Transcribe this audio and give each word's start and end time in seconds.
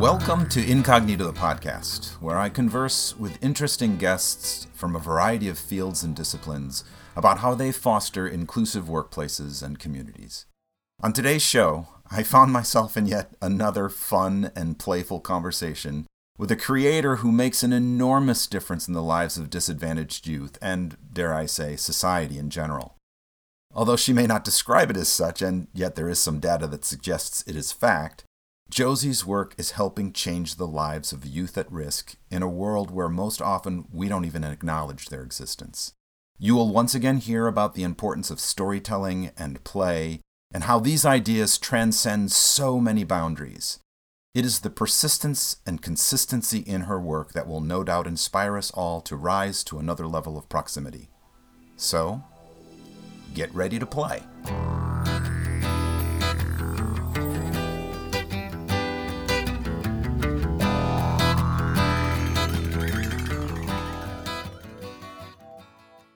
Welcome 0.00 0.48
to 0.48 0.66
Incognito 0.66 1.26
the 1.26 1.38
podcast, 1.38 2.12
where 2.22 2.38
I 2.38 2.48
converse 2.48 3.14
with 3.18 3.36
interesting 3.44 3.98
guests 3.98 4.66
from 4.72 4.96
a 4.96 4.98
variety 4.98 5.46
of 5.46 5.58
fields 5.58 6.02
and 6.02 6.16
disciplines 6.16 6.84
about 7.14 7.40
how 7.40 7.54
they 7.54 7.70
foster 7.70 8.26
inclusive 8.26 8.86
workplaces 8.86 9.62
and 9.62 9.78
communities. 9.78 10.46
On 11.02 11.12
today's 11.12 11.42
show, 11.42 11.86
I 12.10 12.22
found 12.22 12.50
myself 12.50 12.96
in 12.96 13.04
yet 13.04 13.34
another 13.42 13.90
fun 13.90 14.50
and 14.56 14.78
playful 14.78 15.20
conversation 15.20 16.06
with 16.38 16.50
a 16.50 16.56
creator 16.56 17.16
who 17.16 17.30
makes 17.30 17.62
an 17.62 17.74
enormous 17.74 18.46
difference 18.46 18.88
in 18.88 18.94
the 18.94 19.02
lives 19.02 19.36
of 19.36 19.50
disadvantaged 19.50 20.26
youth 20.26 20.56
and, 20.62 20.96
dare 21.12 21.34
I 21.34 21.44
say, 21.44 21.76
society 21.76 22.38
in 22.38 22.48
general. 22.48 22.96
Although 23.74 23.96
she 23.96 24.14
may 24.14 24.26
not 24.26 24.44
describe 24.44 24.88
it 24.88 24.96
as 24.96 25.10
such, 25.10 25.42
and 25.42 25.68
yet 25.74 25.94
there 25.94 26.08
is 26.08 26.18
some 26.18 26.40
data 26.40 26.66
that 26.68 26.86
suggests 26.86 27.44
it 27.46 27.54
is 27.54 27.70
fact, 27.70 28.24
Josie's 28.70 29.26
work 29.26 29.56
is 29.58 29.72
helping 29.72 30.12
change 30.12 30.54
the 30.54 30.66
lives 30.66 31.12
of 31.12 31.26
youth 31.26 31.58
at 31.58 31.70
risk 31.72 32.14
in 32.30 32.40
a 32.40 32.48
world 32.48 32.92
where 32.92 33.08
most 33.08 33.42
often 33.42 33.86
we 33.92 34.08
don't 34.08 34.24
even 34.24 34.44
acknowledge 34.44 35.06
their 35.06 35.22
existence. 35.22 35.92
You 36.38 36.54
will 36.54 36.72
once 36.72 36.94
again 36.94 37.16
hear 37.16 37.48
about 37.48 37.74
the 37.74 37.82
importance 37.82 38.30
of 38.30 38.38
storytelling 38.38 39.32
and 39.36 39.62
play, 39.64 40.20
and 40.54 40.64
how 40.64 40.78
these 40.78 41.04
ideas 41.04 41.58
transcend 41.58 42.30
so 42.30 42.78
many 42.78 43.02
boundaries. 43.02 43.80
It 44.34 44.44
is 44.44 44.60
the 44.60 44.70
persistence 44.70 45.56
and 45.66 45.82
consistency 45.82 46.60
in 46.60 46.82
her 46.82 47.00
work 47.00 47.32
that 47.32 47.48
will 47.48 47.60
no 47.60 47.82
doubt 47.82 48.06
inspire 48.06 48.56
us 48.56 48.70
all 48.70 49.00
to 49.00 49.16
rise 49.16 49.64
to 49.64 49.80
another 49.80 50.06
level 50.06 50.38
of 50.38 50.48
proximity. 50.48 51.08
So, 51.76 52.22
get 53.34 53.52
ready 53.52 53.80
to 53.80 53.86
play. 53.86 54.22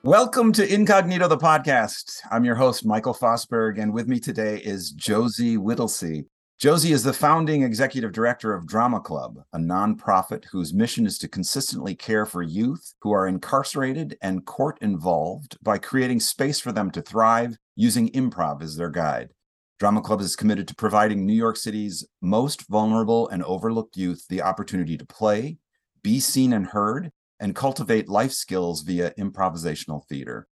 Welcome 0.05 0.53
to 0.53 0.71
Incognito, 0.71 1.27
the 1.27 1.35
podcast. 1.35 2.19
I'm 2.29 2.45
your 2.45 2.53
host, 2.53 2.85
Michael 2.85 3.15
Fosberg, 3.15 3.81
and 3.81 3.91
with 3.91 4.07
me 4.07 4.19
today 4.19 4.57
is 4.57 4.91
Josie 4.91 5.57
Whittlesey. 5.57 6.25
Josie 6.59 6.91
is 6.91 7.01
the 7.01 7.11
founding 7.11 7.63
executive 7.63 8.11
director 8.11 8.53
of 8.53 8.67
Drama 8.67 8.99
Club, 8.99 9.39
a 9.53 9.57
nonprofit 9.57 10.45
whose 10.45 10.75
mission 10.75 11.07
is 11.07 11.17
to 11.17 11.27
consistently 11.27 11.95
care 11.95 12.27
for 12.27 12.43
youth 12.43 12.93
who 13.01 13.13
are 13.13 13.25
incarcerated 13.25 14.15
and 14.21 14.45
court 14.45 14.77
involved 14.79 15.57
by 15.63 15.79
creating 15.79 16.19
space 16.19 16.59
for 16.59 16.71
them 16.71 16.91
to 16.91 17.01
thrive 17.01 17.57
using 17.75 18.09
improv 18.11 18.61
as 18.61 18.75
their 18.75 18.91
guide. 18.91 19.31
Drama 19.79 20.01
Club 20.01 20.21
is 20.21 20.35
committed 20.35 20.67
to 20.67 20.75
providing 20.75 21.25
New 21.25 21.33
York 21.33 21.57
City's 21.57 22.05
most 22.21 22.69
vulnerable 22.69 23.27
and 23.29 23.43
overlooked 23.43 23.97
youth 23.97 24.23
the 24.29 24.43
opportunity 24.43 24.99
to 24.99 25.05
play, 25.07 25.57
be 26.03 26.19
seen 26.19 26.53
and 26.53 26.67
heard, 26.67 27.11
and 27.39 27.55
cultivate 27.55 28.09
life 28.09 28.31
skills 28.31 28.81
via 28.81 29.11
improvisational 29.11 30.05
theater. 30.07 30.47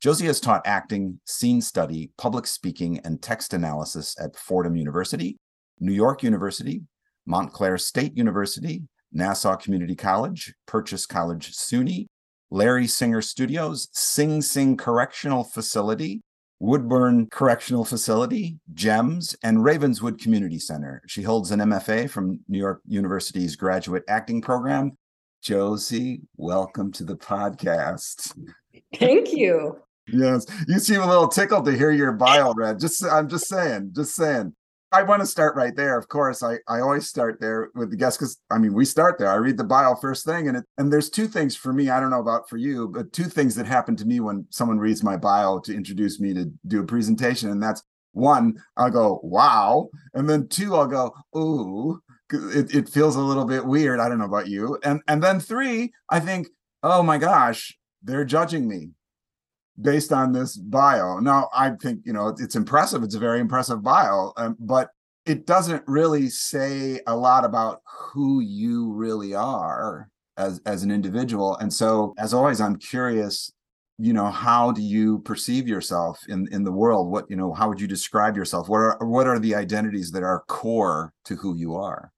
Josie 0.00 0.26
has 0.26 0.40
taught 0.40 0.66
acting, 0.66 1.20
scene 1.24 1.60
study, 1.60 2.10
public 2.18 2.46
speaking, 2.46 3.00
and 3.00 3.20
text 3.20 3.52
analysis 3.52 4.14
at 4.20 4.36
Fordham 4.36 4.76
University, 4.76 5.36
New 5.80 5.92
York 5.92 6.22
University, 6.22 6.82
Montclair 7.26 7.78
State 7.78 8.16
University, 8.16 8.82
Nassau 9.12 9.56
Community 9.56 9.96
College, 9.96 10.54
Purchase 10.66 11.06
College 11.06 11.52
SUNY, 11.52 12.06
Larry 12.50 12.86
Singer 12.86 13.22
Studios, 13.22 13.88
Sing 13.92 14.42
Sing 14.42 14.76
Correctional 14.76 15.44
Facility, 15.44 16.22
Woodbourne 16.60 17.28
Correctional 17.30 17.84
Facility, 17.84 18.58
GEMS, 18.74 19.36
and 19.44 19.62
Ravenswood 19.62 20.20
Community 20.20 20.58
Center. 20.58 21.02
She 21.06 21.22
holds 21.22 21.50
an 21.50 21.60
MFA 21.60 22.10
from 22.10 22.40
New 22.48 22.58
York 22.58 22.80
University's 22.86 23.54
graduate 23.54 24.02
acting 24.08 24.40
program. 24.42 24.97
Josie, 25.40 26.22
welcome 26.36 26.90
to 26.92 27.04
the 27.04 27.16
podcast. 27.16 28.36
Thank 28.96 29.32
you. 29.32 29.78
Yes, 30.08 30.46
you 30.66 30.78
seem 30.78 31.00
a 31.00 31.06
little 31.06 31.28
tickled 31.28 31.64
to 31.66 31.76
hear 31.76 31.90
your 31.90 32.12
bio 32.12 32.52
read. 32.54 32.80
Just, 32.80 33.04
I'm 33.04 33.28
just 33.28 33.46
saying, 33.46 33.92
just 33.94 34.14
saying. 34.14 34.54
I 34.90 35.02
want 35.02 35.20
to 35.20 35.26
start 35.26 35.54
right 35.54 35.76
there. 35.76 35.98
Of 35.98 36.08
course, 36.08 36.42
I, 36.42 36.54
I 36.66 36.80
always 36.80 37.06
start 37.06 37.40
there 37.40 37.70
with 37.74 37.90
the 37.90 37.96
guest 37.96 38.18
because 38.18 38.38
I 38.50 38.56
mean 38.56 38.72
we 38.72 38.86
start 38.86 39.18
there. 39.18 39.28
I 39.28 39.34
read 39.34 39.58
the 39.58 39.64
bio 39.64 39.94
first 39.94 40.24
thing, 40.24 40.48
and 40.48 40.56
it 40.56 40.64
and 40.78 40.90
there's 40.90 41.10
two 41.10 41.28
things 41.28 41.54
for 41.54 41.74
me. 41.74 41.90
I 41.90 42.00
don't 42.00 42.08
know 42.08 42.20
about 42.20 42.48
for 42.48 42.56
you, 42.56 42.88
but 42.88 43.12
two 43.12 43.24
things 43.24 43.54
that 43.56 43.66
happen 43.66 43.96
to 43.96 44.06
me 44.06 44.20
when 44.20 44.46
someone 44.48 44.78
reads 44.78 45.02
my 45.02 45.18
bio 45.18 45.58
to 45.60 45.76
introduce 45.76 46.20
me 46.20 46.32
to 46.32 46.50
do 46.66 46.80
a 46.80 46.86
presentation, 46.86 47.50
and 47.50 47.62
that's 47.62 47.82
one, 48.12 48.60
I'll 48.78 48.90
go 48.90 49.20
wow, 49.22 49.90
and 50.14 50.28
then 50.28 50.48
two, 50.48 50.74
I'll 50.74 50.86
go 50.86 51.14
ooh. 51.36 52.00
It, 52.30 52.74
it 52.74 52.88
feels 52.88 53.16
a 53.16 53.20
little 53.20 53.44
bit 53.44 53.64
weird. 53.64 54.00
I 54.00 54.08
don't 54.08 54.18
know 54.18 54.24
about 54.24 54.48
you, 54.48 54.78
and 54.84 55.00
and 55.08 55.22
then 55.22 55.40
three, 55.40 55.92
I 56.10 56.20
think, 56.20 56.48
oh 56.82 57.02
my 57.02 57.18
gosh, 57.18 57.76
they're 58.02 58.24
judging 58.24 58.68
me 58.68 58.90
based 59.80 60.12
on 60.12 60.32
this 60.32 60.56
bio. 60.56 61.18
Now, 61.18 61.48
I 61.54 61.70
think 61.70 62.00
you 62.04 62.12
know 62.12 62.34
it's 62.38 62.56
impressive. 62.56 63.02
It's 63.02 63.14
a 63.14 63.20
very 63.20 63.40
impressive 63.40 63.82
bio, 63.82 64.32
um, 64.36 64.56
but 64.58 64.90
it 65.26 65.46
doesn't 65.46 65.82
really 65.86 66.28
say 66.28 67.00
a 67.06 67.14
lot 67.14 67.44
about 67.44 67.82
who 67.84 68.40
you 68.40 68.92
really 68.92 69.34
are 69.34 70.08
as 70.36 70.60
as 70.66 70.82
an 70.82 70.90
individual. 70.90 71.56
And 71.56 71.72
so, 71.72 72.14
as 72.18 72.34
always, 72.34 72.60
I'm 72.60 72.76
curious. 72.76 73.52
You 74.00 74.12
know, 74.12 74.30
how 74.30 74.70
do 74.70 74.80
you 74.80 75.18
perceive 75.20 75.66
yourself 75.66 76.20
in 76.28 76.46
in 76.52 76.62
the 76.62 76.72
world? 76.72 77.10
What 77.10 77.28
you 77.28 77.36
know, 77.36 77.52
how 77.52 77.68
would 77.68 77.80
you 77.80 77.88
describe 77.88 78.36
yourself? 78.36 78.68
What 78.68 78.78
are 78.78 78.98
what 79.00 79.26
are 79.26 79.40
the 79.40 79.54
identities 79.56 80.12
that 80.12 80.22
are 80.22 80.44
core 80.46 81.12
to 81.24 81.34
who 81.34 81.56
you 81.56 81.74
are? 81.74 82.12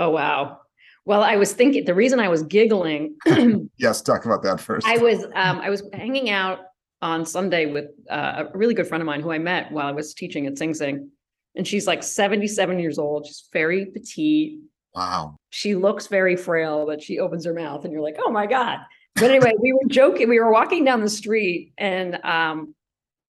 Oh 0.00 0.08
wow. 0.08 0.60
Well, 1.04 1.22
I 1.22 1.36
was 1.36 1.52
thinking 1.52 1.84
the 1.84 1.94
reason 1.94 2.20
I 2.20 2.28
was 2.28 2.42
giggling. 2.42 3.16
yes, 3.76 4.00
talk 4.00 4.24
about 4.24 4.42
that 4.44 4.58
first. 4.58 4.86
I 4.86 4.96
was 4.96 5.24
um, 5.34 5.60
I 5.60 5.68
was 5.68 5.82
hanging 5.92 6.30
out 6.30 6.60
on 7.02 7.26
Sunday 7.26 7.66
with 7.66 7.90
uh, 8.10 8.44
a 8.44 8.56
really 8.56 8.72
good 8.72 8.88
friend 8.88 9.02
of 9.02 9.06
mine 9.06 9.20
who 9.20 9.30
I 9.30 9.38
met 9.38 9.70
while 9.70 9.86
I 9.86 9.92
was 9.92 10.14
teaching 10.14 10.46
at 10.46 10.56
Sing 10.56 10.72
Sing, 10.72 11.10
and 11.54 11.68
she's 11.68 11.86
like 11.86 12.02
seventy 12.02 12.46
seven 12.46 12.78
years 12.78 12.98
old. 12.98 13.26
She's 13.26 13.46
very 13.52 13.86
petite. 13.86 14.60
Wow. 14.94 15.36
She 15.50 15.74
looks 15.74 16.06
very 16.06 16.34
frail, 16.34 16.86
but 16.86 17.02
she 17.02 17.18
opens 17.18 17.44
her 17.44 17.54
mouth, 17.54 17.84
and 17.84 17.92
you're 17.92 18.02
like, 18.02 18.16
oh 18.18 18.30
my 18.30 18.46
god. 18.46 18.78
But 19.16 19.30
anyway, 19.30 19.52
we 19.60 19.74
were 19.74 19.88
joking. 19.88 20.30
We 20.30 20.40
were 20.40 20.50
walking 20.50 20.86
down 20.86 21.02
the 21.02 21.10
street, 21.10 21.74
and 21.76 22.24
um, 22.24 22.74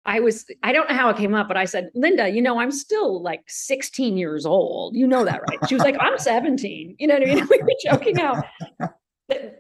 I 0.06 0.20
was, 0.20 0.44
I 0.62 0.72
don't 0.72 0.88
know 0.88 0.94
how 0.94 1.08
it 1.08 1.16
came 1.16 1.34
up, 1.34 1.48
but 1.48 1.56
I 1.56 1.64
said, 1.64 1.90
Linda, 1.94 2.28
you 2.28 2.42
know, 2.42 2.60
I'm 2.60 2.70
still 2.70 3.22
like 3.22 3.42
16 3.48 4.16
years 4.16 4.44
old. 4.44 4.94
You 4.94 5.06
know 5.06 5.24
that, 5.24 5.40
right? 5.48 5.58
She 5.68 5.74
was 5.74 5.82
like, 5.82 5.96
I'm 5.98 6.18
17. 6.18 6.96
You 6.98 7.06
know 7.06 7.14
what 7.14 7.28
I 7.28 7.34
mean? 7.34 7.46
We 7.50 7.62
were 7.62 7.68
joking 7.84 8.20
out 8.20 8.44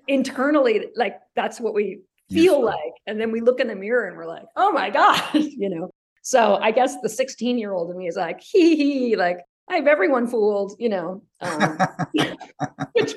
internally, 0.08 0.88
like 0.96 1.18
that's 1.34 1.60
what 1.60 1.74
we 1.74 2.00
feel 2.30 2.62
like. 2.62 2.92
And 3.06 3.20
then 3.20 3.30
we 3.30 3.40
look 3.40 3.60
in 3.60 3.68
the 3.68 3.74
mirror 3.74 4.06
and 4.06 4.16
we're 4.16 4.26
like, 4.26 4.44
oh 4.56 4.72
my 4.72 4.90
God, 4.90 5.22
you 5.34 5.68
know? 5.68 5.90
So 6.22 6.56
I 6.56 6.70
guess 6.70 6.96
the 7.00 7.08
16 7.08 7.58
year 7.58 7.72
old 7.72 7.90
in 7.90 7.98
me 7.98 8.08
is 8.08 8.16
like, 8.16 8.40
hee 8.40 8.76
hee, 8.76 9.16
like 9.16 9.38
I 9.68 9.76
have 9.76 9.86
everyone 9.86 10.26
fooled, 10.26 10.74
you 10.78 10.88
know, 10.88 11.22
um, 11.40 11.78
which 12.92 13.14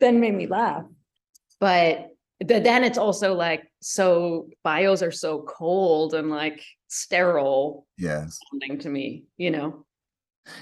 then 0.00 0.20
made 0.20 0.34
me 0.34 0.46
laugh. 0.46 0.84
But 1.60 2.10
but 2.40 2.64
then 2.64 2.84
it's 2.84 2.98
also 2.98 3.34
like 3.34 3.70
so 3.80 4.48
bios 4.62 5.02
are 5.02 5.10
so 5.12 5.42
cold 5.42 6.14
and 6.14 6.30
like 6.30 6.62
sterile 6.88 7.86
yes. 7.96 8.38
sounding 8.50 8.78
to 8.78 8.88
me 8.88 9.24
you 9.36 9.50
know? 9.50 9.84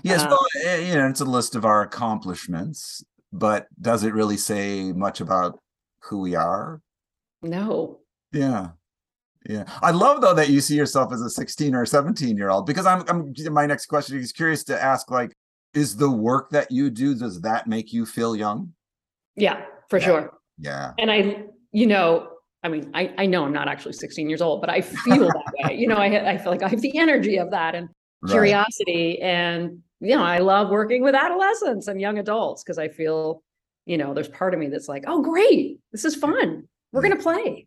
Yes 0.02 0.22
uh, 0.22 0.28
well 0.30 0.46
eh, 0.64 0.88
you 0.88 0.94
know 0.94 1.08
it's 1.08 1.20
a 1.20 1.24
list 1.24 1.54
of 1.54 1.64
our 1.64 1.82
accomplishments 1.82 3.04
but 3.32 3.66
does 3.80 4.04
it 4.04 4.14
really 4.14 4.36
say 4.36 4.92
much 4.92 5.20
about 5.20 5.58
who 6.00 6.20
we 6.20 6.34
are? 6.34 6.80
No. 7.42 8.00
Yeah. 8.32 8.70
Yeah. 9.48 9.64
I 9.82 9.90
love 9.90 10.20
though 10.20 10.34
that 10.34 10.48
you 10.48 10.60
see 10.60 10.74
yourself 10.74 11.12
as 11.12 11.20
a 11.20 11.30
16 11.30 11.74
or 11.74 11.86
17 11.86 12.36
year 12.36 12.50
old 12.50 12.66
because 12.66 12.86
I'm, 12.86 13.04
I'm 13.08 13.34
my 13.52 13.66
next 13.66 13.86
question 13.86 14.18
is 14.18 14.32
curious 14.32 14.64
to 14.64 14.82
ask 14.82 15.10
like 15.10 15.32
is 15.74 15.96
the 15.96 16.10
work 16.10 16.50
that 16.50 16.70
you 16.70 16.90
do 16.90 17.14
does 17.14 17.40
that 17.42 17.66
make 17.66 17.92
you 17.92 18.06
feel 18.06 18.34
young? 18.34 18.72
Yeah 19.36 19.64
for 19.88 19.98
yeah. 19.98 20.04
sure. 20.04 20.32
Yeah. 20.58 20.92
And 20.98 21.10
i 21.10 21.44
you 21.76 21.86
know, 21.86 22.30
I 22.62 22.68
mean, 22.68 22.90
I, 22.94 23.12
I 23.18 23.26
know 23.26 23.44
I'm 23.44 23.52
not 23.52 23.68
actually 23.68 23.92
16 23.92 24.30
years 24.30 24.40
old, 24.40 24.62
but 24.62 24.70
I 24.70 24.80
feel 24.80 25.26
that 25.26 25.52
way. 25.62 25.76
You 25.76 25.86
know, 25.86 25.96
I, 25.96 26.30
I 26.30 26.38
feel 26.38 26.50
like 26.50 26.62
I 26.62 26.68
have 26.68 26.80
the 26.80 26.96
energy 26.96 27.36
of 27.36 27.50
that 27.50 27.74
and 27.74 27.90
right. 28.22 28.30
curiosity. 28.30 29.20
And, 29.20 29.82
you 30.00 30.16
know, 30.16 30.22
I 30.22 30.38
love 30.38 30.70
working 30.70 31.02
with 31.02 31.14
adolescents 31.14 31.86
and 31.86 32.00
young 32.00 32.18
adults 32.18 32.64
because 32.64 32.78
I 32.78 32.88
feel, 32.88 33.42
you 33.84 33.98
know, 33.98 34.14
there's 34.14 34.28
part 34.28 34.54
of 34.54 34.58
me 34.58 34.68
that's 34.68 34.88
like, 34.88 35.04
oh, 35.06 35.20
great. 35.20 35.78
This 35.92 36.06
is 36.06 36.16
fun. 36.16 36.66
We're 36.92 37.02
going 37.02 37.14
to 37.14 37.22
play. 37.22 37.66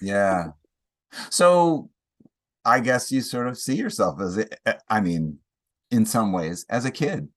Yeah. 0.00 0.50
So 1.28 1.90
I 2.64 2.78
guess 2.78 3.10
you 3.10 3.20
sort 3.20 3.48
of 3.48 3.58
see 3.58 3.74
yourself 3.74 4.20
as, 4.20 4.46
I 4.88 5.00
mean, 5.00 5.40
in 5.90 6.06
some 6.06 6.30
ways, 6.30 6.64
as 6.70 6.84
a 6.84 6.92
kid. 6.92 7.28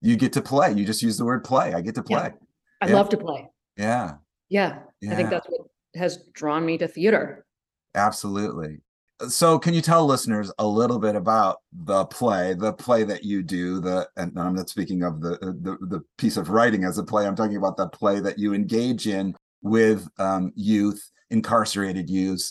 You 0.00 0.16
get 0.16 0.32
to 0.32 0.42
play. 0.42 0.72
You 0.72 0.84
just 0.84 1.02
use 1.02 1.18
the 1.18 1.24
word 1.24 1.44
play. 1.44 1.72
I 1.72 1.82
get 1.82 1.94
to 1.94 2.02
play. 2.02 2.32
Yeah. 2.32 2.46
I 2.80 2.88
yeah. 2.88 2.94
love 2.96 3.10
to 3.10 3.16
play. 3.16 3.48
Yeah. 3.76 4.14
Yeah, 4.48 4.80
yeah. 5.00 5.12
I 5.12 5.16
think 5.16 5.30
that's 5.30 5.46
what 5.48 5.68
has 5.94 6.18
drawn 6.32 6.64
me 6.64 6.78
to 6.78 6.88
theater. 6.88 7.46
Absolutely. 7.94 8.80
so 9.28 9.58
can 9.58 9.74
you 9.74 9.80
tell 9.80 10.04
listeners 10.04 10.50
a 10.58 10.66
little 10.66 10.98
bit 10.98 11.14
about 11.14 11.58
the 11.72 12.04
play, 12.06 12.54
the 12.54 12.72
play 12.72 13.04
that 13.04 13.24
you 13.24 13.42
do, 13.42 13.80
the 13.80 14.08
and 14.16 14.38
I'm 14.38 14.54
not 14.54 14.68
speaking 14.68 15.02
of 15.02 15.20
the 15.20 15.38
the, 15.38 15.78
the 15.86 16.02
piece 16.18 16.36
of 16.36 16.50
writing 16.50 16.84
as 16.84 16.98
a 16.98 17.04
play. 17.04 17.26
I'm 17.26 17.36
talking 17.36 17.56
about 17.56 17.76
the 17.76 17.88
play 17.88 18.20
that 18.20 18.38
you 18.38 18.54
engage 18.54 19.06
in 19.06 19.34
with 19.62 20.08
um, 20.18 20.52
youth, 20.54 21.10
incarcerated 21.30 22.10
youth, 22.10 22.50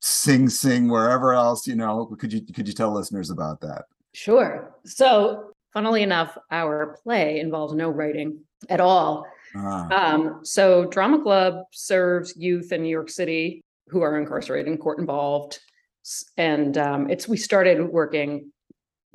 Sing 0.00 0.48
Sing, 0.48 0.88
wherever 0.88 1.32
else, 1.32 1.66
you 1.66 1.76
know. 1.76 2.06
Could 2.18 2.32
you 2.32 2.40
could 2.40 2.66
you 2.66 2.74
tell 2.74 2.92
listeners 2.92 3.30
about 3.30 3.60
that? 3.60 3.84
Sure. 4.14 4.74
So, 4.84 5.52
funnily 5.72 6.02
enough, 6.02 6.36
our 6.50 6.98
play 7.02 7.40
involves 7.40 7.72
no 7.72 7.88
writing 7.88 8.40
at 8.68 8.80
all. 8.80 9.24
Ah. 9.56 10.14
Um, 10.14 10.40
so, 10.42 10.86
Drama 10.86 11.22
Club 11.22 11.64
serves 11.72 12.34
youth 12.36 12.72
in 12.72 12.82
New 12.82 12.88
York 12.88 13.10
City 13.10 13.62
who 13.88 14.00
are 14.02 14.18
incarcerated 14.18 14.68
and 14.68 14.80
court 14.80 14.98
involved, 14.98 15.60
and 16.36 16.78
um, 16.78 17.10
it's 17.10 17.28
we 17.28 17.36
started 17.36 17.88
working 17.88 18.50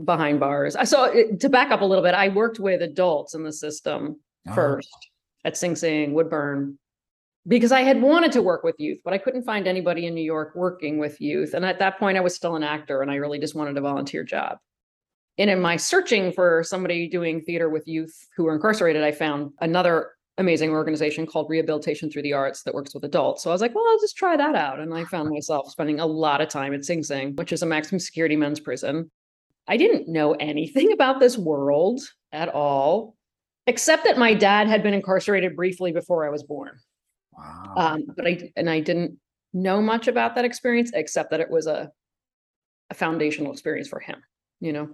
behind 0.03 0.39
bars. 0.39 0.75
I 0.75 0.83
saw 0.83 1.07
to 1.07 1.49
back 1.49 1.71
up 1.71 1.81
a 1.81 1.85
little 1.85 2.03
bit. 2.03 2.13
I 2.13 2.29
worked 2.29 2.59
with 2.59 2.81
adults 2.81 3.33
in 3.33 3.43
the 3.43 3.53
system 3.53 4.19
oh. 4.47 4.53
first 4.53 4.89
at 5.43 5.57
Sing 5.57 5.75
Sing, 5.75 6.13
Woodbourne, 6.13 6.77
because 7.47 7.71
I 7.71 7.81
had 7.81 8.01
wanted 8.01 8.31
to 8.33 8.41
work 8.41 8.63
with 8.63 8.75
youth, 8.77 8.99
but 9.03 9.13
I 9.13 9.17
couldn't 9.17 9.43
find 9.43 9.67
anybody 9.67 10.05
in 10.05 10.13
New 10.13 10.23
York 10.23 10.53
working 10.55 10.97
with 10.97 11.21
youth. 11.21 11.53
And 11.53 11.65
at 11.65 11.79
that 11.79 11.97
point, 11.97 12.17
I 12.17 12.21
was 12.21 12.35
still 12.35 12.55
an 12.55 12.63
actor 12.63 13.01
and 13.01 13.09
I 13.09 13.15
really 13.15 13.39
just 13.39 13.55
wanted 13.55 13.77
a 13.77 13.81
volunteer 13.81 14.23
job. 14.23 14.57
And 15.37 15.49
in 15.49 15.61
my 15.61 15.77
searching 15.77 16.33
for 16.33 16.63
somebody 16.63 17.07
doing 17.07 17.41
theater 17.41 17.69
with 17.69 17.87
youth 17.87 18.13
who 18.35 18.45
were 18.45 18.55
incarcerated, 18.55 19.03
I 19.03 19.11
found 19.11 19.53
another 19.61 20.11
amazing 20.37 20.69
organization 20.69 21.25
called 21.25 21.49
Rehabilitation 21.49 22.11
Through 22.11 22.21
the 22.21 22.33
Arts 22.33 22.63
that 22.63 22.73
works 22.73 22.93
with 22.93 23.03
adults. 23.03 23.43
So 23.43 23.49
I 23.49 23.53
was 23.53 23.61
like, 23.61 23.73
well, 23.73 23.85
I'll 23.87 23.99
just 23.99 24.17
try 24.17 24.37
that 24.37 24.55
out. 24.55 24.79
And 24.79 24.93
I 24.93 25.03
found 25.11 25.29
myself 25.29 25.71
spending 25.71 25.99
a 25.99 26.05
lot 26.05 26.41
of 26.41 26.49
time 26.49 26.73
at 26.73 26.85
Sing 26.85 27.03
Sing, 27.03 27.35
which 27.35 27.51
is 27.51 27.63
a 27.63 27.65
maximum 27.65 27.99
security 27.99 28.35
men's 28.35 28.59
prison. 28.59 29.09
I 29.67 29.77
didn't 29.77 30.07
know 30.07 30.33
anything 30.33 30.91
about 30.93 31.19
this 31.19 31.37
world 31.37 32.01
at 32.31 32.49
all, 32.49 33.15
except 33.65 34.05
that 34.05 34.17
my 34.17 34.33
dad 34.33 34.67
had 34.67 34.83
been 34.83 34.93
incarcerated 34.93 35.55
briefly 35.55 35.91
before 35.91 36.25
I 36.25 36.29
was 36.29 36.43
born. 36.43 36.77
Wow. 37.33 37.73
Um, 37.77 38.03
but 38.15 38.25
I 38.25 38.51
and 38.55 38.69
I 38.69 38.79
didn't 38.79 39.19
know 39.53 39.81
much 39.81 40.07
about 40.07 40.35
that 40.35 40.45
experience 40.45 40.91
except 40.93 41.31
that 41.31 41.39
it 41.39 41.49
was 41.49 41.67
a 41.67 41.91
a 42.89 42.93
foundational 42.93 43.51
experience 43.51 43.87
for 43.87 43.99
him, 43.99 44.23
you 44.59 44.73
know, 44.73 44.89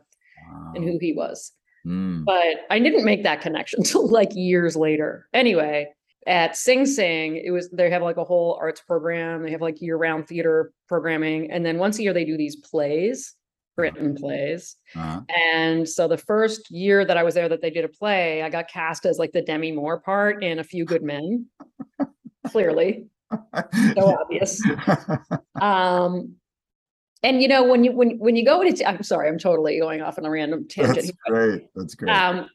wow. 0.51 0.73
and 0.75 0.83
who 0.83 0.97
he 0.99 1.13
was. 1.13 1.51
Mm. 1.85 2.25
But 2.25 2.65
I 2.69 2.79
didn't 2.79 3.05
make 3.05 3.23
that 3.23 3.41
connection 3.41 3.79
until 3.81 4.07
like 4.07 4.29
years 4.33 4.75
later. 4.75 5.27
Anyway, 5.33 5.87
at 6.25 6.55
Sing 6.55 6.85
Sing, 6.85 7.35
it 7.37 7.51
was 7.51 7.69
they 7.69 7.89
have 7.89 8.01
like 8.01 8.17
a 8.17 8.23
whole 8.23 8.57
arts 8.59 8.81
program. 8.81 9.43
They 9.43 9.51
have 9.51 9.61
like 9.61 9.81
year-round 9.81 10.27
theater 10.27 10.71
programming, 10.87 11.51
and 11.51 11.65
then 11.65 11.77
once 11.77 11.99
a 11.99 12.03
year 12.03 12.13
they 12.13 12.25
do 12.25 12.37
these 12.37 12.55
plays, 12.55 13.35
written 13.77 14.15
plays. 14.15 14.77
Uh-huh. 14.95 15.21
And 15.35 15.87
so 15.87 16.07
the 16.07 16.17
first 16.17 16.71
year 16.71 17.05
that 17.05 17.17
I 17.17 17.23
was 17.23 17.33
there, 17.33 17.49
that 17.49 17.61
they 17.61 17.69
did 17.69 17.85
a 17.85 17.89
play, 17.89 18.41
I 18.41 18.49
got 18.49 18.69
cast 18.69 19.05
as 19.05 19.19
like 19.19 19.31
the 19.31 19.41
Demi 19.41 19.71
Moore 19.71 19.99
part 19.99 20.43
in 20.43 20.59
A 20.59 20.63
Few 20.63 20.85
Good 20.85 21.03
Men 21.03 21.47
clearly. 22.47 23.07
so 23.95 24.17
obvious. 24.21 24.61
Um, 25.61 26.35
and 27.23 27.41
you 27.41 27.47
know 27.47 27.63
when 27.63 27.83
you 27.83 27.91
when 27.91 28.17
when 28.19 28.35
you 28.35 28.45
go 28.45 28.63
to 28.63 28.87
I'm 28.87 29.03
sorry 29.03 29.29
I'm 29.29 29.39
totally 29.39 29.79
going 29.79 30.01
off 30.01 30.17
on 30.17 30.25
a 30.25 30.29
random 30.29 30.67
tangent. 30.69 30.95
That's 30.95 31.11
great. 31.27 31.67
That's 31.75 31.95
great. 31.95 32.11
Um, 32.11 32.49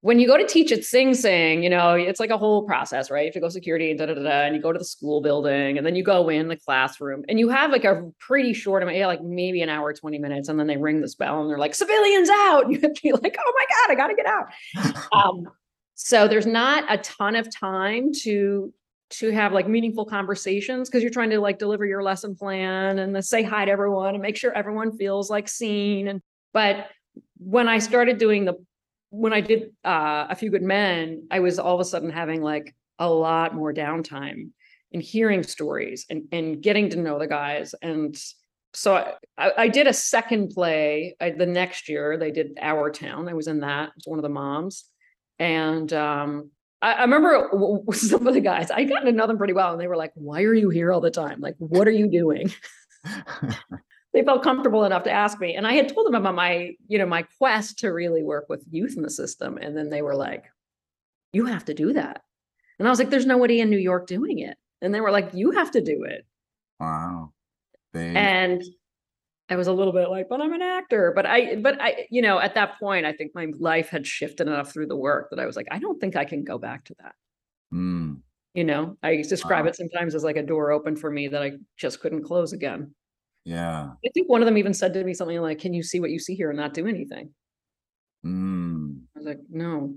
when 0.00 0.18
you 0.18 0.26
go 0.26 0.36
to 0.36 0.46
teach 0.46 0.70
at 0.70 0.84
Sing 0.84 1.14
Sing, 1.14 1.62
you 1.62 1.70
know 1.70 1.94
it's 1.94 2.20
like 2.20 2.30
a 2.30 2.36
whole 2.36 2.64
process, 2.64 3.10
right? 3.10 3.20
You 3.22 3.26
have 3.28 3.34
to 3.34 3.40
go 3.40 3.48
security 3.48 3.90
and 3.90 3.98
da 3.98 4.06
da 4.06 4.14
da, 4.14 4.42
and 4.42 4.54
you 4.54 4.60
go 4.60 4.72
to 4.72 4.78
the 4.78 4.84
school 4.84 5.22
building, 5.22 5.78
and 5.78 5.86
then 5.86 5.94
you 5.94 6.02
go 6.02 6.28
in 6.28 6.48
the 6.48 6.56
classroom, 6.56 7.24
and 7.28 7.38
you 7.38 7.48
have 7.48 7.70
like 7.70 7.84
a 7.84 8.10
pretty 8.18 8.52
short 8.52 8.82
amount, 8.82 8.98
yeah, 8.98 9.06
like 9.06 9.22
maybe 9.22 9.62
an 9.62 9.70
hour, 9.70 9.94
twenty 9.94 10.18
minutes, 10.18 10.48
and 10.48 10.58
then 10.58 10.66
they 10.66 10.76
ring 10.76 11.00
this 11.00 11.14
bell, 11.14 11.40
and 11.40 11.48
they're 11.48 11.58
like 11.58 11.74
civilians 11.74 12.28
out. 12.28 12.64
You 12.74 12.80
have 12.80 12.94
to 12.94 13.02
be 13.02 13.12
like, 13.12 13.36
oh 13.38 13.52
my 13.56 13.66
god, 13.68 13.92
I 13.92 13.94
got 13.94 14.08
to 14.08 14.14
get 14.14 14.26
out. 14.26 15.06
um, 15.12 15.48
so 15.94 16.26
there's 16.28 16.46
not 16.46 16.84
a 16.88 16.98
ton 16.98 17.36
of 17.36 17.48
time 17.54 18.12
to 18.22 18.72
to 19.18 19.30
have 19.30 19.52
like 19.52 19.68
meaningful 19.68 20.04
conversations 20.04 20.88
because 20.88 21.02
you're 21.02 21.12
trying 21.12 21.30
to 21.30 21.40
like 21.40 21.58
deliver 21.58 21.84
your 21.84 22.02
lesson 22.02 22.34
plan 22.34 22.98
and 22.98 23.24
say 23.24 23.42
hi 23.42 23.64
to 23.64 23.70
everyone 23.70 24.14
and 24.14 24.22
make 24.22 24.36
sure 24.36 24.52
everyone 24.52 24.96
feels 24.96 25.30
like 25.30 25.48
seen 25.48 26.08
and 26.08 26.20
but 26.52 26.88
when 27.38 27.68
i 27.68 27.78
started 27.78 28.18
doing 28.18 28.44
the 28.44 28.54
when 29.10 29.32
i 29.32 29.40
did 29.40 29.70
uh, 29.84 30.26
a 30.28 30.34
few 30.34 30.50
good 30.50 30.62
men 30.62 31.26
i 31.30 31.40
was 31.40 31.58
all 31.58 31.74
of 31.74 31.80
a 31.80 31.84
sudden 31.84 32.10
having 32.10 32.42
like 32.42 32.74
a 32.98 33.08
lot 33.08 33.54
more 33.54 33.72
downtime 33.72 34.50
and 34.94 35.02
hearing 35.02 35.42
stories 35.42 36.06
and, 36.08 36.24
and 36.32 36.62
getting 36.62 36.88
to 36.88 36.98
know 36.98 37.18
the 37.18 37.26
guys. 37.26 37.74
And 37.82 38.16
so 38.72 39.12
I, 39.36 39.52
I 39.58 39.68
did 39.68 39.86
a 39.86 39.92
second 39.92 40.50
play 40.50 41.16
I, 41.20 41.30
the 41.30 41.46
next 41.46 41.88
year 41.88 42.16
they 42.16 42.30
did 42.30 42.58
our 42.60 42.90
town 42.90 43.28
i 43.28 43.34
was 43.34 43.46
in 43.46 43.60
that 43.60 43.88
it 43.88 43.94
was 43.96 44.06
one 44.06 44.18
of 44.18 44.22
the 44.22 44.28
moms. 44.28 44.84
And 45.38 45.92
um, 45.92 46.50
I, 46.84 46.92
I 46.92 47.00
remember 47.02 47.48
some 47.92 48.26
of 48.26 48.34
the 48.34 48.40
guys, 48.40 48.70
I 48.70 48.84
got 48.84 49.00
to 49.00 49.12
know 49.12 49.26
them 49.26 49.38
pretty 49.38 49.54
well, 49.54 49.72
and 49.72 49.80
they 49.80 49.88
were 49.88 49.96
like, 49.96 50.12
Why 50.14 50.42
are 50.42 50.54
you 50.54 50.68
here 50.68 50.92
all 50.92 51.00
the 51.00 51.10
time? 51.10 51.40
Like, 51.40 51.56
what 51.58 51.88
are 51.88 51.92
you 51.92 52.10
doing? 52.10 52.52
they 54.12 54.22
felt 54.22 54.42
comfortable 54.42 54.84
enough 54.84 55.04
to 55.04 55.10
ask 55.10 55.40
me. 55.40 55.54
And 55.54 55.66
I 55.66 55.72
had 55.72 55.88
told 55.88 56.06
them 56.06 56.14
about 56.14 56.34
my, 56.34 56.72
you 56.86 56.98
know, 56.98 57.06
my 57.06 57.26
quest 57.38 57.78
to 57.80 57.88
really 57.88 58.22
work 58.22 58.46
with 58.48 58.64
youth 58.70 58.96
in 58.96 59.02
the 59.02 59.10
system. 59.10 59.56
And 59.56 59.76
then 59.76 59.88
they 59.88 60.02
were 60.02 60.14
like, 60.14 60.44
You 61.32 61.46
have 61.46 61.64
to 61.66 61.74
do 61.74 61.94
that. 61.94 62.22
And 62.78 62.86
I 62.86 62.90
was 62.90 62.98
like, 62.98 63.10
There's 63.10 63.26
nobody 63.26 63.60
in 63.60 63.70
New 63.70 63.78
York 63.78 64.06
doing 64.06 64.40
it. 64.40 64.58
And 64.82 64.94
they 64.94 65.00
were 65.00 65.10
like, 65.10 65.30
You 65.32 65.52
have 65.52 65.70
to 65.72 65.80
do 65.80 66.04
it. 66.04 66.26
Wow. 66.78 67.32
They... 67.94 68.14
And 68.14 68.62
I 69.50 69.56
was 69.56 69.66
a 69.66 69.72
little 69.72 69.92
bit 69.92 70.08
like, 70.08 70.28
but 70.28 70.40
I'm 70.40 70.52
an 70.52 70.62
actor. 70.62 71.12
But 71.14 71.26
I, 71.26 71.56
but 71.56 71.80
I, 71.80 72.06
you 72.10 72.22
know, 72.22 72.38
at 72.40 72.54
that 72.54 72.78
point, 72.78 73.04
I 73.04 73.12
think 73.12 73.32
my 73.34 73.48
life 73.58 73.90
had 73.90 74.06
shifted 74.06 74.46
enough 74.46 74.72
through 74.72 74.86
the 74.86 74.96
work 74.96 75.28
that 75.30 75.38
I 75.38 75.46
was 75.46 75.56
like, 75.56 75.66
I 75.70 75.78
don't 75.78 76.00
think 76.00 76.16
I 76.16 76.24
can 76.24 76.44
go 76.44 76.56
back 76.56 76.84
to 76.86 76.94
that. 77.00 77.14
Mm. 77.72 78.20
You 78.54 78.64
know, 78.64 78.96
I 79.02 79.16
describe 79.16 79.64
wow. 79.64 79.70
it 79.70 79.76
sometimes 79.76 80.14
as 80.14 80.24
like 80.24 80.36
a 80.36 80.42
door 80.42 80.70
open 80.70 80.96
for 80.96 81.10
me 81.10 81.28
that 81.28 81.42
I 81.42 81.52
just 81.76 82.00
couldn't 82.00 82.22
close 82.22 82.52
again. 82.52 82.94
Yeah. 83.44 83.90
I 84.04 84.08
think 84.14 84.28
one 84.28 84.40
of 84.40 84.46
them 84.46 84.56
even 84.56 84.72
said 84.72 84.94
to 84.94 85.04
me 85.04 85.12
something 85.12 85.40
like, 85.40 85.58
Can 85.58 85.74
you 85.74 85.82
see 85.82 86.00
what 86.00 86.10
you 86.10 86.18
see 86.18 86.34
here 86.34 86.50
and 86.50 86.58
not 86.58 86.72
do 86.72 86.86
anything? 86.86 87.30
Mm. 88.24 89.00
I 89.14 89.18
was 89.18 89.26
like, 89.26 89.40
No, 89.50 89.94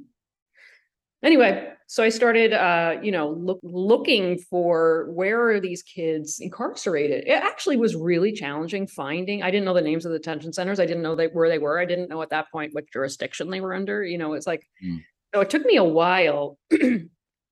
anyway 1.27 1.74
so 1.88 2.01
i 2.01 2.09
started 2.09 2.53
uh 2.53 2.95
you 3.03 3.12
know 3.12 3.31
look, 3.31 3.59
looking 3.62 4.38
for 4.50 5.12
where 5.12 5.50
are 5.50 5.59
these 5.59 5.83
kids 5.83 6.39
incarcerated 6.39 7.25
it 7.27 7.44
actually 7.44 7.75
was 7.75 7.95
really 7.95 8.31
challenging 8.31 8.88
finding 8.88 9.44
i 9.44 9.51
didn't 9.51 9.65
know 9.65 9.74
the 9.74 9.81
names 9.81 10.06
of 10.06 10.13
the 10.13 10.18
detention 10.18 10.53
centers 10.53 10.79
i 10.79 10.85
didn't 10.85 11.03
know 11.03 11.15
they, 11.15 11.27
where 11.27 11.50
they 11.50 11.60
were 11.60 11.79
i 11.79 11.86
didn't 11.86 12.10
know 12.10 12.22
at 12.22 12.29
that 12.29 12.50
point 12.50 12.74
what 12.74 12.89
jurisdiction 12.91 13.50
they 13.50 13.60
were 13.60 13.74
under 13.74 14.03
you 14.03 14.17
know 14.17 14.34
it's 14.34 14.48
like 14.48 14.65
mm. 14.84 15.03
so 15.36 15.41
it 15.41 15.50
took 15.50 15.65
me 15.65 15.75
a 15.75 15.84
while 15.84 16.57
and 16.72 17.10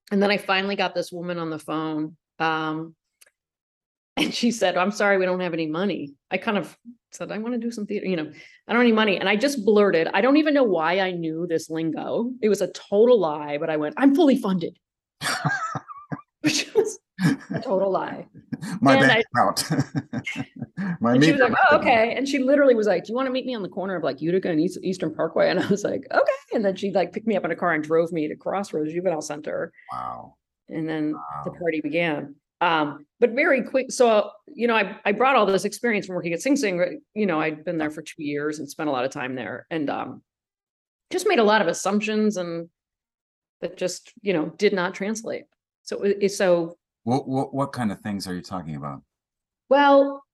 then 0.10 0.32
i 0.32 0.38
finally 0.38 0.78
got 0.78 0.96
this 0.96 1.12
woman 1.12 1.38
on 1.38 1.50
the 1.50 1.60
phone 1.60 2.16
um 2.40 2.96
and 4.18 4.34
she 4.34 4.52
said, 4.52 4.78
I'm 4.78 4.92
sorry, 4.92 5.18
we 5.18 5.26
don't 5.26 5.40
have 5.40 5.54
any 5.54 5.68
money. 5.68 6.14
I 6.32 6.38
kind 6.38 6.58
of 6.58 6.78
said, 7.12 7.32
I 7.32 7.38
want 7.38 7.54
to 7.54 7.60
do 7.60 7.72
some 7.72 7.86
theater, 7.86 8.06
you 8.06 8.16
know, 8.16 8.24
I 8.24 8.74
don't 8.74 8.82
have 8.82 8.82
any 8.82 8.92
money. 8.92 9.18
And 9.18 9.28
I 9.28 9.36
just 9.36 9.66
blurted, 9.66 10.08
I 10.14 10.22
don't 10.22 10.38
even 10.38 10.54
know 10.54 10.64
why 10.64 11.00
I 11.00 11.12
knew 11.12 11.48
this 11.48 11.70
lingo. 11.70 12.32
It 12.42 12.50
was 12.50 12.62
a 12.62 12.68
total 12.68 13.20
lie, 13.20 13.58
but 13.58 13.70
I 13.70 13.78
went, 13.78 13.96
I'm 13.98 14.16
fully 14.16 14.38
funded. 14.38 14.78
Which 16.42 16.72
was 16.76 17.00
a 17.54 17.62
total 17.62 17.92
lie. 17.92 18.28
My 18.82 18.96
and 18.96 19.08
bank 19.08 19.26
I, 19.36 19.40
account. 19.40 19.70
My 21.02 21.14
and 21.14 21.24
she 21.24 21.32
was 21.32 21.42
like, 21.42 21.54
oh, 21.72 21.78
okay. 21.78 22.14
And 22.16 22.28
she 22.28 22.40
literally 22.40 22.76
was 22.76 22.88
like, 22.88 23.06
Do 23.06 23.12
you 23.12 23.16
want 23.16 23.28
to 23.28 23.32
meet 23.32 23.46
me 23.46 23.56
on 23.56 23.64
the 23.64 23.70
corner 23.70 23.96
of 23.96 24.04
like 24.04 24.22
Utica 24.22 24.50
and 24.50 24.60
East, 24.60 24.80
Eastern 24.84 25.14
Parkway? 25.14 25.50
And 25.50 25.60
I 25.60 25.68
was 25.68 25.84
like, 25.84 26.06
okay. 26.12 26.34
And 26.54 26.64
then 26.64 26.76
she 26.76 26.92
like 26.92 27.14
picked 27.14 27.28
me 27.28 27.36
up 27.36 27.46
in 27.46 27.52
a 27.52 27.56
car 27.56 27.74
and 27.74 27.84
drove 27.84 28.12
me 28.12 28.28
to 28.28 28.36
Crossroads 28.36 28.94
Juvenile 28.94 29.22
Center. 29.22 29.72
Wow. 29.92 30.36
And 30.70 30.88
then 30.88 31.14
wow. 31.14 31.44
the 31.46 31.52
party 31.52 31.82
began. 31.82 32.36
Um, 32.66 33.06
but 33.20 33.32
very 33.32 33.62
quick. 33.62 33.92
So, 33.92 34.32
you 34.48 34.68
know, 34.68 34.76
I, 34.76 34.98
I 35.06 35.12
brought 35.12 35.36
all 35.36 35.46
this 35.46 35.66
experience 35.66 36.08
from 36.08 36.16
working 36.16 36.34
at 36.34 36.42
Sing 36.42 36.56
Sing. 36.56 37.00
You 37.14 37.28
know, 37.28 37.40
I'd 37.40 37.64
been 37.64 37.78
there 37.78 37.92
for 37.92 38.02
two 38.02 38.24
years 38.24 38.58
and 38.58 38.68
spent 38.68 38.90
a 38.90 38.92
lot 38.92 39.06
of 39.06 39.12
time 39.12 39.36
there 39.36 39.68
and 39.70 39.88
um, 39.88 40.24
just 41.12 41.28
made 41.28 41.38
a 41.38 41.44
lot 41.44 41.62
of 41.62 41.68
assumptions 41.68 42.38
and 42.38 42.68
that 43.62 43.78
just, 43.78 44.12
you 44.24 44.34
know, 44.34 44.48
did 44.58 44.74
not 44.74 44.96
translate. 44.96 45.44
So, 45.84 46.04
so 46.28 46.76
what, 47.04 47.28
what, 47.28 47.54
what 47.54 47.72
kind 47.72 47.92
of 47.92 48.00
things 48.02 48.26
are 48.28 48.34
you 48.34 48.42
talking 48.42 48.76
about? 48.76 49.04
Well, 49.70 50.25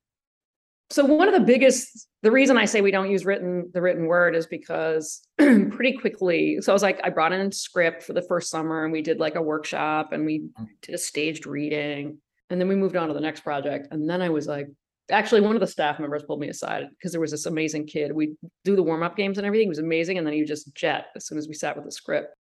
so 0.92 1.06
one 1.06 1.28
of 1.28 1.34
the 1.34 1.40
biggest 1.40 2.08
the 2.22 2.32
reason 2.32 2.58
I 2.58 2.66
say 2.66 2.82
we 2.82 2.92
don't 2.92 3.10
use 3.10 3.26
written 3.26 3.70
the 3.74 3.82
written 3.82 4.06
word 4.06 4.36
is 4.36 4.46
because 4.46 5.26
pretty 5.38 5.98
quickly. 5.98 6.60
So 6.62 6.72
I 6.72 6.74
was 6.74 6.84
like, 6.84 7.00
I 7.04 7.10
brought 7.10 7.34
in 7.34 7.42
a 7.42 7.52
script 7.52 8.04
for 8.04 8.14
the 8.14 8.22
first 8.22 8.50
summer 8.50 8.84
and 8.84 8.92
we 8.92 9.02
did 9.02 9.20
like 9.20 9.36
a 9.36 9.42
workshop 9.42 10.12
and 10.12 10.26
we 10.26 10.40
mm. 10.40 10.68
did 10.82 10.94
a 10.94 11.00
staged 11.00 11.48
reading. 11.48 12.18
And 12.50 12.60
then 12.60 12.68
we 12.68 12.76
moved 12.76 12.96
on 12.96 13.08
to 13.08 13.14
the 13.14 13.22
next 13.22 13.42
project. 13.42 13.88
And 13.92 14.10
then 14.10 14.22
I 14.22 14.30
was 14.30 14.46
like, 14.46 14.68
actually 15.10 15.42
one 15.42 15.56
of 15.56 15.62
the 15.62 15.68
staff 15.68 16.00
members 16.00 16.24
pulled 16.24 16.40
me 16.40 16.50
aside 16.50 16.88
because 16.92 17.12
there 17.12 17.22
was 17.22 17.32
this 17.32 17.46
amazing 17.46 17.88
kid. 17.88 18.12
We 18.12 18.36
do 18.64 18.76
the 18.76 18.84
warm-up 18.84 19.18
games 19.18 19.38
and 19.38 19.48
everything. 19.48 19.68
It 19.68 19.70
was 19.70 19.80
amazing. 19.80 20.18
And 20.18 20.28
then 20.28 20.34
he 20.34 20.44
just 20.44 20.74
jet 20.76 21.08
as 21.16 21.26
soon 21.26 21.38
as 21.38 21.48
we 21.48 21.54
sat 21.54 21.76
with 21.76 21.86
the 21.86 21.92
script. 21.92 22.36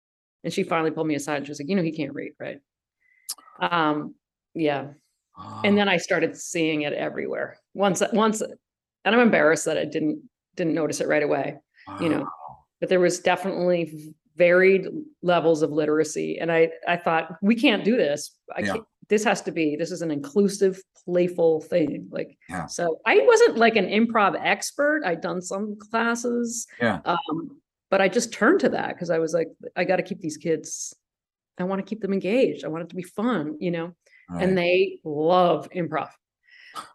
And 0.45 0.52
she 0.52 0.62
finally 0.62 0.90
pulled 0.90 1.07
me 1.07 1.14
aside 1.14 1.37
and 1.37 1.47
she 1.47 1.50
was 1.50 1.61
like, 1.61 1.69
you 1.69 1.76
know, 1.76 1.83
he 1.83 1.92
can't 1.92 2.14
read, 2.14 2.33
right? 2.38 2.59
Um, 3.61 4.14
yeah. 4.54 4.88
And 5.64 5.76
then 5.76 5.88
I 5.88 5.97
started 5.99 6.37
seeing 6.37 6.82
it 6.82 6.92
everywhere. 6.92 7.59
Once 7.75 8.02
once 8.12 8.40
and 8.40 9.14
I'm 9.14 9.20
embarrassed 9.20 9.64
that 9.66 9.78
I 9.78 9.85
didn't 9.85 10.23
didn't 10.56 10.75
notice 10.75 11.00
it 11.00 11.09
right 11.09 11.23
away. 11.23 11.56
You 12.00 12.09
know, 12.09 12.28
but 12.80 12.88
there 12.88 13.00
was 13.00 13.20
definitely 13.20 14.14
varied 14.37 14.87
levels 15.23 15.62
of 15.62 15.70
literacy, 15.73 16.38
and 16.38 16.50
I 16.52 16.70
I 16.87 16.97
thought 16.97 17.37
we 17.42 17.54
can't 17.54 17.85
do 17.85 17.97
this. 17.97 18.37
I 18.56 18.61
Yeah. 18.61 18.73
can't. 18.75 18.85
This 19.09 19.25
has 19.25 19.42
to 19.42 19.50
be. 19.52 19.75
This 19.75 19.90
is 19.90 20.02
an 20.02 20.11
inclusive, 20.12 20.80
playful 21.04 21.62
thing. 21.62 22.06
Like 22.11 22.38
Yeah. 22.49 22.66
so, 22.66 23.00
I 23.06 23.18
wasn't 23.26 23.59
like 23.59 23.75
an 23.76 23.87
improv 23.87 24.38
expert. 24.40 25.02
I'd 25.04 25.20
done 25.20 25.42
some 25.42 25.76
classes. 25.90 26.66
Yeah. 26.80 27.00
Um, 27.04 27.61
but 27.90 28.00
I 28.00 28.09
just 28.09 28.32
turned 28.32 28.61
to 28.61 28.68
that 28.68 28.90
because 28.94 29.11
I 29.11 29.18
was 29.18 29.35
like, 29.35 29.49
I 29.75 29.82
got 29.85 29.97
to 29.97 30.04
keep 30.04 30.20
these 30.20 30.37
kids. 30.37 30.94
I 31.59 31.64
want 31.64 31.80
to 31.85 31.88
keep 31.88 32.00
them 32.00 32.12
engaged. 32.12 32.64
I 32.64 32.68
want 32.68 32.85
it 32.85 32.90
to 32.90 32.97
be 32.97 33.02
fun, 33.02 33.56
you 33.59 33.73
know 33.73 33.94
Right. 34.30 34.44
and 34.44 34.56
they 34.56 35.00
love 35.04 35.68
improv. 35.75 36.10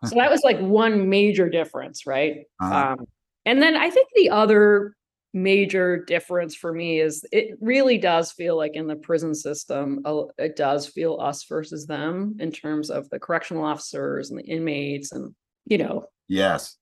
So 0.05 0.15
that 0.15 0.31
was 0.31 0.41
like 0.43 0.57
one 0.59 1.09
major 1.09 1.49
difference, 1.49 2.07
right? 2.07 2.45
Uh-huh. 2.61 2.93
Um, 2.93 3.05
and 3.45 3.61
then 3.61 3.75
I 3.75 3.89
think 3.89 4.07
the 4.15 4.29
other 4.29 4.95
major 5.33 6.01
difference 6.05 6.55
for 6.55 6.71
me 6.71 7.01
is 7.01 7.25
it 7.33 7.57
really 7.59 7.97
does 7.97 8.31
feel 8.31 8.55
like 8.55 8.73
in 8.75 8.87
the 8.87 8.95
prison 8.95 9.35
system, 9.35 10.01
it 10.37 10.55
does 10.55 10.87
feel 10.87 11.19
us 11.19 11.43
versus 11.43 11.85
them 11.85 12.37
in 12.39 12.53
terms 12.53 12.89
of 12.89 13.09
the 13.09 13.19
correctional 13.19 13.65
officers 13.65 14.29
and 14.29 14.39
the 14.39 14.45
inmates, 14.45 15.11
and 15.11 15.35
you 15.65 15.77
know, 15.77 16.05
yes. 16.29 16.77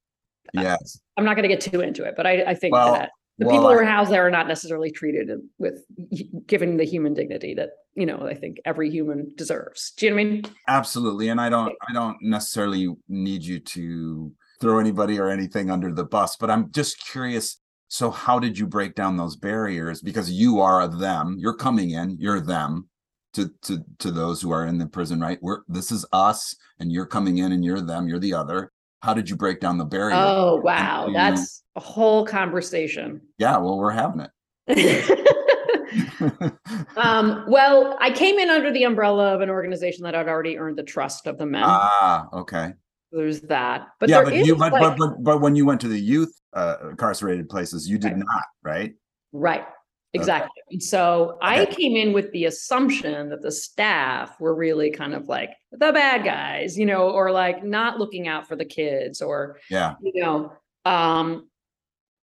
Yes. 0.53 1.00
I'm 1.17 1.25
not 1.25 1.36
going 1.36 1.50
to 1.50 1.55
get 1.55 1.62
too 1.62 1.81
into 1.81 2.03
it, 2.03 2.13
but 2.15 2.27
I, 2.27 2.43
I 2.43 2.53
think 2.53 2.74
Well, 2.74 2.93
that 2.93 3.10
the 3.40 3.46
well, 3.46 3.56
people 3.56 3.70
who 3.70 3.80
are 3.80 3.84
housed 3.84 4.12
there 4.12 4.25
are 4.25 4.32
not 4.32 4.48
necessarily 4.48 4.92
treated 4.92 5.30
with 5.58 5.84
given 6.46 6.78
the 6.78 6.84
human 6.84 7.13
dignity 7.13 7.54
that 7.56 7.70
you 7.96 8.06
know 8.06 8.28
I 8.28 8.36
think 8.36 8.58
every 8.66 8.90
human 8.92 9.32
deserves. 9.36 9.92
Do 9.98 10.06
you 10.06 10.12
know 10.12 10.16
what 10.18 10.22
I 10.22 10.25
mean? 10.25 10.44
Absolutely. 10.68 11.30
And 11.30 11.42
I 11.42 11.50
don't 11.50 11.74
I 11.90 11.94
don't 11.94 12.18
necessarily 12.22 12.90
need 13.08 13.44
you 13.44 13.60
to 13.60 14.32
throw 14.62 14.80
anybody 14.80 15.20
or 15.20 15.30
anything 15.30 15.72
under 15.72 15.92
the 15.92 16.06
bus, 16.06 16.36
but 16.38 16.50
I'm 16.50 16.72
just 16.72 17.04
curious. 17.06 17.60
So 17.88 18.12
how 18.12 18.40
did 18.40 18.58
you 18.58 18.68
break 18.68 18.96
down 18.96 19.18
those 19.18 19.36
barriers? 19.36 20.02
Because 20.02 20.32
you 20.32 20.62
are 20.62 20.82
a 20.82 20.88
them, 20.88 21.36
you're 21.40 21.56
coming 21.56 21.92
in, 21.92 22.18
you're 22.20 22.40
them 22.40 22.88
to 23.34 23.52
to 23.63 23.84
to 24.00 24.12
those 24.12 24.42
who 24.42 24.52
are 24.52 24.66
in 24.66 24.78
the 24.78 24.88
prison, 24.88 25.20
right? 25.20 25.40
We're 25.42 25.62
this 25.68 25.92
is 25.92 26.06
us 26.13 26.56
and 26.80 26.92
you're 26.92 27.08
coming 27.08 27.40
in 27.40 27.52
and 27.52 27.66
you're 27.66 27.82
them, 27.82 28.08
you're 28.08 28.20
the 28.20 28.34
other. 28.34 28.72
How 29.03 29.13
did 29.13 29.29
you 29.29 29.36
break 29.36 29.60
down 29.60 29.77
the 29.77 29.83
barrier? 29.83 30.15
Oh 30.15 30.55
wow, 30.55 31.10
that's 31.13 31.62
a 31.75 31.81
whole 31.81 32.25
conversation. 32.25 33.19
Yeah, 33.38 33.57
well, 33.57 33.77
we're 33.77 33.91
having 33.91 34.22
it. 34.22 34.31
um, 36.95 37.43
well, 37.50 37.98
I 38.00 38.12
came 38.12 38.39
in 38.39 38.50
under 38.50 38.72
the 38.72 38.86
umbrella 38.86 39.36
of 39.36 39.41
an 39.41 39.50
organization 39.50 40.05
that 40.05 40.13
had 40.13 40.29
already 40.29 40.57
earned 40.57 40.77
the 40.77 40.83
trust 40.83 41.27
of 41.27 41.38
the 41.38 41.45
men. 41.45 41.63
ah, 41.65 42.29
okay. 42.31 42.75
There's 43.12 43.41
that, 43.41 43.89
but 44.00 44.07
yeah, 44.10 44.24
but 44.24 44.33
you 44.33 44.55
but, 44.55 44.72
but 44.72 44.98
but 44.98 45.22
but 45.22 45.41
when 45.41 45.57
you 45.57 45.65
went 45.65 45.81
to 45.81 45.89
the 45.89 46.00
youth 46.00 46.33
uh, 46.53 46.77
incarcerated 46.91 47.50
places, 47.50 47.89
you 47.89 47.98
did 47.98 48.13
Right. 48.13 48.19
not, 48.19 48.43
right? 48.63 48.93
right, 49.33 49.65
exactly. 50.13 50.62
And 50.72 50.82
so 50.84 51.38
I 51.41 51.62
Okay. 51.62 51.75
came 51.75 51.96
in 51.98 52.13
with 52.13 52.32
the 52.32 52.46
assumption 52.46 53.29
that 53.29 53.41
the 53.41 53.51
staff 53.51 54.39
were 54.39 54.55
really 54.55 54.91
kind 54.91 55.13
of 55.13 55.27
like 55.27 55.51
the 55.72 55.91
bad 55.91 56.24
guys, 56.24 56.77
you 56.77 56.86
know, 56.86 57.10
or 57.10 57.32
like 57.32 57.63
not 57.63 58.00
looking 58.00 58.27
out 58.27 58.48
for 58.48 58.55
the 58.55 58.65
kids, 58.65 59.22
or 59.22 59.60
Yeah. 59.70 59.96
you 60.01 60.22
know, 60.22 60.53
um, 60.86 61.50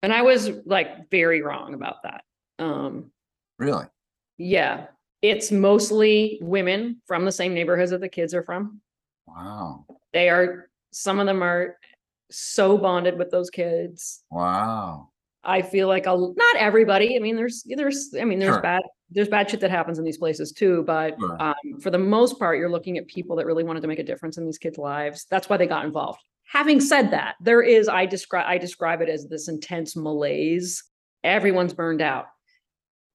and 0.02 0.12
I 0.12 0.22
was 0.22 0.50
like 0.66 1.10
very 1.10 1.42
wrong 1.42 1.74
about 1.74 2.02
that. 2.04 2.22
Um, 2.58 3.10
Really? 3.58 3.86
Yeah, 4.36 4.86
it's 5.20 5.50
mostly 5.50 6.38
women 6.40 7.02
from 7.06 7.24
the 7.24 7.32
same 7.32 7.54
neighborhoods 7.54 7.90
that 7.90 8.00
the 8.00 8.08
kids 8.08 8.34
are 8.34 8.44
from. 8.44 8.80
Wow. 9.26 9.84
They 10.12 10.28
are, 10.28 10.70
some 10.92 11.18
of 11.18 11.26
them 11.26 11.42
are 11.42 11.76
so 12.30 12.78
bonded 12.78 13.18
with 13.18 13.30
those 13.30 13.50
kids. 13.50 14.22
Wow. 14.30 15.08
I 15.44 15.62
feel 15.62 15.88
like 15.88 16.06
a, 16.06 16.16
not 16.16 16.56
everybody. 16.56 17.16
I 17.16 17.20
mean, 17.20 17.36
there's, 17.36 17.62
there's, 17.64 18.14
I 18.20 18.24
mean, 18.24 18.38
there's 18.38 18.54
Sure. 18.54 18.62
bad, 18.62 18.82
there's 19.10 19.28
bad 19.28 19.48
shit 19.50 19.60
that 19.60 19.70
happens 19.70 19.98
in 19.98 20.04
these 20.04 20.18
places 20.18 20.52
too. 20.52 20.82
But 20.86 21.18
Sure. 21.18 21.40
um, 21.42 21.54
for 21.80 21.90
the 21.90 21.98
most 21.98 22.38
part, 22.38 22.58
you're 22.58 22.70
looking 22.70 22.98
at 22.98 23.06
people 23.06 23.36
that 23.36 23.46
really 23.46 23.64
wanted 23.64 23.80
to 23.82 23.88
make 23.88 23.98
a 24.00 24.04
difference 24.04 24.36
in 24.36 24.44
these 24.44 24.58
kids' 24.58 24.78
lives. 24.78 25.26
That's 25.30 25.48
why 25.48 25.56
they 25.56 25.66
got 25.66 25.84
involved. 25.84 26.20
Having 26.50 26.80
said 26.80 27.10
that, 27.12 27.36
there 27.40 27.62
is, 27.62 27.88
I 27.88 28.06
describe, 28.06 28.46
I 28.48 28.58
describe 28.58 29.00
it 29.00 29.08
as 29.08 29.26
this 29.28 29.48
intense 29.48 29.94
malaise. 29.96 30.82
Everyone's 31.22 31.74
burned 31.74 32.00
out. 32.02 32.26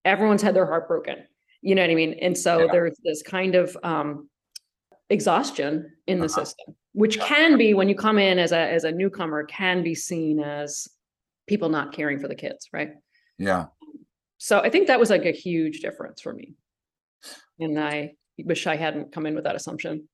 Everyone's 0.06 0.42
had 0.42 0.56
their 0.56 0.66
heart 0.66 0.88
broken. 0.88 1.18
You 1.62 1.76
know 1.76 1.82
what 1.82 1.92
I 1.92 1.96
mean? 1.96 2.14
And 2.22 2.38
so 2.38 2.62
Yeah. 2.66 2.72
there's 2.72 2.98
this 3.04 3.22
kind 3.24 3.56
of 3.56 3.76
um, 3.84 4.30
exhaustion 5.10 5.92
in 6.08 6.20
the 6.20 6.26
Uh-huh. 6.26 6.44
system, 6.46 6.76
which 6.94 7.20
can 7.20 7.58
be 7.58 7.74
when 7.74 7.90
you 7.90 7.96
come 7.96 8.18
in 8.20 8.38
as 8.40 8.52
a 8.52 8.58
as 8.58 8.84
a 8.84 8.92
newcomer, 8.92 9.44
can 9.46 9.84
be 9.84 9.96
seen 9.96 10.40
as 10.40 10.88
people 11.48 11.70
not 11.70 11.94
caring 11.94 12.20
for 12.20 12.28
the 12.28 12.36
kids, 12.36 12.70
right? 12.74 12.92
Yeah. 13.38 13.66
So 14.38 14.60
I 14.60 14.70
think 14.70 14.88
that 14.88 15.00
was 15.00 15.10
like 15.10 15.26
a 15.26 15.32
huge 15.32 15.80
difference 15.80 16.22
for 16.22 16.34
me. 16.34 16.54
And 17.60 17.80
I 17.80 18.14
wish 18.38 18.68
I 18.68 18.76
hadn't 18.76 19.12
come 19.12 19.26
in 19.26 19.36
with 19.36 19.46
that 19.46 19.56
assumption. 19.56 20.08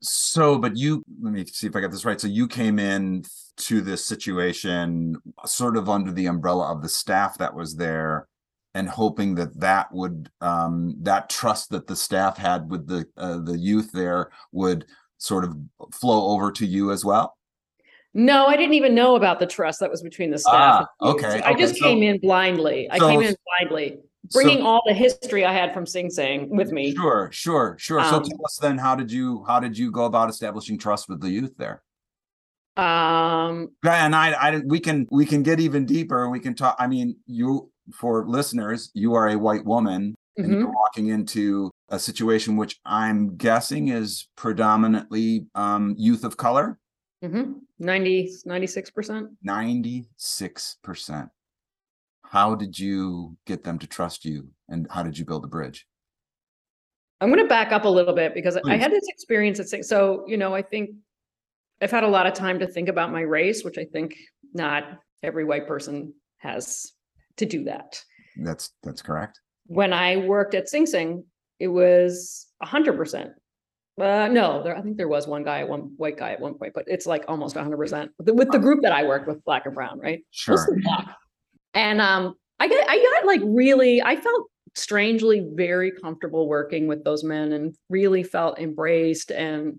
So, 0.00 0.58
but 0.58 0.76
you, 0.76 1.02
let 1.20 1.32
me 1.32 1.44
see 1.46 1.66
if 1.66 1.74
I 1.74 1.80
got 1.80 1.90
this 1.90 2.04
right. 2.04 2.20
So 2.20 2.28
you 2.28 2.46
came 2.46 2.78
in 2.78 3.24
to 3.56 3.80
this 3.80 4.04
situation 4.04 5.16
sort 5.46 5.76
of 5.76 5.88
under 5.88 6.12
the 6.12 6.26
umbrella 6.26 6.72
of 6.72 6.82
the 6.82 6.88
staff 6.88 7.38
that 7.38 7.54
was 7.54 7.76
there 7.76 8.28
and 8.74 8.88
hoping 8.88 9.34
that 9.36 9.58
that 9.60 9.92
would, 9.92 10.30
um, 10.40 10.96
that 11.00 11.30
trust 11.30 11.70
that 11.70 11.86
the 11.86 11.96
staff 11.96 12.36
had 12.36 12.70
with 12.70 12.86
the, 12.86 13.06
uh, 13.16 13.38
the 13.38 13.56
youth 13.58 13.92
there 13.92 14.30
would 14.52 14.84
sort 15.18 15.44
of 15.44 15.56
flow 15.92 16.32
over 16.32 16.52
to 16.52 16.66
you 16.66 16.90
as 16.90 17.04
well. 17.04 17.36
No, 18.14 18.46
I 18.46 18.56
didn't 18.56 18.74
even 18.74 18.94
know 18.94 19.16
about 19.16 19.40
the 19.40 19.46
trust 19.46 19.80
that 19.80 19.90
was 19.90 20.00
between 20.02 20.30
the 20.30 20.38
staff. 20.38 20.54
Ah, 20.54 20.86
and 21.00 21.16
youth. 21.16 21.24
okay, 21.24 21.42
I 21.42 21.50
okay, 21.50 21.60
just 21.60 21.76
so- 21.76 21.84
came 21.84 22.02
in 22.02 22.18
blindly. 22.20 22.88
I 22.90 22.98
so- 22.98 23.08
came 23.08 23.22
in 23.22 23.34
blindly, 23.60 23.98
So- 24.28 24.40
bringing 24.40 24.62
all 24.64 24.82
the 24.86 24.94
history 24.94 25.44
I 25.44 25.52
had 25.52 25.74
from 25.74 25.84
Sing 25.84 26.08
Sing 26.10 26.48
with 26.48 26.70
me. 26.70 26.94
Sure, 26.94 27.28
sure, 27.32 27.76
sure. 27.78 28.02
So 28.04 28.16
Um, 28.16 28.22
tell 28.22 28.38
us 28.44 28.58
then, 28.62 28.78
how 28.78 28.94
did 28.94 29.10
you, 29.10 29.44
how 29.48 29.58
did 29.58 29.76
you 29.76 29.90
go 29.90 30.04
about 30.04 30.30
establishing 30.30 30.78
trust 30.78 31.08
with 31.08 31.20
the 31.20 31.28
youth 31.28 31.56
there? 31.58 31.82
Um, 32.76 33.70
and 33.84 34.14
I, 34.16 34.32
I, 34.32 34.58
we 34.64 34.80
can, 34.80 35.06
we 35.10 35.26
can 35.26 35.42
get 35.42 35.60
even 35.60 35.84
deeper. 35.84 36.28
We 36.28 36.40
can 36.40 36.54
talk. 36.54 36.76
I 36.78 36.86
mean, 36.86 37.16
you, 37.26 37.70
for 37.92 38.26
listeners, 38.26 38.90
you 38.94 39.14
are 39.14 39.28
a 39.28 39.38
white 39.38 39.64
woman, 39.64 40.14
and 40.36 40.46
mhm. 40.46 40.58
you're 40.60 40.72
walking 40.72 41.08
into 41.08 41.70
a 41.88 41.98
situation 41.98 42.56
which 42.56 42.80
I'm 42.84 43.36
guessing 43.36 43.88
is 43.88 44.28
predominantly 44.36 45.46
um, 45.54 45.94
youth 45.98 46.24
of 46.24 46.36
color. 46.36 46.78
Mhm. 47.24 47.60
90, 47.78 48.30
96%. 48.46 49.28
Ninety-six 49.42 50.76
percent. 50.82 51.30
How 52.22 52.54
did 52.54 52.78
you 52.78 53.36
get 53.46 53.64
them 53.64 53.78
to 53.78 53.86
trust 53.86 54.24
you, 54.24 54.50
and 54.68 54.86
how 54.90 55.02
did 55.02 55.16
you 55.16 55.24
build 55.24 55.44
a 55.44 55.48
bridge? 55.48 55.86
I'm 57.20 57.30
going 57.30 57.42
to 57.42 57.48
back 57.48 57.72
up 57.72 57.84
a 57.84 57.88
little 57.88 58.14
bit 58.14 58.34
because 58.34 58.56
I 58.56 58.76
had 58.76 58.90
this 58.92 59.06
experience 59.08 59.58
at 59.60 59.68
Sing. 59.68 59.82
So, 59.82 60.24
you 60.26 60.36
know, 60.36 60.54
I 60.54 60.60
think 60.60 60.90
I've 61.80 61.90
had 61.90 62.04
a 62.04 62.08
lot 62.08 62.26
of 62.26 62.34
time 62.34 62.58
to 62.58 62.66
think 62.66 62.88
about 62.88 63.12
my 63.12 63.22
race, 63.22 63.64
which 63.64 63.78
I 63.78 63.84
think 63.84 64.16
not 64.52 64.98
every 65.22 65.44
white 65.44 65.66
person 65.66 66.12
has 66.38 66.92
to 67.36 67.46
do 67.46 67.64
that. 67.64 68.02
That's 68.36 68.70
that's 68.82 69.00
correct. 69.00 69.40
When 69.66 69.92
I 69.92 70.16
worked 70.16 70.54
at 70.54 70.68
Sing 70.68 70.86
Sing, 70.86 71.24
it 71.60 71.68
was 71.68 72.48
hundred 72.62 72.96
percent. 72.96 73.30
Uh, 74.00 74.28
no, 74.28 74.62
there, 74.62 74.76
I 74.76 74.82
think 74.82 74.96
there 74.96 75.08
was 75.08 75.28
one 75.28 75.44
guy, 75.44 75.62
one 75.64 75.94
white 75.96 76.16
guy 76.16 76.32
at 76.32 76.40
one 76.40 76.54
point, 76.54 76.72
but 76.74 76.84
it's 76.88 77.06
like 77.06 77.24
almost 77.28 77.56
hundred 77.56 77.76
percent 77.76 78.10
with 78.18 78.50
the 78.50 78.58
group 78.58 78.82
that 78.82 78.92
I 78.92 79.04
worked 79.04 79.28
with, 79.28 79.44
black 79.44 79.66
and 79.66 79.74
brown, 79.74 80.00
right? 80.00 80.24
Sure. 80.30 80.78
black. 80.82 81.16
And 81.74 82.00
um, 82.00 82.34
I 82.58 82.68
got 82.68 82.88
I 82.88 82.96
got 82.96 83.26
like 83.26 83.40
really, 83.44 84.02
I 84.02 84.16
felt 84.16 84.48
strangely 84.74 85.46
very 85.54 85.92
comfortable 85.92 86.48
working 86.48 86.88
with 86.88 87.04
those 87.04 87.22
men 87.22 87.52
and 87.52 87.76
really 87.88 88.24
felt 88.24 88.58
embraced 88.58 89.30
and 89.30 89.78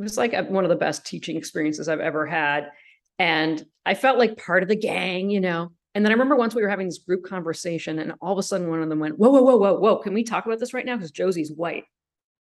it 0.00 0.02
was 0.02 0.16
like 0.16 0.32
one 0.48 0.64
of 0.64 0.70
the 0.70 0.76
best 0.76 1.04
teaching 1.04 1.36
experiences 1.36 1.88
I've 1.88 2.00
ever 2.00 2.26
had. 2.26 2.70
And 3.18 3.62
I 3.84 3.92
felt 3.92 4.18
like 4.18 4.42
part 4.42 4.62
of 4.62 4.68
the 4.70 4.76
gang, 4.76 5.28
you 5.28 5.40
know. 5.40 5.72
And 5.94 6.04
then 6.04 6.10
I 6.10 6.14
remember 6.14 6.36
once 6.36 6.54
we 6.54 6.62
were 6.62 6.70
having 6.70 6.86
this 6.86 6.98
group 6.98 7.24
conversation, 7.24 7.98
and 7.98 8.14
all 8.22 8.32
of 8.32 8.38
a 8.38 8.42
sudden 8.42 8.70
one 8.70 8.82
of 8.82 8.88
them 8.88 8.98
went, 8.98 9.18
Whoa, 9.18 9.28
whoa, 9.28 9.42
whoa, 9.42 9.58
whoa, 9.58 9.74
whoa, 9.74 9.96
can 9.98 10.14
we 10.14 10.24
talk 10.24 10.46
about 10.46 10.58
this 10.58 10.72
right 10.72 10.86
now? 10.86 10.96
Because 10.96 11.10
Josie's 11.10 11.52
white. 11.52 11.84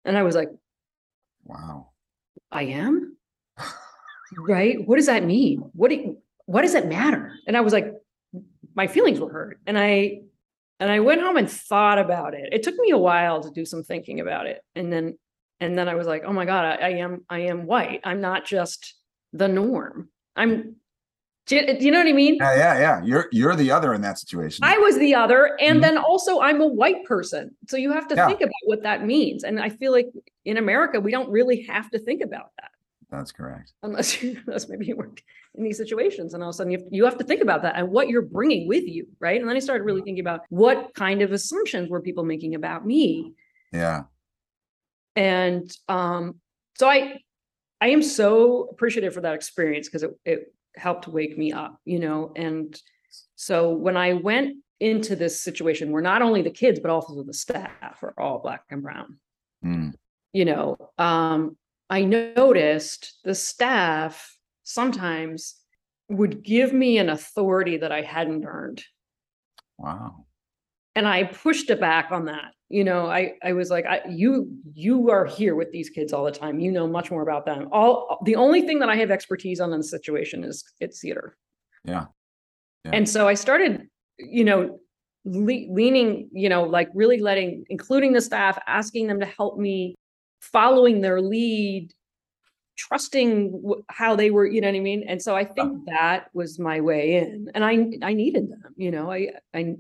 And 0.05 0.17
I 0.17 0.23
was 0.23 0.37
like, 0.37 0.49
Wow. 1.45 1.91
I 2.51 2.63
am? 2.63 3.17
right? 4.39 4.87
What 4.87 4.97
does 4.97 5.07
that 5.07 5.25
mean? 5.25 5.71
What 5.73 5.91
do 5.91 5.97
you, 5.97 6.19
what 6.47 6.63
does 6.63 6.75
it 6.75 6.87
matter? 6.87 7.33
And 7.47 7.57
I 7.57 7.61
was 7.61 7.73
like, 7.73 7.93
my 8.75 8.87
feelings 8.87 9.21
were 9.21 9.33
hurt. 9.33 9.61
And 9.67 9.79
I 9.79 10.21
and 10.79 10.91
I 10.91 11.01
went 11.01 11.21
home 11.21 11.37
and 11.37 11.51
thought 11.51 11.99
about 11.99 12.35
it. 12.35 12.49
It 12.53 12.63
took 12.63 12.77
me 12.77 12.91
a 12.91 12.99
while 12.99 13.43
to 13.43 13.51
do 13.51 13.67
some 13.67 13.83
thinking 13.83 14.21
about 14.21 14.47
it. 14.47 14.63
And 14.75 14.93
then 14.93 15.19
and 15.61 15.77
then 15.77 15.89
I 15.89 15.95
was 15.95 16.07
like, 16.07 16.23
oh 16.25 16.33
my 16.33 16.47
God, 16.47 16.65
I, 16.65 16.75
I 16.75 16.89
am 16.91 17.25
I 17.29 17.41
am 17.41 17.67
white. 17.67 18.01
I'm 18.05 18.21
not 18.21 18.47
just 18.47 18.95
the 19.33 19.49
norm. 19.49 20.09
I'm 20.35 20.77
do 21.47 21.57
you, 21.57 21.79
do 21.79 21.85
you 21.85 21.91
know 21.91 21.99
what 21.99 22.07
I 22.07 22.13
mean? 22.13 22.37
Yeah, 22.37 22.55
yeah, 22.57 22.79
yeah. 22.79 23.03
You're 23.05 23.29
you're 23.33 23.57
the 23.57 23.71
other 23.73 23.93
in 23.95 24.03
that 24.03 24.19
situation. 24.19 24.65
I 24.65 24.79
was 24.79 24.99
the 24.99 25.15
other. 25.15 25.57
And 25.61 25.79
Mhm. 25.79 25.83
then 25.83 25.99
also 25.99 26.41
I'm 26.41 26.61
a 26.61 26.67
white 26.67 27.05
person. 27.05 27.57
So 27.69 27.77
you 27.77 27.93
have 27.93 28.07
to 28.09 28.15
Yeah. 28.15 28.27
think 28.27 28.41
about 28.41 28.53
what 28.65 28.83
that 28.83 29.05
means. 29.05 29.43
And 29.45 29.59
I 29.61 29.69
feel 29.71 29.91
like 29.93 30.07
in 30.45 30.57
America, 30.59 31.01
we 31.01 31.11
don't 31.11 31.31
really 31.31 31.63
have 31.63 31.91
to 31.91 31.99
think 31.99 32.23
about 32.23 32.51
that. 32.61 32.71
That's 33.11 33.33
correct. 33.33 33.73
unless 33.83 34.23
you, 34.23 34.41
unless 34.47 34.69
maybe 34.69 34.87
you 34.87 34.97
work 34.97 35.21
in 35.57 35.65
these 35.65 35.79
situations 35.79 36.33
and 36.33 36.45
all 36.45 36.51
of 36.51 36.55
a 36.55 36.57
sudden 36.57 36.71
you 36.71 36.79
have, 36.79 36.87
you 36.93 37.05
have 37.05 37.19
to 37.19 37.25
think 37.25 37.43
about 37.43 37.63
that 37.63 37.75
and 37.77 37.89
what 37.91 38.09
you're 38.09 38.23
bringing 38.23 38.69
with 38.69 38.85
you, 38.85 39.09
right? 39.19 39.41
And 39.41 39.49
then 39.51 39.57
I 39.57 39.61
started 39.61 39.83
really 39.83 40.03
thinking 40.03 40.21
about 40.21 40.43
what 40.51 40.95
kind 40.95 41.21
of 41.23 41.33
assumptions 41.33 41.91
were 41.91 42.01
people 42.01 42.23
making 42.25 42.55
about 42.55 42.87
me? 42.87 43.35
Yeah. 43.73 44.05
And 45.17 45.69
um, 45.89 46.37
so 46.79 46.89
I, 46.89 47.21
I 47.81 47.89
am 47.89 48.03
so 48.03 48.69
appreciative 48.71 49.13
for 49.13 49.23
that 49.23 49.35
experience 49.35 49.89
because 49.89 50.05
it, 50.05 50.11
it 50.25 50.55
helped 50.77 51.09
wake 51.09 51.37
me 51.37 51.53
up, 51.53 51.79
you 51.85 51.99
know, 51.99 52.33
and 52.37 52.81
so 53.35 53.71
when 53.71 53.97
I 53.97 54.13
went 54.15 54.57
into 54.79 55.17
this 55.17 55.43
situation 55.43 55.91
where 55.93 56.03
not 56.03 56.23
only 56.23 56.43
the 56.43 56.51
kids, 56.51 56.81
but 56.81 56.91
also 56.91 57.23
the 57.23 57.35
staff 57.35 58.03
are 58.03 58.15
all 58.19 58.39
black 58.41 58.63
and 58.71 58.83
brown, 58.83 59.19
Mm, 59.65 59.93
you 60.33 60.47
know, 60.47 60.79
um, 60.97 61.57
I 61.91 62.05
noticed 62.05 63.19
the 63.25 63.35
staff 63.35 64.35
sometimes 64.63 65.57
would 66.09 66.43
give 66.43 66.73
me 66.73 66.97
an 66.99 67.11
authority 67.11 67.77
that 67.79 67.93
I 67.93 68.01
hadn't 68.03 68.45
earned. 68.47 68.83
wow. 69.77 70.25
And 70.97 71.07
I 71.07 71.25
pushed 71.25 71.71
it 71.71 71.79
back 71.81 72.11
on 72.11 72.25
that. 72.27 72.53
You 72.71 72.85
know, 72.85 73.07
I, 73.07 73.35
I 73.43 73.53
was 73.53 73.69
like, 73.69 73.85
I, 73.85 74.01
you, 74.09 74.49
you 74.75 75.11
are 75.11 75.27
here 75.27 75.57
with 75.57 75.73
these 75.73 75.91
kids 75.91 76.13
all 76.13 76.25
the 76.25 76.31
time. 76.31 76.61
You 76.61 76.71
know 76.71 76.87
much 76.87 77.11
more 77.11 77.23
about 77.23 77.45
them. 77.45 77.69
All, 77.73 78.21
the 78.25 78.37
only 78.37 78.63
thing 78.63 78.79
that 78.79 78.89
I 78.89 78.97
have 78.97 79.11
expertise 79.11 79.61
on 79.61 79.73
in 79.73 79.81
the 79.81 79.85
situation 79.85 80.45
is 80.45 80.65
it's 80.81 81.01
theater. 81.01 81.37
Yeah. 81.85 82.07
Yeah. 82.85 82.93
And 82.95 83.09
so 83.09 83.27
I 83.27 83.35
started, 83.35 83.89
you 84.19 84.45
know, 84.45 84.79
le- 85.25 85.67
leaning, 85.69 86.31
you 86.33 86.49
know, 86.49 86.63
like 86.63 86.89
really 86.95 87.21
letting, 87.21 87.65
including 87.69 88.13
the 88.13 88.21
staff, 88.21 88.57
asking 88.67 89.09
them 89.09 89.21
to 89.21 89.27
help 89.27 89.59
me, 89.59 89.97
following 90.41 91.01
their 91.01 91.21
lead, 91.21 91.93
trusting 92.79 93.63
how 93.89 94.17
they 94.17 94.31
were, 94.31 94.47
you 94.47 94.61
know 94.61 94.69
what 94.69 94.77
I 94.77 94.81
mean? 94.81 95.05
And 95.07 95.21
so 95.21 95.37
I 95.37 95.45
think 95.45 95.87
that 95.87 96.29
was 96.33 96.59
my 96.59 96.81
way 96.81 97.17
in, 97.17 97.51
and 97.55 97.63
I 97.65 97.73
I 98.03 98.15
needed 98.15 98.51
them, 98.51 98.75
you 98.77 98.91
know, 98.91 99.11
I 99.11 99.33
I 99.53 99.75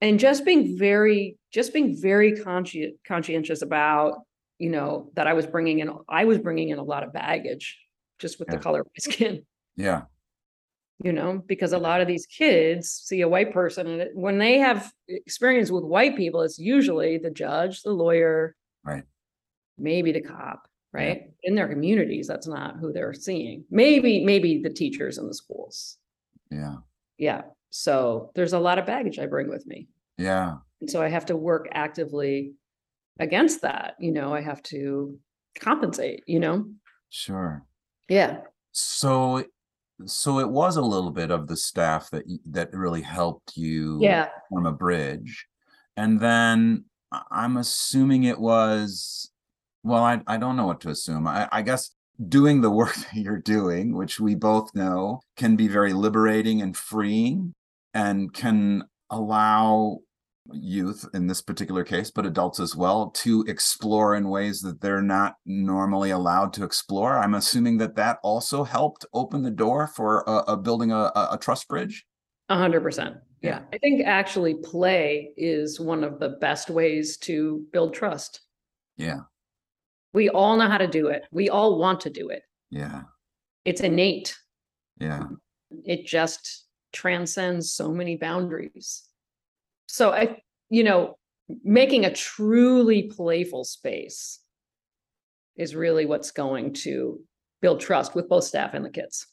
and 0.00 0.18
just 0.18 0.44
being 0.44 0.76
very 0.78 1.38
just 1.52 1.72
being 1.72 1.96
very 2.00 2.36
conscious 2.36 2.92
conscientious 3.06 3.62
about, 3.62 4.22
you 4.58 4.70
know, 4.70 5.10
that 5.14 5.26
I 5.26 5.32
was 5.32 5.46
bringing 5.46 5.78
in 5.80 5.90
I 6.08 6.24
was 6.24 6.38
bringing 6.38 6.68
in 6.70 6.78
a 6.78 6.82
lot 6.82 7.02
of 7.02 7.12
baggage 7.12 7.78
just 8.18 8.38
with 8.38 8.48
the 8.48 8.58
color 8.58 8.80
of 8.80 8.86
my 8.86 9.12
skin 9.12 9.44
Yeah. 9.76 10.02
you 11.04 11.12
know, 11.12 11.42
because 11.46 11.72
a 11.74 11.78
lot 11.78 12.00
of 12.00 12.06
these 12.08 12.26
kids 12.26 12.88
see 12.90 13.20
a 13.20 13.28
white 13.28 13.52
person 13.52 13.86
and 13.86 14.10
when 14.14 14.38
they 14.38 14.58
have 14.58 14.90
experience 15.08 15.70
with 15.70 15.84
white 15.84 16.16
people, 16.16 16.40
it's 16.42 16.58
usually 16.58 17.18
the 17.18 17.30
judge, 17.30 17.82
the 17.82 17.92
lawyer, 17.92 18.54
Right. 18.84 19.04
maybe 19.76 20.12
the 20.12 20.22
cop, 20.22 20.66
right? 20.92 21.30
In 21.42 21.54
their 21.54 21.68
communities, 21.68 22.26
that's 22.26 22.46
not 22.46 22.76
who 22.78 22.92
they're 22.92 23.12
seeing. 23.12 23.64
Maybe, 23.70 24.24
maybe 24.24 24.62
the 24.62 24.70
teachers 24.70 25.18
in 25.18 25.26
the 25.26 25.34
schools. 25.34 25.98
Yeah. 26.50 26.76
Yeah. 27.18 27.42
So 27.70 28.30
there's 28.34 28.52
a 28.52 28.58
lot 28.58 28.78
of 28.78 28.86
baggage 28.86 29.18
I 29.18 29.26
bring 29.26 29.48
with 29.48 29.66
me. 29.66 29.88
Yeah. 30.18 30.56
And 30.80 30.90
so 30.90 31.02
I 31.02 31.08
have 31.08 31.26
to 31.26 31.36
work 31.36 31.68
actively 31.72 32.54
against 33.18 33.62
that. 33.62 33.94
You 33.98 34.12
know, 34.12 34.34
I 34.34 34.40
have 34.40 34.62
to 34.64 35.18
compensate, 35.58 36.22
you 36.26 36.40
know? 36.40 36.66
Sure. 37.10 37.64
Yeah. 38.08 38.40
So, 38.72 39.44
so 40.04 40.38
it 40.38 40.48
was 40.48 40.76
a 40.76 40.82
little 40.82 41.10
bit 41.10 41.30
of 41.30 41.46
the 41.46 41.56
staff 41.56 42.10
that 42.10 42.24
that 42.50 42.72
really 42.72 43.02
helped 43.02 43.56
you 43.56 43.98
Yeah. 44.02 44.28
form 44.50 44.66
a 44.66 44.72
bridge, 44.72 45.46
and 45.96 46.20
then 46.20 46.84
I'm 47.30 47.56
assuming 47.56 48.24
it 48.24 48.38
was. 48.38 49.30
Well, 49.82 50.02
I 50.02 50.20
I 50.26 50.36
don't 50.36 50.56
know 50.56 50.66
what 50.66 50.80
to 50.82 50.90
assume. 50.90 51.26
I, 51.26 51.48
I 51.50 51.62
guess 51.62 51.90
doing 52.28 52.60
the 52.60 52.70
work 52.70 52.94
that 52.96 53.14
you're 53.14 53.38
doing, 53.38 53.96
which 53.96 54.20
we 54.20 54.34
both 54.34 54.74
know 54.74 55.20
can 55.36 55.56
be 55.56 55.68
very 55.68 55.92
liberating 55.92 56.62
and 56.62 56.76
freeing, 56.76 57.54
and 57.94 58.32
can 58.32 58.84
allow 59.10 59.98
youth 60.52 61.04
in 61.14 61.26
this 61.26 61.42
particular 61.42 61.84
case, 61.84 62.10
but 62.10 62.26
adults 62.26 62.60
as 62.60 62.76
well, 62.76 63.10
to 63.10 63.44
explore 63.48 64.14
in 64.14 64.28
ways 64.28 64.60
that 64.60 64.80
they're 64.80 65.02
not 65.02 65.34
normally 65.44 66.10
allowed 66.10 66.52
to 66.54 66.64
explore. 66.64 67.18
I'm 67.18 67.34
assuming 67.34 67.78
that 67.78 67.96
that 67.96 68.18
also 68.22 68.64
helped 68.64 69.06
open 69.12 69.42
the 69.42 69.50
door 69.50 69.86
for 69.86 70.22
a, 70.26 70.52
a 70.52 70.56
building 70.56 70.92
a, 70.92 71.10
a, 71.14 71.38
trust 71.40 71.68
bridge. 71.68 72.06
A 72.48 72.56
hundred 72.56 72.82
percent. 72.82 73.16
Yeah. 73.42 73.62
I 73.72 73.78
think 73.78 74.04
actually 74.04 74.54
play 74.54 75.32
is 75.36 75.80
one 75.80 76.04
of 76.04 76.18
the 76.20 76.30
best 76.40 76.70
ways 76.70 77.16
to 77.18 77.64
build 77.72 77.94
trust. 77.94 78.40
Yeah, 78.96 79.20
We 80.16 80.30
all 80.30 80.56
know 80.56 80.66
how 80.66 80.78
to 80.78 80.86
do 80.86 81.08
it. 81.08 81.24
We 81.30 81.50
all 81.50 81.78
want 81.78 82.00
to 82.00 82.10
do 82.10 82.30
it. 82.30 82.42
yeah, 82.70 83.02
It's 83.66 83.82
innate. 83.82 84.34
yeah, 84.98 85.24
It 85.84 86.06
just 86.06 86.64
transcends 86.94 87.70
so 87.70 87.92
many 87.92 88.16
boundaries. 88.16 89.02
So 89.88 90.12
I, 90.12 90.38
you 90.70 90.84
know, 90.84 91.18
making 91.62 92.06
a 92.06 92.14
truly 92.14 93.02
playful 93.14 93.64
space 93.64 94.40
is 95.54 95.74
really 95.76 96.06
what's 96.06 96.30
going 96.30 96.72
to 96.86 97.20
build 97.60 97.80
trust 97.80 98.14
with 98.14 98.26
both 98.30 98.44
staff 98.44 98.72
and 98.72 98.86
the 98.86 98.90
kids. 98.90 99.26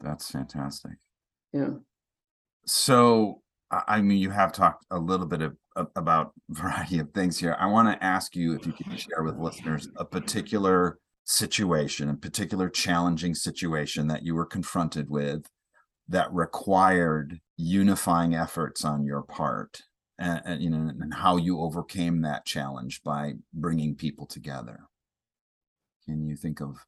that's 0.00 0.30
fantastic. 0.30 0.92
Yeah. 1.52 1.74
So, 2.66 3.42
I 3.70 4.00
mean, 4.00 4.16
you 4.16 4.30
have 4.30 4.52
talked 4.52 4.86
a 4.90 4.98
little 4.98 5.26
bit 5.26 5.42
of- 5.42 5.58
about 5.96 6.32
variety 6.48 6.98
of 6.98 7.12
things 7.12 7.38
here. 7.38 7.56
I 7.58 7.66
want 7.66 7.88
to 7.88 8.04
ask 8.04 8.34
you 8.34 8.54
if 8.54 8.66
you 8.66 8.72
can 8.72 8.96
share 8.96 9.22
with 9.22 9.38
listeners 9.38 9.88
a 9.96 10.04
particular 10.04 10.98
situation, 11.24 12.08
a 12.08 12.14
particular 12.14 12.68
challenging 12.68 13.34
situation 13.34 14.08
that 14.08 14.22
you 14.22 14.34
were 14.34 14.46
confronted 14.46 15.10
with 15.10 15.46
that 16.08 16.32
required 16.32 17.40
unifying 17.56 18.34
efforts 18.34 18.84
on 18.84 19.04
your 19.04 19.22
part, 19.22 19.82
and, 20.18 20.40
and 20.44 20.62
you 20.62 20.70
know, 20.70 20.90
and 21.00 21.14
how 21.14 21.36
you 21.36 21.60
overcame 21.60 22.22
that 22.22 22.46
challenge 22.46 23.02
by 23.02 23.34
bringing 23.52 23.94
people 23.94 24.26
together. 24.26 24.80
Can 26.06 26.26
you 26.26 26.36
think 26.36 26.60
of 26.60 26.86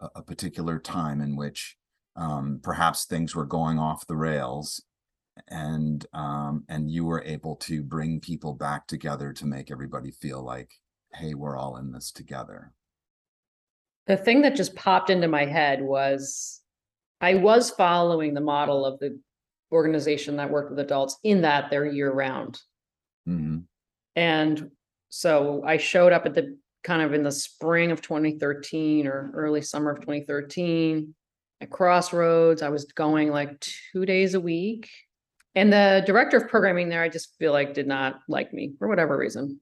a, 0.00 0.08
a 0.16 0.22
particular 0.22 0.78
time 0.78 1.20
in 1.22 1.36
which 1.36 1.76
um, 2.16 2.60
perhaps 2.62 3.04
things 3.04 3.34
were 3.34 3.46
going 3.46 3.78
off 3.78 4.06
the 4.06 4.16
rails 4.16 4.82
and 5.48 6.06
um, 6.12 6.64
and 6.68 6.90
you 6.90 7.04
were 7.04 7.22
able 7.24 7.56
to 7.56 7.82
bring 7.82 8.20
people 8.20 8.54
back 8.54 8.86
together 8.86 9.32
to 9.32 9.46
make 9.46 9.70
everybody 9.70 10.10
feel 10.10 10.42
like 10.42 10.80
hey 11.14 11.34
we're 11.34 11.56
all 11.56 11.76
in 11.76 11.92
this 11.92 12.10
together 12.10 12.72
The 14.06 14.16
thing 14.16 14.42
that 14.42 14.56
just 14.56 14.74
popped 14.74 15.10
into 15.10 15.28
my 15.28 15.44
head 15.44 15.82
was 15.82 16.60
I 17.20 17.34
was 17.34 17.70
following 17.70 18.34
the 18.34 18.40
model 18.40 18.84
of 18.84 18.98
the 18.98 19.18
organization 19.72 20.36
that 20.36 20.50
worked 20.50 20.70
with 20.70 20.78
adults 20.78 21.18
in 21.24 21.42
that 21.42 21.70
they're 21.70 21.86
year 21.86 22.12
round. 22.12 22.60
hmm 23.26 23.58
And 24.14 24.70
so 25.08 25.62
I 25.64 25.76
showed 25.78 26.12
up 26.12 26.26
at 26.26 26.34
the 26.34 26.56
kind 26.82 27.02
of 27.02 27.14
in 27.14 27.22
the 27.22 27.32
spring 27.32 27.90
of 27.90 28.02
2013 28.02 29.06
or 29.06 29.30
early 29.34 29.62
summer 29.62 29.90
of 29.90 30.00
2013 30.00 31.14
at 31.60 31.70
Crossroads. 31.70 32.62
I 32.62 32.68
was 32.68 32.84
going 32.84 33.30
like 33.30 33.58
two 33.60 34.04
days 34.04 34.34
a 34.34 34.40
week. 34.40 34.90
And 35.54 35.72
the 35.72 36.02
director 36.06 36.36
of 36.36 36.48
programming 36.48 36.88
there, 36.88 37.02
I 37.02 37.08
just 37.08 37.36
feel 37.38 37.52
like 37.52 37.74
did 37.74 37.86
not 37.86 38.20
like 38.28 38.52
me 38.52 38.72
for 38.78 38.88
whatever 38.88 39.16
reason. 39.16 39.60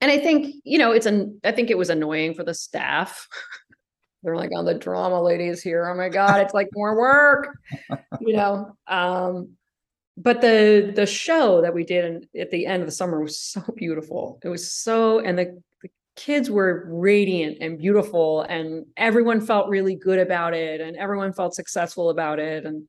And 0.00 0.10
I 0.10 0.18
think, 0.18 0.54
you 0.64 0.78
know, 0.78 0.92
it's 0.92 1.06
an, 1.06 1.40
I 1.44 1.52
think 1.52 1.70
it 1.70 1.78
was 1.78 1.90
annoying 1.90 2.34
for 2.34 2.44
the 2.44 2.54
staff. 2.54 3.28
They're 4.22 4.36
like, 4.36 4.50
oh, 4.54 4.62
the 4.62 4.74
drama 4.74 5.20
ladies 5.20 5.62
here. 5.62 5.88
Oh 5.88 5.96
my 5.96 6.08
God, 6.08 6.40
it's 6.40 6.54
like 6.54 6.68
more 6.74 6.96
work, 6.96 7.56
you 8.20 8.36
know? 8.36 8.76
Um, 8.86 9.56
but 10.16 10.40
the 10.40 10.92
the 10.94 11.06
show 11.06 11.62
that 11.62 11.74
we 11.74 11.84
did 11.84 12.04
in, 12.04 12.40
at 12.40 12.50
the 12.50 12.66
end 12.66 12.82
of 12.82 12.86
the 12.86 12.92
summer 12.92 13.20
was 13.20 13.38
so 13.38 13.62
beautiful. 13.76 14.38
It 14.44 14.48
was 14.48 14.70
so, 14.72 15.20
and 15.20 15.38
the, 15.38 15.62
the 15.82 15.88
kids 16.16 16.50
were 16.50 16.84
radiant 16.88 17.58
and 17.60 17.78
beautiful, 17.78 18.42
and 18.42 18.86
everyone 18.96 19.40
felt 19.40 19.68
really 19.68 19.94
good 19.94 20.18
about 20.18 20.54
it, 20.54 20.80
and 20.80 20.96
everyone 20.96 21.32
felt 21.32 21.54
successful 21.54 22.10
about 22.10 22.38
it. 22.38 22.66
And 22.66 22.84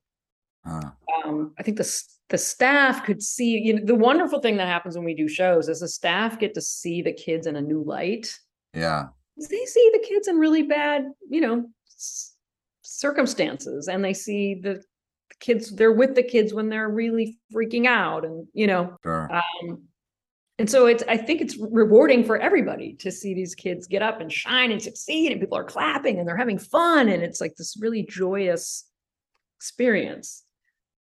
uh, 0.65 0.89
um, 1.23 1.53
I 1.57 1.63
think 1.63 1.77
the 1.77 2.03
the 2.29 2.37
staff 2.37 3.05
could 3.05 3.21
see. 3.21 3.57
You 3.59 3.75
know, 3.75 3.85
the 3.85 3.95
wonderful 3.95 4.39
thing 4.39 4.57
that 4.57 4.67
happens 4.67 4.95
when 4.95 5.05
we 5.05 5.13
do 5.13 5.27
shows 5.27 5.69
is 5.69 5.81
the 5.81 5.87
staff 5.87 6.39
get 6.39 6.53
to 6.55 6.61
see 6.61 7.01
the 7.01 7.13
kids 7.13 7.47
in 7.47 7.55
a 7.55 7.61
new 7.61 7.83
light. 7.83 8.33
yeah 8.73 9.07
They 9.37 9.65
see 9.65 9.89
the 9.93 10.05
kids 10.07 10.27
in 10.27 10.37
really 10.37 10.63
bad, 10.63 11.05
you 11.29 11.41
know, 11.41 11.65
s- 11.87 12.35
circumstances, 12.81 13.87
and 13.87 14.03
they 14.03 14.13
see 14.13 14.55
the 14.55 14.73
the 15.29 15.35
kids. 15.39 15.75
They're 15.75 15.91
with 15.91 16.15
the 16.15 16.23
kids 16.23 16.53
when 16.53 16.69
they're 16.69 16.89
really 16.89 17.37
freaking 17.53 17.85
out, 17.87 18.25
and 18.25 18.47
you 18.53 18.67
know, 18.67 18.97
sure 19.03 19.29
um, 19.31 19.83
and 20.59 20.69
so 20.69 20.85
it's, 20.85 21.03
I 21.07 21.17
think 21.17 21.41
it's 21.41 21.57
rewarding 21.57 22.23
for 22.23 22.37
everybody 22.37 22.93
to 22.99 23.11
see 23.11 23.33
these 23.33 23.55
kids 23.55 23.87
get 23.87 24.03
up 24.03 24.21
and 24.21 24.31
shine 24.31 24.71
and 24.71 24.81
succeed 24.81 25.31
and 25.31 25.41
people 25.41 25.57
are 25.57 25.63
clapping 25.63 26.19
and 26.19 26.27
they're 26.27 26.37
having 26.37 26.59
fun. 26.59 27.09
And 27.09 27.23
it's 27.23 27.41
like 27.41 27.55
this 27.55 27.75
really 27.81 28.03
joyous 28.07 28.85
experience. 29.57 30.43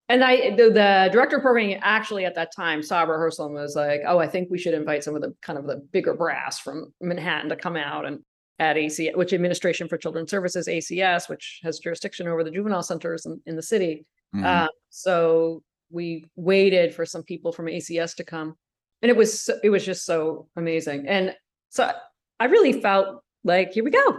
And 0.08 0.22
I, 0.22 0.50
the, 0.50 0.64
the 0.64 1.08
director 1.12 1.36
of 1.36 1.42
programming 1.42 1.76
actually 1.82 2.26
at 2.26 2.34
that 2.34 2.54
time 2.54 2.82
saw 2.82 3.04
a 3.04 3.06
rehearsal 3.06 3.46
and 3.46 3.54
was 3.54 3.74
like, 3.74 4.02
oh, 4.06 4.18
I 4.18 4.26
think 4.26 4.50
we 4.50 4.58
should 4.58 4.74
invite 4.74 5.02
some 5.02 5.14
of 5.16 5.22
the 5.22 5.34
kind 5.40 5.58
of 5.58 5.66
the 5.66 5.76
bigger 5.92 6.12
brass 6.14 6.58
from 6.60 6.92
Manhattan 7.00 7.48
to 7.48 7.56
come 7.56 7.76
out. 7.76 8.04
And 8.04 8.20
at 8.60 8.76
AC, 8.76 9.10
which 9.14 9.32
Administration 9.32 9.88
for 9.88 9.96
Children's 9.96 10.30
Services, 10.30 10.68
ACS, 10.68 11.28
which 11.28 11.60
has 11.64 11.78
jurisdiction 11.80 12.28
over 12.28 12.44
the 12.44 12.50
juvenile 12.52 12.82
centers 12.84 13.26
in, 13.26 13.40
in 13.46 13.56
the 13.56 13.62
city. 13.62 14.06
Mhm. 14.34 14.44
Uh, 14.44 14.68
so 14.90 15.62
we 15.90 16.26
waited 16.36 16.94
for 16.94 17.04
some 17.04 17.22
people 17.24 17.50
from 17.52 17.66
ACS 17.66 18.14
to 18.16 18.24
come. 18.24 18.54
And 19.02 19.10
it 19.10 19.16
was, 19.16 19.40
so- 19.40 19.58
it 19.64 19.70
was 19.70 19.84
just 19.84 20.04
so 20.04 20.48
amazing. 20.56 21.08
And 21.08 21.34
so 21.70 21.90
I 22.38 22.44
really 22.44 22.80
felt 22.80 23.22
like, 23.42 23.72
here 23.72 23.82
we 23.84 23.90
go. 23.90 24.18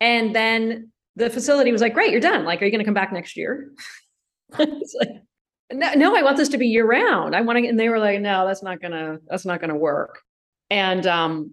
And 0.00 0.34
then 0.36 0.92
the 1.16 1.28
facility 1.28 1.72
was 1.72 1.80
like, 1.80 1.94
great, 1.94 2.12
you're 2.12 2.20
done. 2.20 2.44
Like, 2.44 2.62
are 2.62 2.64
you 2.64 2.70
going 2.70 2.78
to 2.78 2.84
come 2.84 2.94
back 2.94 3.12
next 3.12 3.36
year? 3.36 3.72
Like, 4.58 5.22
no, 5.70 5.92
no, 5.92 6.16
I 6.16 6.22
want 6.22 6.38
this 6.38 6.48
to 6.48 6.58
be 6.58 6.66
year 6.66 6.86
round. 6.86 7.36
I 7.36 7.42
want 7.42 7.58
to, 7.58 7.66
and 7.66 7.78
they 7.78 7.90
were 7.90 7.98
like, 7.98 8.20
no, 8.20 8.46
that's 8.46 8.62
not 8.62 8.80
gonna, 8.80 9.18
that's 9.28 9.44
not 9.44 9.60
gonna 9.60 9.76
work. 9.76 10.22
And 10.70 11.06
um, 11.06 11.52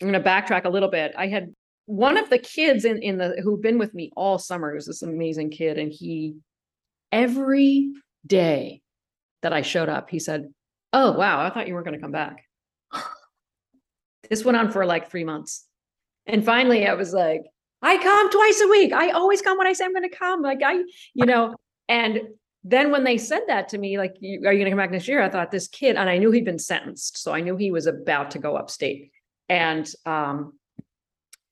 I'm 0.00 0.06
gonna 0.08 0.22
backtrack 0.22 0.64
a 0.64 0.68
little 0.68 0.90
bit. 0.90 1.14
I 1.16 1.26
had 1.26 1.52
one 1.86 2.16
of 2.16 2.28
the 2.30 2.38
kids 2.38 2.84
in 2.84 3.00
in 3.02 3.16
the 3.18 3.40
who'd 3.42 3.62
been 3.62 3.78
with 3.78 3.94
me 3.94 4.10
all 4.16 4.38
summer. 4.38 4.70
He 4.70 4.74
was 4.74 4.86
this 4.86 5.02
amazing 5.02 5.50
kid, 5.50 5.78
and 5.78 5.92
he 5.92 6.36
every 7.12 7.92
day 8.26 8.82
that 9.42 9.52
I 9.52 9.62
showed 9.62 9.88
up, 9.88 10.10
he 10.10 10.18
said, 10.18 10.52
"Oh 10.92 11.12
wow, 11.12 11.40
I 11.40 11.50
thought 11.50 11.68
you 11.68 11.74
weren't 11.74 11.86
gonna 11.86 12.00
come 12.00 12.12
back." 12.12 12.44
This 14.28 14.44
went 14.44 14.58
on 14.58 14.72
for 14.72 14.84
like 14.84 15.08
three 15.08 15.22
months, 15.22 15.66
and 16.26 16.44
finally, 16.44 16.84
I 16.84 16.94
was 16.94 17.14
like, 17.14 17.42
"I 17.80 17.96
come 17.96 18.28
twice 18.28 18.60
a 18.60 18.66
week. 18.66 18.92
I 18.92 19.10
always 19.10 19.40
come 19.40 19.56
when 19.56 19.68
I 19.68 19.72
say 19.72 19.84
I'm 19.84 19.94
gonna 19.94 20.08
come." 20.08 20.42
Like 20.42 20.58
I, 20.64 20.82
you 21.14 21.26
know, 21.26 21.54
and 21.88 22.20
then 22.64 22.90
when 22.90 23.04
they 23.04 23.16
said 23.16 23.42
that 23.46 23.68
to 23.68 23.78
me, 23.78 23.96
like, 23.96 24.16
"Are 24.16 24.52
you 24.52 24.58
gonna 24.58 24.70
come 24.70 24.78
back 24.78 24.90
next 24.90 25.06
year?" 25.06 25.22
I 25.22 25.28
thought 25.28 25.50
this 25.50 25.68
kid, 25.68 25.96
and 25.96 26.10
I 26.10 26.18
knew 26.18 26.32
he'd 26.32 26.44
been 26.44 26.58
sentenced, 26.58 27.18
so 27.18 27.32
I 27.32 27.40
knew 27.40 27.56
he 27.56 27.70
was 27.70 27.86
about 27.86 28.32
to 28.32 28.38
go 28.38 28.56
upstate. 28.56 29.12
And 29.48 29.88
um, 30.04 30.54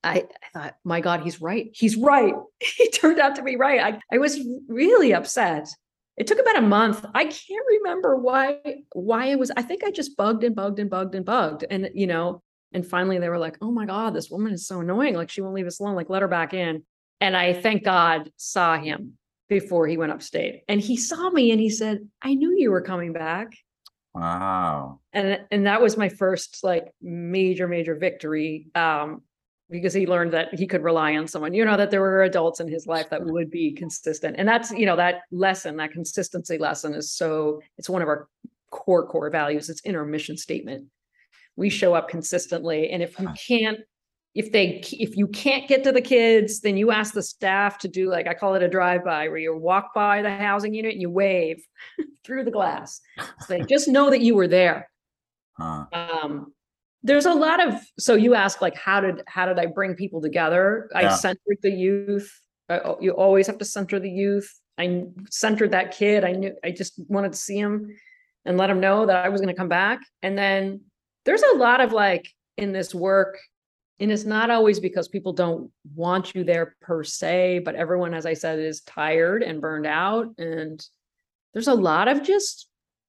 I, 0.02 0.26
I 0.54 0.58
thought, 0.58 0.76
my 0.84 1.00
God, 1.00 1.22
he's 1.22 1.40
right. 1.40 1.70
He's 1.72 1.96
right. 1.96 2.34
He 2.60 2.90
turned 2.90 3.20
out 3.20 3.36
to 3.36 3.42
be 3.42 3.56
right. 3.56 3.80
I, 3.80 4.00
I 4.12 4.18
was 4.18 4.40
really 4.68 5.14
upset. 5.14 5.68
It 6.16 6.26
took 6.26 6.38
about 6.38 6.58
a 6.58 6.62
month. 6.62 7.04
I 7.14 7.24
can't 7.24 7.66
remember 7.68 8.16
why 8.16 8.58
why 8.92 9.26
it 9.26 9.38
was. 9.38 9.50
I 9.56 9.62
think 9.62 9.84
I 9.84 9.90
just 9.90 10.16
bugged 10.16 10.44
and 10.44 10.54
bugged 10.56 10.78
and 10.78 10.90
bugged 10.90 11.14
and 11.14 11.24
bugged. 11.24 11.64
And 11.70 11.90
you 11.94 12.06
know, 12.06 12.42
and 12.72 12.86
finally 12.86 13.18
they 13.18 13.28
were 13.28 13.38
like, 13.38 13.58
oh 13.60 13.70
my 13.70 13.86
God, 13.86 14.14
this 14.14 14.30
woman 14.30 14.52
is 14.52 14.66
so 14.66 14.80
annoying. 14.80 15.14
Like 15.14 15.30
she 15.30 15.42
won't 15.42 15.54
leave 15.54 15.66
us 15.66 15.80
alone. 15.80 15.94
Like 15.94 16.10
let 16.10 16.22
her 16.22 16.28
back 16.28 16.54
in. 16.54 16.84
And 17.20 17.36
I 17.36 17.52
thank 17.52 17.84
God 17.84 18.30
saw 18.36 18.76
him 18.76 19.16
before 19.48 19.86
he 19.86 19.96
went 19.96 20.12
upstate. 20.12 20.62
And 20.68 20.80
he 20.80 20.96
saw 20.96 21.30
me 21.30 21.50
and 21.50 21.60
he 21.60 21.70
said, 21.70 22.08
I 22.22 22.34
knew 22.34 22.54
you 22.56 22.70
were 22.70 22.80
coming 22.80 23.12
back. 23.12 23.54
Wow. 24.14 25.00
and 25.12 25.40
and 25.50 25.66
that 25.66 25.82
was 25.82 25.96
my 25.96 26.08
first 26.08 26.62
like 26.62 26.92
major 27.02 27.66
major 27.66 27.96
victory 27.96 28.68
um 28.76 29.22
because 29.70 29.92
he 29.92 30.06
learned 30.06 30.32
that 30.34 30.54
he 30.54 30.68
could 30.68 30.84
rely 30.84 31.16
on 31.16 31.26
someone. 31.26 31.52
You 31.52 31.64
know 31.64 31.76
that 31.76 31.90
there 31.90 32.00
were 32.00 32.22
adults 32.22 32.60
in 32.60 32.68
his 32.68 32.86
life 32.86 33.10
that 33.10 33.24
would 33.24 33.50
be 33.50 33.72
consistent. 33.72 34.36
And 34.38 34.46
that's 34.46 34.70
you 34.70 34.86
know 34.86 34.96
that 34.96 35.22
lesson 35.32 35.76
that 35.78 35.90
consistency 35.90 36.58
lesson 36.58 36.94
is 36.94 37.12
so 37.12 37.60
it's 37.76 37.90
one 37.90 38.02
of 38.02 38.08
our 38.08 38.28
core 38.70 39.06
core 39.06 39.30
values. 39.30 39.68
It's 39.68 39.80
in 39.80 39.96
our 39.96 40.04
mission 40.04 40.36
statement. 40.36 40.86
We 41.56 41.68
show 41.68 41.94
up 41.94 42.08
consistently 42.08 42.90
and 42.90 43.02
if 43.02 43.18
you 43.18 43.28
can't 43.48 43.80
if 44.34 44.50
they 44.50 44.82
if 44.92 45.16
you 45.16 45.28
can't 45.28 45.68
get 45.68 45.84
to 45.84 45.92
the 45.92 46.00
kids 46.00 46.60
then 46.60 46.76
you 46.76 46.90
ask 46.90 47.14
the 47.14 47.22
staff 47.22 47.78
to 47.78 47.88
do 47.88 48.10
like 48.10 48.26
i 48.26 48.34
call 48.34 48.54
it 48.54 48.62
a 48.62 48.68
drive 48.68 49.04
by 49.04 49.28
where 49.28 49.38
you 49.38 49.56
walk 49.56 49.94
by 49.94 50.22
the 50.22 50.30
housing 50.30 50.74
unit 50.74 50.92
and 50.92 51.00
you 51.02 51.10
wave 51.10 51.64
through 52.24 52.44
the 52.44 52.50
glass. 52.50 53.00
So 53.18 53.46
they 53.48 53.60
just 53.62 53.86
know 53.88 54.10
that 54.10 54.20
you 54.20 54.34
were 54.34 54.48
there. 54.48 54.90
Huh. 55.56 55.86
um 55.92 56.52
there's 57.04 57.26
a 57.26 57.34
lot 57.34 57.64
of 57.64 57.74
so 57.98 58.14
you 58.14 58.34
ask 58.34 58.60
like 58.60 58.74
how 58.74 59.00
did 59.00 59.22
how 59.28 59.46
did 59.46 59.58
i 59.58 59.66
bring 59.66 59.94
people 59.94 60.20
together? 60.20 60.90
I 60.94 61.14
centered 61.14 61.58
the 61.62 61.70
youth. 61.70 62.32
I- 62.68 62.80
oh, 62.80 62.98
you 63.00 63.12
always 63.12 63.46
have 63.46 63.58
to 63.58 63.64
center 63.64 64.00
the 64.00 64.10
youth. 64.10 64.50
I 64.78 65.04
centered 65.30 65.70
that 65.72 65.92
kid. 65.96 66.24
I 66.24 66.32
knew 66.32 66.56
i 66.64 66.70
just 66.72 66.94
wanted 67.08 67.32
to 67.32 67.38
see 67.38 67.58
him 67.58 67.94
and 68.44 68.58
let 68.58 68.68
him 68.68 68.80
know 68.80 69.06
that 69.06 69.24
i 69.24 69.28
was 69.28 69.40
going 69.40 69.54
to 69.54 69.58
come 69.58 69.68
back. 69.68 70.00
And 70.22 70.36
then 70.36 70.80
there's 71.24 71.42
a 71.42 71.56
lot 71.56 71.80
of 71.80 71.92
like 71.92 72.26
in 72.56 72.72
this 72.72 72.94
work 72.94 73.38
and 74.00 74.10
it's 74.10 74.24
not 74.24 74.50
always 74.50 74.80
because 74.80 75.06
people 75.08 75.32
don't 75.32 75.70
want 75.94 76.34
you 76.34 76.42
there 76.44 76.74
per 76.80 77.04
se 77.04 77.60
but 77.64 77.74
everyone 77.74 78.12
as 78.14 78.26
i 78.26 78.34
said 78.34 78.58
is 78.58 78.80
tired 78.82 79.42
and 79.42 79.60
burned 79.60 79.86
out 79.86 80.26
and 80.38 80.84
there's 81.52 81.68
a 81.68 81.74
lot 81.74 82.08
of 82.08 82.22
just 82.22 82.68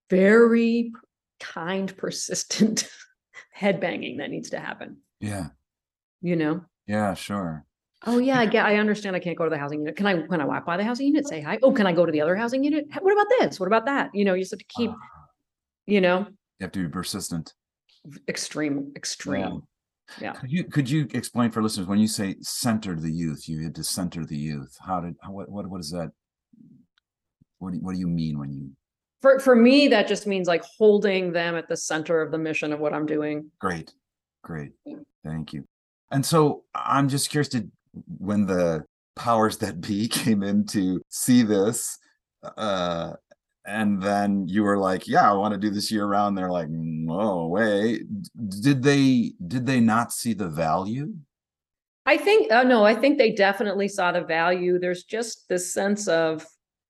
very 0.10 0.92
kind 1.40 1.96
persistent 1.98 2.88
head 3.52 3.80
banging 3.80 4.18
that 4.18 4.30
needs 4.30 4.50
to 4.52 4.60
happen 4.60 4.98
Yeah. 5.20 5.48
you 6.22 6.36
know 6.36 6.62
Yeah. 6.88 7.14
Sure. 7.16 7.66
oh 8.06 8.20
yeah 8.20 8.40
i 8.40 8.46
get 8.46 8.66
i 8.66 8.78
understand 8.78 9.16
i 9.16 9.20
can't 9.20 9.38
go 9.38 9.44
to 9.46 9.50
the 9.50 9.58
housing 9.58 9.80
unit 9.80 9.96
can 9.96 10.06
i 10.06 10.14
when 10.16 10.42
i 10.42 10.46
walk 10.46 10.66
by 10.66 10.78
the 10.78 10.84
housing 10.84 11.08
unit 11.08 11.28
say 11.28 11.42
hi 11.42 11.58
oh 11.64 11.72
can 11.72 11.88
i 11.88 11.94
go 11.94 12.06
to 12.06 12.12
the 12.12 12.22
other 12.22 12.36
housing 12.36 12.64
unit 12.64 12.86
what 13.02 13.14
about 13.14 13.28
this 13.40 13.60
what 13.60 13.68
about 13.68 13.86
that 13.86 14.12
you 14.14 14.24
know 14.26 14.34
you 14.34 14.42
just 14.44 14.52
have 14.52 14.60
to 14.60 14.66
keep 14.78 14.92
Ah, 14.92 15.26
you 15.88 16.00
know 16.02 16.20
you 16.60 16.64
have 16.64 16.72
to 16.74 16.84
be 16.84 16.90
persistent. 16.90 17.54
extreme 18.30 18.92
extreme 18.96 19.42
Yeah. 19.42 19.58
Could 20.34 20.52
you 20.52 20.64
could 20.66 20.90
you 20.90 21.08
explain 21.14 21.52
for 21.52 21.64
listeners 21.64 21.88
when 21.88 22.00
you 22.00 22.08
say 22.08 22.36
center 22.42 22.96
the 22.96 23.12
youth, 23.12 23.50
you 23.50 23.64
had 23.64 23.76
to 23.76 23.84
center 23.84 24.26
the 24.26 24.38
youth. 24.38 24.78
How 24.86 25.02
did 25.02 25.16
how, 25.22 25.32
what 25.32 25.50
what 25.50 25.68
what 25.68 25.80
is 25.80 25.92
that? 25.92 26.12
What 27.60 27.72
do 27.72 27.78
you, 27.78 27.84
what 27.84 27.94
do 27.94 28.00
you 28.00 28.08
mean 28.08 28.38
when 28.38 28.52
you 28.54 28.72
for 29.22 29.40
for 29.40 29.56
me 29.56 29.88
that 29.88 30.08
just 30.08 30.28
means 30.28 30.48
like 30.48 30.64
holding 30.78 31.32
them 31.32 31.56
at 31.56 31.68
the 31.68 31.78
center 31.78 32.22
of 32.22 32.32
the 32.32 32.38
mission 32.38 32.72
of 32.72 32.80
what 32.80 32.94
i'm 32.94 33.06
doing 33.06 33.50
Great, 33.60 33.94
great. 34.44 34.72
Thank 35.24 35.54
you. 35.54 35.66
And 36.12 36.26
so 36.26 36.64
I'm 36.76 37.10
just 37.10 37.30
curious 37.30 37.50
to 37.50 37.68
when 38.20 38.46
the 38.46 38.86
powers 39.16 39.58
that 39.58 39.82
be 39.82 40.08
came 40.24 40.44
in 40.44 40.66
to 40.68 41.02
see 41.10 41.42
this, 41.42 41.98
uh, 42.58 43.14
and 43.66 44.02
then 44.02 44.48
you 44.48 44.64
were 44.64 44.78
like, 44.78 45.08
"Yeah, 45.08 45.30
I 45.30 45.34
want 45.34 45.54
to 45.54 45.60
do 45.60 45.70
this 45.70 45.92
year 45.92 46.06
round." 46.06 46.38
They're 46.38 46.52
like, 46.52 46.70
"No 46.70 47.48
way." 47.48 48.02
Did 48.62 48.84
they 48.84 49.34
did 49.48 49.66
they 49.66 49.80
not 49.80 50.12
see 50.14 50.34
the 50.34 50.50
value? 50.50 51.14
I 52.06 52.18
think, 52.18 52.52
oh 52.52 52.64
no, 52.64 52.84
I 52.84 52.94
think 52.94 53.18
they 53.18 53.32
definitely 53.32 53.88
saw 53.88 54.12
the 54.12 54.22
value. 54.22 54.78
There's 54.78 55.04
just 55.04 55.50
this 55.50 55.74
sense 55.74 56.08
of 56.08 56.46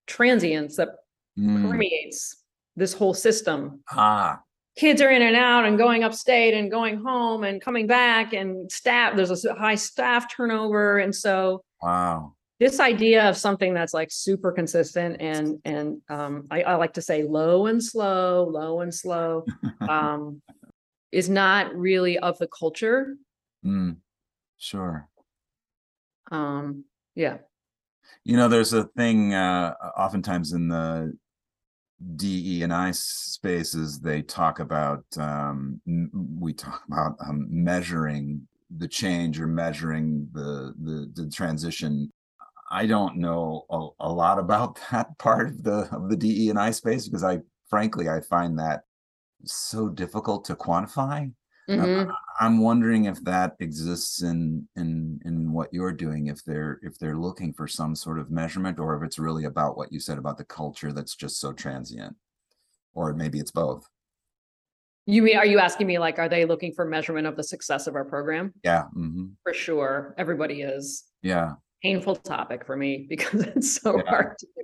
transience 0.07 0.75
that 0.77 0.89
Mm, 1.37 1.69
permeates 1.69 2.43
this 2.77 2.93
whole 2.93 3.13
system. 3.13 3.81
Ah, 3.91 4.39
Kids 4.77 5.01
are 5.01 5.09
in 5.09 5.21
and 5.21 5.35
out 5.35 5.65
and 5.65 5.77
going 5.77 6.01
upstate 6.05 6.53
and 6.53 6.71
going 6.71 6.97
home 7.03 7.43
and 7.43 7.61
coming 7.61 7.87
back 7.87 8.31
and 8.31 8.71
staff, 8.71 9.17
there's 9.17 9.43
a 9.43 9.53
high 9.55 9.75
staff 9.75 10.33
turnover. 10.33 10.99
And 10.99 11.13
so 11.13 11.61
wow. 11.81 12.34
This 12.59 12.79
idea 12.79 13.27
of 13.27 13.35
something 13.35 13.73
that's 13.73 13.93
like 13.93 14.09
super 14.11 14.51
consistent 14.51 15.17
and, 15.19 15.59
and 15.65 16.01
um, 16.09 16.47
I, 16.49 16.63
I 16.63 16.75
like 16.75 16.93
to 16.93 17.01
say 17.01 17.23
low 17.23 17.67
and 17.67 17.83
slow, 17.83 18.45
low 18.45 18.81
and 18.81 18.93
slow, 18.93 19.45
um, 19.89 20.41
is 21.11 21.29
not 21.29 21.75
really 21.75 22.17
of 22.17 22.37
the 22.37 22.47
culture. 22.47 23.17
Mm, 23.65 23.97
sure. 24.57 25.09
Um, 26.31 26.85
yeah. 27.15 27.37
You 28.23 28.37
know, 28.37 28.47
there's 28.47 28.73
a 28.73 28.85
thing 28.97 29.33
uh, 29.33 29.73
oftentimes 29.97 30.53
in 30.53 30.67
the 30.67 31.17
DE 32.15 32.63
and 32.63 32.73
I 32.73 32.91
spaces, 32.91 33.99
they 33.99 34.21
talk 34.21 34.59
about, 34.59 35.05
um, 35.17 35.81
we 36.37 36.53
talk 36.53 36.83
about 36.87 37.15
um, 37.25 37.47
measuring 37.49 38.47
the 38.77 38.87
change 38.87 39.39
or 39.39 39.47
measuring 39.47 40.27
the, 40.33 40.73
the, 40.81 41.11
the 41.13 41.29
transition. 41.29 42.11
I 42.75 42.85
don't 42.85 43.17
know 43.17 43.65
a, 43.69 44.07
a 44.07 44.11
lot 44.11 44.37
about 44.37 44.79
that 44.91 45.17
part 45.17 45.47
of 45.47 45.63
the, 45.63 45.87
of 45.95 46.09
the 46.09 46.17
DE 46.17 46.49
and 46.49 46.59
I 46.59 46.71
space 46.71 47.07
because 47.07 47.23
I, 47.23 47.39
frankly, 47.69 48.09
I 48.09 48.19
find 48.21 48.59
that 48.59 48.81
so 49.45 49.87
difficult 49.89 50.43
to 50.45 50.55
quantify. 50.55 51.31
Mhm. 51.69 52.11
I'm 52.39 52.59
wondering 52.59 53.05
if 53.05 53.23
that 53.23 53.55
exists 53.59 54.21
in 54.21 54.67
in 54.75 55.19
in 55.25 55.51
what 55.51 55.73
you're 55.73 55.93
doing, 55.93 56.27
if 56.27 56.43
they're 56.43 56.79
if 56.83 56.99
they're 56.99 57.17
looking 57.17 57.53
for 57.53 57.67
some 57.67 57.95
sort 57.95 58.19
of 58.19 58.29
measurement, 58.29 58.77
or 58.77 58.95
if 58.95 59.01
it's 59.03 59.17
really 59.17 59.45
about 59.45 59.75
what 59.75 59.91
you 59.91 59.99
said 59.99 60.19
about 60.19 60.37
the 60.37 60.43
culture 60.43 60.91
that's 60.91 61.15
just 61.15 61.39
so 61.39 61.53
transient, 61.53 62.15
or 62.93 63.13
maybe 63.13 63.39
it's 63.39 63.51
both. 63.51 63.83
You 65.07 65.21
mean, 65.23 65.37
are 65.37 65.45
you 65.45 65.57
asking 65.59 65.87
me 65.87 65.97
like, 65.97 66.19
are 66.19 66.29
they 66.29 66.45
looking 66.45 66.71
for 66.73 66.85
measurement 66.85 67.25
of 67.25 67.35
the 67.35 67.43
success 67.43 67.87
of 67.87 67.95
our 67.95 68.05
program? 68.05 68.53
Yeah, 68.63 68.83
hmm 68.93 69.27
For 69.43 69.53
sure, 69.53 70.13
everybody 70.17 70.61
is. 70.61 71.05
yeah, 71.23 71.53
Painful 71.85 72.15
topic 72.17 72.65
for 72.65 72.75
me 72.75 73.05
because 73.09 73.41
it's 73.43 73.79
so 73.81 73.97
Yeah. 73.97 74.03
hard. 74.09 74.37
to 74.39 74.45
do. 74.47 74.61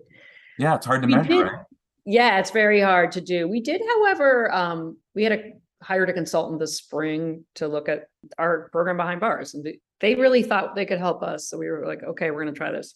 yeah. 0.60 0.76
It's 0.76 0.86
hard 0.86 1.02
to 1.04 1.08
We 1.08 1.16
measure. 1.16 1.28
did- 1.30 1.44
right? 1.44 1.66
Yeah, 2.04 2.40
it's 2.40 2.50
very 2.50 2.80
hard 2.82 3.12
to 3.12 3.22
do. 3.22 3.48
We 3.48 3.62
did, 3.62 3.80
however, 3.88 4.52
um, 4.52 4.98
we 5.14 5.24
had 5.24 5.34
a 5.34 5.54
hired 5.84 6.10
a 6.10 6.14
consultant 6.14 6.60
this 6.60 6.78
spring 6.78 7.44
to 7.56 7.68
look 7.68 7.88
at 7.90 8.08
our 8.40 8.70
program 8.72 8.98
behind 8.98 9.20
bars 9.20 9.54
and 9.54 9.64
they- 10.00 10.16
really 10.16 10.42
thought 10.42 10.76
they 10.76 10.86
could 10.86 10.98
help 11.00 11.22
us. 11.22 11.48
So 11.48 11.58
we 11.60 11.70
were 11.70 11.86
like, 11.86 12.02
okay, 12.04 12.32
we're 12.32 12.44
gonna 12.44 12.56
try 12.56 12.72
this. 12.72 12.96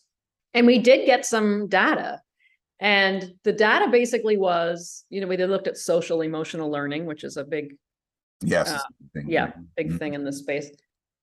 And 0.55 0.65
we 0.65 0.79
did 0.79 1.05
get 1.05 1.23
some 1.25 1.67
data. 1.67 2.19
And 2.79 3.31
the 3.43 3.53
data 3.53 3.89
basically 3.91 4.37
was, 4.37 5.05
you 5.09 5.21
know, 5.21 5.27
we 5.27 5.37
looked 5.37 5.67
at 5.67 5.77
social 5.77 6.21
emotional 6.21 6.69
learning, 6.71 7.05
which 7.05 7.23
is 7.23 7.37
a 7.37 7.43
big 7.43 7.75
Yes. 8.41 8.71
Uh, 8.71 8.79
thing, 9.13 9.25
yeah, 9.29 9.51
big 9.77 9.91
mhm. 9.91 9.99
thing 9.99 10.13
in 10.15 10.23
this 10.23 10.39
space. 10.39 10.69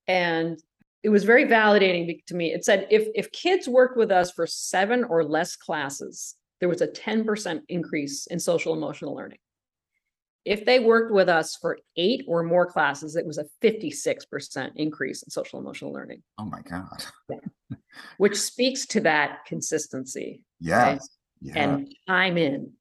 And 0.06 0.58
it 1.02 1.08
was 1.08 1.24
very 1.24 1.44
validating 1.46 2.24
to 2.26 2.34
me. 2.34 2.52
It 2.52 2.64
said 2.64 2.86
if 2.90 3.08
if 3.14 3.30
kids 3.32 3.68
worked 3.68 3.96
with 3.96 4.10
us 4.12 4.30
for 4.30 4.46
seven 4.46 5.04
or 5.04 5.24
less 5.24 5.56
classes, 5.56 6.36
there 6.60 6.68
was 6.68 6.80
a 6.80 6.86
10% 6.88 7.62
increase 7.68 8.26
in 8.28 8.38
social 8.38 8.72
emotional 8.72 9.14
learning. 9.16 9.38
If 10.44 10.64
they 10.64 10.80
worked 10.80 11.12
with 11.12 11.28
us 11.28 11.56
for 11.56 11.78
eight 11.96 12.24
or 12.28 12.42
more 12.42 12.66
classes, 12.66 13.14
it 13.16 13.26
was 13.26 13.38
a 13.38 13.46
56% 13.62 14.70
increase 14.76 15.22
in 15.22 15.30
social 15.30 15.60
emotional 15.60 15.92
learning, 15.92 16.22
Oh 16.38 16.44
my 16.44 16.60
God. 16.62 17.04
which 18.18 18.36
speaks 18.36 18.86
to 18.86 19.00
that 19.00 19.44
consistency 19.46 20.42
Yes. 20.60 21.08
Yeah. 21.40 21.54
and 21.56 21.94
time 22.08 22.36
in, 22.38 22.72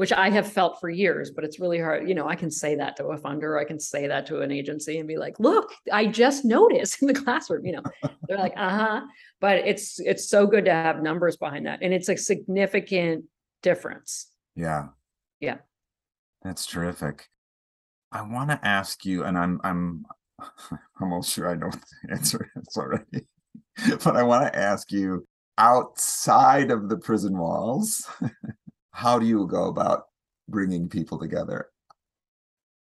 which 0.00 0.14
I 0.14 0.30
have 0.30 0.50
felt 0.50 0.80
for 0.80 0.88
years, 0.88 1.30
but 1.30 1.44
it's 1.44 1.60
really 1.60 1.78
hard. 1.78 2.08
You 2.08 2.14
know, 2.14 2.26
I 2.26 2.34
can 2.34 2.50
say 2.50 2.74
that 2.76 2.96
to 2.96 3.08
a 3.08 3.18
funder, 3.18 3.60
I 3.60 3.64
can 3.64 3.78
say 3.78 4.06
that 4.06 4.24
to 4.28 4.40
an 4.40 4.50
agency 4.50 4.98
and 4.98 5.06
be 5.06 5.18
like, 5.18 5.38
look, 5.38 5.74
I 5.92 6.06
just 6.06 6.42
noticed 6.42 7.02
in 7.02 7.08
the 7.08 7.12
classroom, 7.22 7.66
you 7.66 7.72
know, 7.72 7.82
they're 8.26 8.38
like, 8.38 8.54
uh-huh. 8.56 9.02
But 9.42 9.58
it's 9.58 10.00
it's 10.00 10.26
so 10.26 10.46
good 10.46 10.64
to 10.64 10.72
have 10.72 11.02
numbers 11.02 11.36
behind 11.36 11.66
that. 11.66 11.80
And 11.82 11.92
it's 11.92 12.08
a 12.08 12.16
significant 12.16 13.26
difference. 13.62 14.28
Yeah. 14.56 14.86
Yeah. 15.38 15.58
That's 16.42 16.64
terrific. 16.64 17.28
I 18.10 18.22
want 18.22 18.48
to 18.48 18.60
ask 18.66 19.04
you, 19.04 19.24
and 19.24 19.36
I'm 19.36 19.60
I'm 19.62 20.06
I'm 20.70 20.78
almost 21.02 21.30
sure 21.30 21.46
I 21.46 21.56
know 21.56 21.66
what 21.66 21.84
the 22.08 22.10
answer 22.12 22.50
is 22.56 22.74
already, 22.74 23.26
but 24.02 24.16
I 24.16 24.22
want 24.22 24.50
to 24.50 24.58
ask 24.58 24.90
you 24.90 25.26
outside 25.58 26.70
of 26.70 26.88
the 26.88 26.96
prison 26.96 27.36
walls, 27.36 28.08
how 29.00 29.18
do 29.18 29.24
you 29.24 29.46
go 29.46 29.64
about 29.68 30.08
bringing 30.46 30.86
people 30.86 31.18
together? 31.18 31.70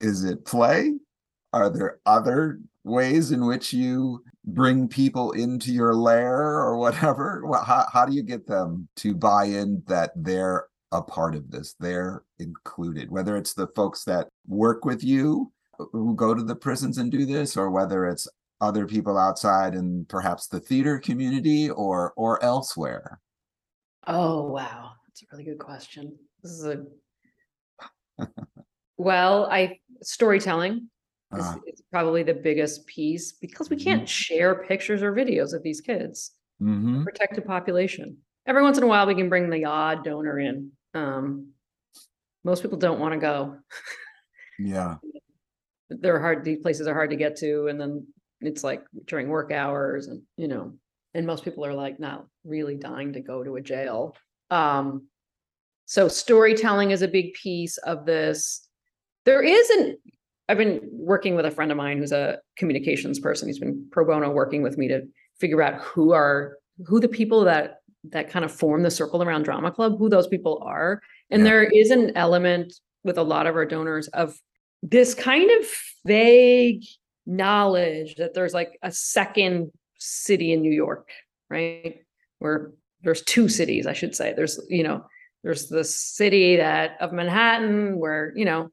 Is 0.01 0.25
it 0.25 0.47
play? 0.47 0.95
Are 1.53 1.69
there 1.69 1.99
other 2.07 2.61
ways 2.85 3.33
in 3.33 3.45
which 3.45 3.75
you 3.75 4.25
bring 4.47 4.89
people 4.89 5.33
into 5.33 5.73
your 5.73 5.95
lair 5.95 6.35
or 6.35 6.79
whatever? 6.79 7.43
Wha- 7.45 7.65
How, 7.65 7.85
how 7.93 8.07
do 8.07 8.15
you 8.15 8.23
get 8.23 8.47
them 8.47 8.89
to 8.97 9.15
buy 9.15 9.45
in 9.45 9.83
that 9.89 10.13
they're 10.17 10.69
a 10.91 11.03
part 11.03 11.35
of 11.35 11.51
this? 11.51 11.75
They're 11.79 12.25
included, 12.39 13.11
whether 13.11 13.37
it's 13.37 13.53
the 13.53 13.69
folks 13.77 14.05
that 14.05 14.29
work 14.47 14.87
with 14.87 15.05
you 15.05 15.53
who 15.79 16.15
go 16.17 16.33
to 16.33 16.43
the 16.43 16.57
prisons 16.57 16.97
and 16.97 17.13
do 17.13 17.27
this, 17.27 17.59
or 17.59 17.71
whether 17.71 18.07
it's 18.07 18.27
other 18.63 18.87
people 18.87 19.19
outside 19.19 19.75
and 19.75 20.09
perhaps 20.09 20.47
the 20.47 20.61
theater 20.61 20.99
community 20.99 21.69
or 21.69 22.15
or 22.17 22.43
elsewhere. 22.43 23.21
Oh, 24.07 24.45
wow. 24.45 24.93
That's 25.17 25.33
a 25.33 25.37
really 25.37 25.49
good 25.51 25.59
question. 25.59 26.15
This 26.43 26.53
is 26.53 26.67
a 26.67 26.85
well, 28.99 29.47
I 29.51 29.79
storytelling 30.03 30.91
is, 31.35 31.43
Uh, 31.43 31.55
is 31.67 31.83
probably 31.91 32.23
the 32.23 32.35
biggest 32.35 32.87
piece 32.87 33.33
because 33.33 33.71
we 33.71 33.77
can't 33.77 34.07
share 34.07 34.63
pictures 34.65 35.03
or 35.03 35.13
videos 35.15 35.55
of 35.55 35.63
these 35.63 35.81
kids. 35.81 36.33
mhm. 36.61 37.03
protected 37.03 37.47
population. 37.47 38.19
Every 38.47 38.63
once 38.63 38.77
in 38.77 38.85
a 38.85 38.87
while, 38.87 39.07
we 39.07 39.15
can 39.15 39.31
bring 39.31 39.49
the 39.49 39.65
odd 39.65 40.05
donor 40.05 40.39
in. 40.39 40.73
Um, 40.93 41.53
most 42.45 42.63
people 42.63 42.77
don't 42.79 43.01
want 43.01 43.15
to 43.15 43.19
go. 43.19 43.57
Yeah, 44.59 44.97
They're 45.89 46.21
hard, 46.21 46.45
these 46.45 46.59
places 46.59 46.87
are 46.89 46.95
hard 46.95 47.11
to 47.11 47.17
get 47.17 47.37
to, 47.37 47.69
and 47.69 47.81
then 47.81 48.07
it's 48.43 48.63
like 48.63 48.85
during 49.07 49.29
work 49.29 49.51
hours 49.51 50.09
and, 50.09 50.23
you 50.37 50.49
know, 50.49 50.75
and 51.15 51.27
most 51.27 51.43
people 51.43 51.65
are 51.65 51.73
like 51.73 51.99
not 51.99 52.27
really 52.45 52.77
dying 52.77 53.15
to 53.15 53.21
go 53.21 53.43
to 53.43 53.57
a 53.57 53.63
jail. 53.63 54.15
Um, 54.51 55.09
so 55.85 56.09
storytelling 56.09 56.91
is 56.91 57.03
a 57.03 57.09
big 57.09 57.35
piece 57.35 57.77
of 57.79 58.07
this. 58.07 58.69
There 59.25 59.43
isn't, 59.43 59.99
I've 60.49 60.59
been 60.59 60.81
working 60.93 61.35
with 61.35 61.47
a 61.47 61.51
friend 61.51 61.71
of 61.71 61.77
mine 61.77 61.99
who's 61.99 62.13
a 62.13 62.39
communications 62.57 63.19
person. 63.19 63.49
He's 63.49 63.59
been 63.59 63.87
pro 63.91 64.05
bono 64.05 64.31
working 64.31 64.63
with 64.63 64.79
me 64.79 64.89
to 64.89 65.03
figure 65.41 65.63
out 65.63 65.81
who 65.81 66.13
are, 66.13 66.59
who 66.87 67.01
the 67.01 67.09
people 67.09 67.45
that, 67.45 67.79
that 68.11 68.31
kind 68.31 68.45
of 68.45 68.53
form 68.53 68.83
the 68.83 68.91
circle 68.91 69.23
around 69.23 69.43
drama 69.43 69.71
club, 69.71 69.99
who 69.99 70.09
those 70.09 70.29
people 70.29 70.63
are. 70.65 71.01
And 71.31 71.41
Yeah. 71.43 71.51
there 71.51 71.63
is 71.65 71.91
an 71.91 72.17
element 72.17 72.75
with 73.05 73.19
a 73.19 73.23
lot 73.23 73.47
of 73.47 73.57
our 73.57 73.67
donors 73.67 74.09
of 74.09 74.39
this 74.83 75.15
kind 75.15 75.51
of 75.51 75.67
vague 76.05 76.83
knowledge 77.27 78.17
that 78.17 78.35
there's 78.35 78.55
like 78.55 78.79
a 78.83 78.93
second 78.93 79.73
city 79.99 80.53
in 80.53 80.63
New 80.63 80.73
York, 80.73 81.09
right? 81.51 82.03
Where 82.39 82.73
there's 83.07 83.23
two 83.23 83.49
cities, 83.49 83.87
I 83.87 83.93
should 83.93 84.15
say. 84.15 84.35
There's, 84.35 84.61
you 84.69 84.83
know, 84.83 85.07
there's 85.45 85.69
the 85.69 85.85
city 85.85 86.57
that 86.57 86.97
of 87.01 87.13
Manhattan 87.13 87.99
where, 87.99 88.33
you 88.35 88.45
know, 88.45 88.69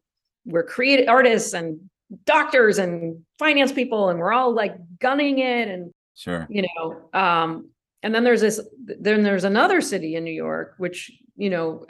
we're 0.46 0.64
creative 0.64 1.08
artists 1.08 1.54
and 1.54 1.80
doctors 2.26 2.80
and 2.80 3.24
finance 3.38 3.72
people 3.72 4.10
and 4.10 4.20
we're 4.20 4.34
all 4.34 4.54
like 4.54 4.76
gunning 5.00 5.40
it 5.40 5.68
and 5.68 5.92
sure. 6.16 6.46
you 6.50 6.64
know 6.64 7.10
um 7.20 7.70
and 8.04 8.14
then 8.14 8.24
there's 8.24 8.42
this 8.42 8.60
then 8.86 9.24
there's 9.24 9.46
another 9.46 9.82
city 9.82 10.16
in 10.16 10.24
new 10.24 10.32
york 10.32 10.76
which 10.78 11.12
you 11.36 11.50
know 11.50 11.88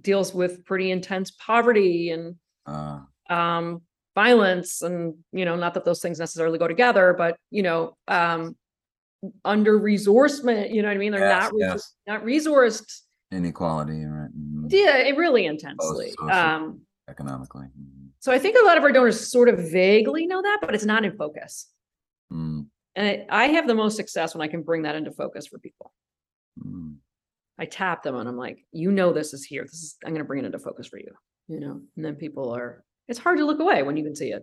deals 0.00 0.32
with 0.32 0.64
pretty 0.64 0.90
intense 0.90 1.32
poverty 1.32 2.10
and 2.10 2.36
Uh, 2.66 3.00
um 3.30 3.82
violence 4.14 4.82
and 4.82 5.14
you 5.32 5.44
know 5.44 5.56
not 5.56 5.74
that 5.74 5.84
those 5.84 6.00
things 6.00 6.20
necessarily 6.20 6.58
go 6.58 6.68
together 6.68 7.14
but 7.18 7.36
you 7.50 7.64
know 7.64 7.96
um 8.06 8.54
under 9.44 9.78
resourcement 9.78 10.70
you 10.70 10.82
know 10.82 10.88
what 10.88 10.94
i 10.94 10.98
mean 10.98 11.12
they're 11.12 11.20
Yes, 11.20 11.50
not 11.50 11.52
yes. 11.58 11.94
not 12.06 12.22
resourced 12.24 13.00
inequality, 13.32 14.04
right? 14.04 14.28
yeah 14.68 14.96
it 14.98 15.16
really 15.16 15.46
intensely 15.46 16.10
social. 16.10 16.30
um 16.30 16.80
Economically. 17.08 17.66
mhm, 17.78 18.08
so 18.20 18.32
i 18.32 18.38
think 18.38 18.56
a 18.60 18.64
lot 18.64 18.76
of 18.78 18.84
our 18.84 18.92
donors 18.92 19.30
sort 19.30 19.48
of 19.48 19.58
vaguely 19.70 20.26
know 20.26 20.40
that 20.42 20.58
but 20.62 20.74
it's 20.74 20.84
not 20.84 21.04
in 21.04 21.16
focus 21.16 21.68
mm, 22.32 22.64
and 22.96 23.08
I- 23.08 23.26
i 23.30 23.44
have 23.48 23.66
the 23.66 23.74
most 23.74 23.96
success 23.96 24.34
when 24.34 24.42
i 24.42 24.48
can 24.48 24.62
bring 24.62 24.82
that 24.82 24.94
into 24.94 25.10
focus 25.12 25.46
for 25.46 25.58
people 25.58 25.92
mm. 26.64 26.96
I 27.56 27.66
tap 27.66 28.02
them 28.02 28.16
and 28.16 28.28
I'm 28.28 28.36
like, 28.36 28.58
you 28.72 28.90
know, 28.90 29.12
this 29.12 29.32
is 29.32 29.44
here. 29.44 29.62
This 29.62 29.74
is, 29.74 29.96
I'm 30.04 30.10
going 30.10 30.18
to 30.24 30.26
bring 30.26 30.42
it 30.42 30.46
into 30.46 30.58
focus 30.58 30.88
for 30.88 30.98
you, 30.98 31.12
you 31.46 31.60
know, 31.60 31.80
and 31.94 32.04
then 32.04 32.16
people 32.16 32.50
are, 32.52 32.82
it's 33.06 33.20
hard 33.20 33.38
to 33.38 33.44
look 33.46 33.60
away 33.60 33.84
when 33.84 33.96
you 33.96 34.02
can 34.02 34.16
see 34.16 34.32
it. 34.32 34.42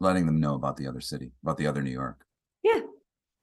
Letting 0.00 0.26
them 0.26 0.40
know 0.40 0.56
about 0.56 0.76
the 0.76 0.88
other 0.88 1.00
city, 1.00 1.30
about 1.44 1.56
the 1.56 1.68
other 1.68 1.82
New 1.82 1.92
York. 1.92 2.24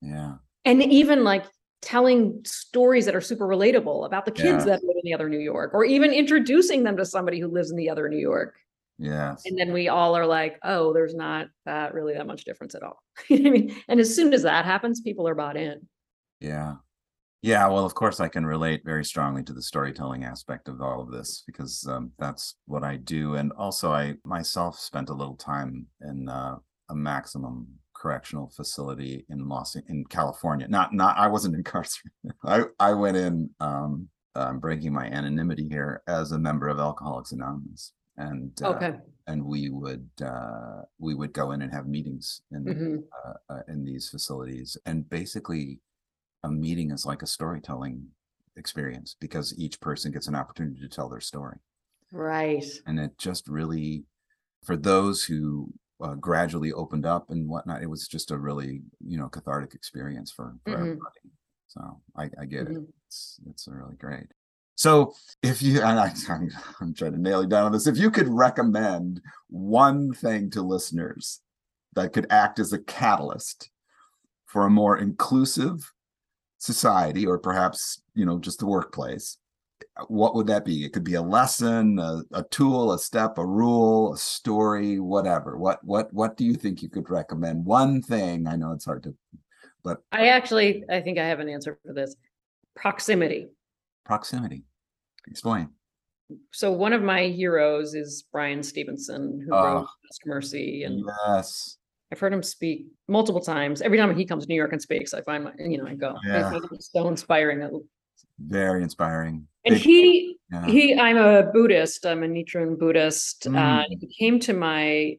Yeah. 0.01 0.09
Yeah. 0.09 0.33
And 0.65 0.83
even 0.83 1.23
like 1.23 1.45
telling 1.81 2.41
stories 2.45 3.05
that 3.05 3.15
are 3.15 3.21
super 3.21 3.47
relatable 3.47 4.05
about 4.05 4.25
the 4.25 4.31
kids 4.31 4.65
Yeah. 4.65 4.75
that 4.75 4.83
live 4.83 4.95
in 4.95 5.01
the 5.03 5.13
other 5.13 5.29
New 5.29 5.39
York, 5.39 5.73
or 5.73 5.85
even 5.85 6.11
introducing 6.11 6.83
them 6.83 6.97
to 6.97 7.05
somebody 7.05 7.39
who 7.39 7.47
lives 7.47 7.71
in 7.71 7.77
the 7.77 7.89
other 7.89 8.09
New 8.09 8.17
York. 8.17 8.55
Yes. 8.99 9.43
And 9.45 9.57
then 9.57 9.73
we 9.73 9.89
all 9.89 10.17
are 10.17 10.25
like, 10.25 10.57
oh, 10.63 10.91
there's 10.91 11.13
not 11.13 11.47
that 11.65 11.93
really 11.93 12.15
that 12.15 12.25
much 12.25 12.45
difference 12.45 12.73
at 12.75 12.83
all. 12.83 13.01
You 13.29 13.39
know 13.43 13.49
I 13.49 13.53
mean? 13.53 13.75
And 13.87 13.99
as 13.99 14.13
soon 14.15 14.33
as 14.33 14.43
that 14.43 14.65
happens, 14.65 15.01
people 15.01 15.27
are 15.27 15.35
bought 15.35 15.55
in. 15.55 15.87
Yeah. 16.39 16.75
Yeah. 17.43 17.67
Well, 17.67 17.85
of 17.85 17.93
course, 17.93 18.19
I 18.19 18.27
can 18.27 18.45
relate 18.45 18.81
very 18.83 19.05
strongly 19.05 19.43
to 19.43 19.53
the 19.53 19.61
storytelling 19.61 20.23
aspect 20.23 20.67
of 20.67 20.81
all 20.81 20.99
of 20.99 21.11
this 21.11 21.43
because 21.45 21.85
um, 21.87 22.11
that's 22.17 22.55
what 22.65 22.83
I 22.83 22.97
do. 22.97 23.35
And 23.35 23.51
also, 23.53 23.91
I 23.91 24.15
myself 24.25 24.79
spent 24.79 25.09
a 25.09 25.13
little 25.13 25.35
time 25.35 25.85
in 26.01 26.27
uh, 26.27 26.55
a 26.89 26.95
maximum 26.95 27.67
correctional 28.01 28.49
facility 28.49 29.25
in 29.29 29.47
Los 29.47 29.75
in 29.75 30.05
California. 30.05 30.67
Not, 30.67 30.93
not, 30.93 31.17
I 31.17 31.27
wasn't 31.27 31.55
incarcerated. 31.61 32.11
I, 32.45 32.63
I 32.79 32.93
went 32.93 33.17
in, 33.17 33.49
um, 33.59 34.09
I'm 34.35 34.59
breaking 34.59 34.93
my 34.93 35.05
anonymity 35.07 35.67
here 35.67 36.03
as 36.07 36.31
a 36.31 36.37
member 36.39 36.67
of 36.67 36.79
Alcoholics 36.79 37.31
Anonymous. 37.31 37.93
And, 38.17 38.51
uh, 38.61 38.67
Okay. 38.75 38.95
and 39.27 39.43
we 39.43 39.69
would, 39.69 40.07
uh, 40.23 40.81
we 40.99 41.15
would 41.15 41.33
go 41.33 41.51
in 41.51 41.61
and 41.61 41.73
have 41.73 41.87
meetings 41.87 42.41
in 42.51 42.63
Mhm. 42.65 43.03
uh, 43.25 43.33
uh, 43.53 43.61
in 43.67 43.83
these 43.83 44.09
facilities. 44.09 44.77
And 44.85 45.09
basically, 45.09 45.79
a 46.43 46.51
meeting 46.51 46.91
is 46.91 47.05
like 47.05 47.23
a 47.23 47.27
storytelling 47.27 48.07
experience 48.55 49.15
because 49.19 49.57
each 49.57 49.79
person 49.79 50.11
gets 50.11 50.27
an 50.27 50.35
opportunity 50.35 50.79
to 50.81 50.87
tell 50.87 51.09
their 51.09 51.19
story. 51.19 51.57
Right. 52.11 52.65
And 52.85 52.99
it 52.99 53.17
just 53.17 53.47
really, 53.47 54.05
for 54.63 54.77
those 54.77 55.23
who 55.23 55.73
uh, 56.01 56.13
gradually 56.15 56.71
opened 56.73 57.05
up 57.05 57.29
and 57.29 57.47
whatnot, 57.47 57.81
it 57.81 57.89
was 57.89 58.07
just 58.07 58.31
a 58.31 58.37
really, 58.37 58.81
you 59.05 59.17
know, 59.17 59.27
cathartic 59.29 59.73
experience 59.73 60.31
for, 60.31 60.55
for 60.63 60.71
Mhm. 60.71 60.81
everybody. 60.81 61.19
So 61.67 62.01
I, 62.15 62.29
I 62.39 62.45
get 62.45 62.67
it. 62.67 62.77
Mhm. 62.77 62.87
It's, 63.07 63.39
it's 63.49 63.67
really 63.67 63.95
great. 63.95 64.27
So 64.75 65.13
if 65.41 65.61
you, 65.61 65.81
and 65.81 65.99
I, 65.99 66.13
I'm, 66.29 66.49
I'm 66.79 66.93
trying 66.93 67.13
to 67.13 67.21
nail 67.21 67.41
you 67.41 67.49
down 67.49 67.65
on 67.65 67.71
this, 67.71 67.87
if 67.87 67.97
you 67.97 68.11
could 68.11 68.27
recommend 68.29 69.21
one 69.49 70.13
thing 70.13 70.51
to 70.51 70.61
listeners 70.61 71.41
that 71.93 72.13
could 72.13 72.27
act 72.29 72.59
as 72.59 72.73
a 72.73 72.79
catalyst 72.79 73.71
for 74.45 74.65
a 74.65 74.69
more 74.69 74.97
inclusive 74.97 75.91
society 76.59 77.25
or 77.25 77.37
perhaps 77.37 78.01
you 78.15 78.25
know 78.25 78.39
just 78.39 78.59
the 78.59 78.65
workplace 78.65 79.37
what 80.07 80.35
would 80.35 80.47
that 80.47 80.63
be 80.63 80.85
it 80.85 80.93
could 80.93 81.03
be 81.03 81.15
a 81.15 81.21
lesson 81.21 81.97
a, 81.99 82.21
a 82.33 82.43
tool 82.51 82.93
a 82.93 82.99
step 82.99 83.37
a 83.37 83.45
rule 83.45 84.13
a 84.13 84.17
story 84.17 84.99
whatever 84.99 85.57
what 85.57 85.83
what 85.83 86.13
what 86.13 86.37
do 86.37 86.45
you 86.45 86.53
think 86.53 86.81
you 86.83 86.89
could 86.89 87.09
recommend 87.09 87.65
one 87.65 88.01
thing 88.01 88.47
i 88.47 88.55
know 88.55 88.71
it's 88.73 88.85
hard 88.85 89.01
to 89.03 89.13
but 89.83 89.99
I 90.11 90.27
actually, 90.29 90.83
I 90.89 90.99
think 90.99 91.17
I 91.17 91.25
have 91.25 91.39
an 91.39 91.47
answer 91.47 91.77
for 91.85 91.93
this. 91.93 92.13
Proximity. 92.75 93.47
proximity 94.05 94.63
explain 95.27 95.69
so 96.51 96.71
one 96.73 96.91
of 96.91 97.01
my 97.01 97.23
heroes 97.27 97.93
is 97.95 98.25
Bryan 98.33 98.61
Stevenson, 98.61 99.41
who 99.47 99.55
Oh. 99.55 99.63
wrote 99.63 99.87
Just 100.07 100.25
Mercy 100.25 100.83
and 100.83 101.03
yes 101.27 101.77
I've 102.11 102.19
heard 102.19 102.33
him 102.33 102.43
speak 102.43 102.87
multiple 103.09 103.41
times. 103.41 103.81
Every 103.81 103.97
time 103.97 104.15
he 104.15 104.25
comes 104.25 104.45
to 104.45 104.49
New 104.49 104.55
York 104.55 104.71
and 104.71 104.81
speaks, 104.81 105.13
I 105.13 105.21
find 105.21 105.43
my, 105.43 105.51
you 105.59 105.77
know, 105.77 105.85
I 105.85 105.93
go. 105.93 106.15
Yeah. 106.25 106.57
it's 106.71 106.89
so 106.91 107.09
inspiring. 107.09 107.59
Very 108.39 108.83
inspiring. 108.83 109.47
And 109.65 109.75
Big- 109.75 109.83
he, 109.83 110.37
yeah. 110.51 110.65
he, 110.67 110.95
I'm 110.99 111.17
a 111.17 111.43
Buddhist. 111.51 112.05
I'm 112.05 112.23
a 112.23 112.27
Nichiren 112.27 112.77
Buddhist. 112.77 113.47
Uh, 113.47 113.51
Mm. 113.51 113.85
he 113.99 114.07
came 114.07 114.39
to 114.41 114.53
my 114.53 115.17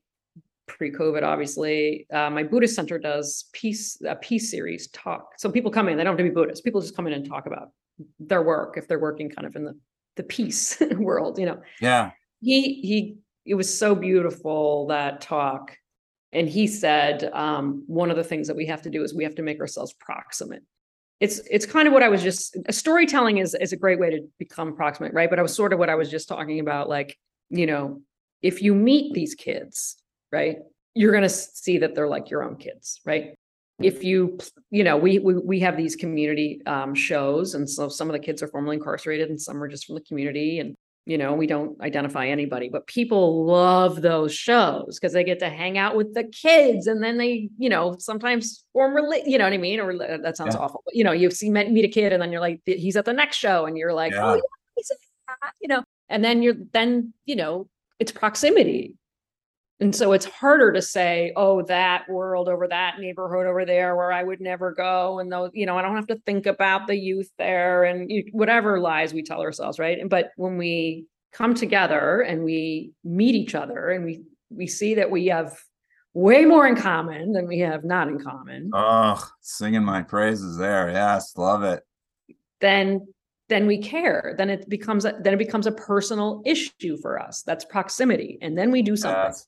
pre-COVID, 0.66 1.22
obviously. 1.22 2.06
Uh, 2.12 2.30
my 2.30 2.42
Buddhist 2.42 2.74
center 2.74 2.98
does 2.98 3.48
peace, 3.52 4.00
a 4.06 4.16
peace 4.16 4.50
series 4.50 4.88
talk. 4.88 5.30
So 5.38 5.50
people 5.50 5.70
come 5.70 5.88
in, 5.88 5.96
they 5.96 6.04
don't 6.04 6.12
have 6.12 6.18
to 6.18 6.30
be 6.30 6.34
Buddhist. 6.34 6.64
People 6.64 6.80
just 6.80 6.94
come 6.96 7.06
in 7.06 7.12
and 7.12 7.26
talk 7.26 7.46
about 7.46 7.70
their 8.20 8.42
work 8.42 8.76
if 8.76 8.87
they're 8.87 8.98
working 9.00 9.28
kind 9.30 9.46
of 9.46 9.56
in 9.56 9.64
the 9.64 9.74
the 10.16 10.22
peace 10.24 10.80
world, 10.98 11.38
you 11.38 11.46
know. 11.46 11.61
Yeah. 11.80 12.11
He 12.40 12.74
he 12.82 13.18
it 13.46 13.54
was 13.54 13.76
so 13.76 13.94
beautiful 13.94 14.87
that 14.88 15.20
talk. 15.20 15.76
And 16.32 16.46
he 16.48 16.66
said, 16.66 17.30
um, 17.32 17.84
one 17.87 18.11
of 18.11 18.16
the 18.16 18.24
things 18.24 18.48
that 18.48 18.56
we 18.56 18.66
have 18.66 18.82
to 18.82 18.90
do 18.90 19.02
is 19.02 19.14
we 19.14 19.24
have 19.24 19.37
to 19.37 19.42
make 19.42 19.61
ourselves 19.61 19.94
proximate. 19.94 20.62
It's 21.20 21.40
it's 21.50 21.66
kind 21.66 21.88
of 21.88 21.94
what 21.94 22.02
I 22.02 22.09
was 22.09 22.22
just 22.22 22.57
storytelling 22.70 23.38
is 23.38 23.54
is 23.61 23.72
a 23.72 23.76
great 23.76 23.98
way 23.98 24.11
to 24.11 24.28
become 24.38 24.76
proximate, 24.76 25.12
right? 25.14 25.28
But 25.28 25.38
I 25.38 25.42
was 25.42 25.54
sort 25.54 25.72
of 25.72 25.78
what 25.78 25.90
I 25.90 25.96
was 25.96 26.11
just 26.11 26.28
talking 26.28 26.61
about, 26.61 26.88
like, 26.88 27.18
you 27.50 27.66
know, 27.66 28.02
if 28.40 28.62
you 28.62 28.74
meet 28.74 29.14
these 29.14 29.35
kids, 29.35 29.96
right, 30.31 30.59
you're 30.94 31.12
gonna 31.12 31.28
see 31.28 31.78
that 31.78 31.94
they're 31.94 32.09
like 32.09 32.31
your 32.31 32.44
own 32.44 32.57
kids, 32.57 33.00
right? 33.04 33.35
If 33.81 34.02
you, 34.02 34.38
you 34.70 34.85
know, 34.85 34.96
we 34.96 35.18
we 35.18 35.35
we 35.35 35.61
have 35.61 35.76
these 35.76 35.96
community 35.96 36.61
um 36.66 36.94
shows, 36.94 37.54
and 37.54 37.68
so 37.68 37.88
some 37.88 38.09
of 38.09 38.12
the 38.12 38.18
kids 38.20 38.42
are 38.42 38.48
formerly 38.48 38.76
incarcerated 38.76 39.28
and 39.28 39.40
some 39.40 39.62
are 39.62 39.68
just 39.68 39.87
from 39.87 39.96
the 39.96 40.00
community, 40.02 40.61
and 40.61 40.76
you 41.06 41.16
know, 41.16 41.32
we 41.32 41.46
don't 41.46 41.80
identify 41.80 42.26
anybody, 42.26 42.68
but 42.68 42.87
people 42.87 43.46
love 43.46 44.02
those 44.02 44.34
shows 44.34 44.98
because 45.00 45.14
they 45.14 45.24
get 45.24 45.38
to 45.38 45.48
hang 45.48 45.78
out 45.78 45.96
with 45.96 46.12
the 46.12 46.24
kids 46.24 46.87
and 46.87 47.02
then 47.02 47.16
they, 47.16 47.48
you 47.58 47.68
know, 47.70 47.96
sometimes 47.98 48.64
form 48.74 48.94
rela- 48.94 49.22
you 49.24 49.38
know 49.38 49.44
what 49.44 49.52
I 49.54 49.58
mean? 49.58 49.80
Or 49.80 49.96
that 50.18 50.37
sounds 50.37 50.54
Yeah. 50.54 50.61
awful, 50.61 50.82
but 50.84 50.94
you 50.94 51.04
know, 51.04 51.12
you've 51.12 51.32
seen 51.32 51.54
meet 51.54 51.84
a 51.84 51.88
kid 51.88 52.12
and 52.12 52.20
then 52.22 52.30
you're 52.30 52.40
like, 52.42 52.61
he's 52.66 52.96
at 52.96 53.06
the 53.06 53.12
next 53.14 53.37
show 53.38 53.64
and 53.64 53.78
you're 53.78 53.94
like, 53.94 54.12
Yeah. 54.12 54.32
oh, 54.32 54.34
yeah, 54.34 54.40
he's 54.76 54.90
at 54.90 54.98
that," 55.42 55.52
you 55.61 55.68
know, 55.68 55.82
and 56.11 56.22
then 56.22 56.42
you're, 56.42 56.56
then, 56.72 57.14
you 57.24 57.37
know, 57.37 57.68
it's 57.98 58.12
proximity. 58.12 58.96
And 59.80 59.94
so 59.94 60.12
it's 60.12 60.24
harder 60.24 60.72
to 60.72 60.82
say, 60.82 61.32
oh, 61.36 61.62
that 61.62 62.08
world 62.08 62.48
over 62.48 62.66
that 62.66 62.98
neighborhood 62.98 63.46
over 63.46 63.64
there 63.64 63.94
where 63.94 64.10
I 64.10 64.24
would 64.24 64.40
never 64.40 64.72
go. 64.72 65.20
And 65.20 65.30
those, 65.30 65.50
you 65.54 65.66
know, 65.66 65.78
I 65.78 65.82
don't 65.82 65.94
have 65.94 66.08
to 66.08 66.18
think 66.26 66.46
about 66.46 66.88
the 66.88 66.96
youth 66.96 67.30
there 67.38 67.84
and 67.84 68.10
you, 68.10 68.24
whatever 68.32 68.80
lies 68.80 69.14
we 69.14 69.22
tell 69.22 69.40
ourselves, 69.40 69.78
right? 69.78 69.98
But 70.08 70.30
when 70.36 70.56
we 70.58 71.06
come 71.32 71.54
together 71.54 72.20
and 72.22 72.42
we 72.42 72.90
meet 73.04 73.36
each 73.36 73.54
other 73.54 73.90
and 73.90 74.04
we 74.04 74.22
we 74.50 74.66
see 74.66 74.94
that 74.94 75.10
we 75.10 75.26
have 75.26 75.56
way 76.14 76.44
more 76.44 76.66
in 76.66 76.74
common 76.74 77.32
than 77.32 77.46
we 77.46 77.60
have 77.60 77.84
not 77.84 78.08
in 78.08 78.18
common, 78.18 78.70
Oh, 78.74 79.22
singing 79.42 79.84
my 79.84 80.02
praises 80.02 80.56
there. 80.56 80.90
Yes, 80.90 81.36
love 81.36 81.62
it. 81.62 81.84
then 82.60 83.06
then 83.48 83.66
we 83.66 83.78
care. 83.78 84.34
Then 84.36 84.50
it 84.50 84.68
becomes 84.68 85.04
a, 85.04 85.14
then 85.22 85.32
it 85.34 85.38
becomes 85.38 85.66
a 85.66 85.72
personal 85.72 86.42
issue 86.44 86.96
for 87.00 87.18
us. 87.18 87.42
That's 87.42 87.64
proximity. 87.64 88.38
And 88.42 88.58
then 88.58 88.70
we 88.70 88.82
do 88.82 88.96
something. 88.96 89.22
Yes. 89.22 89.46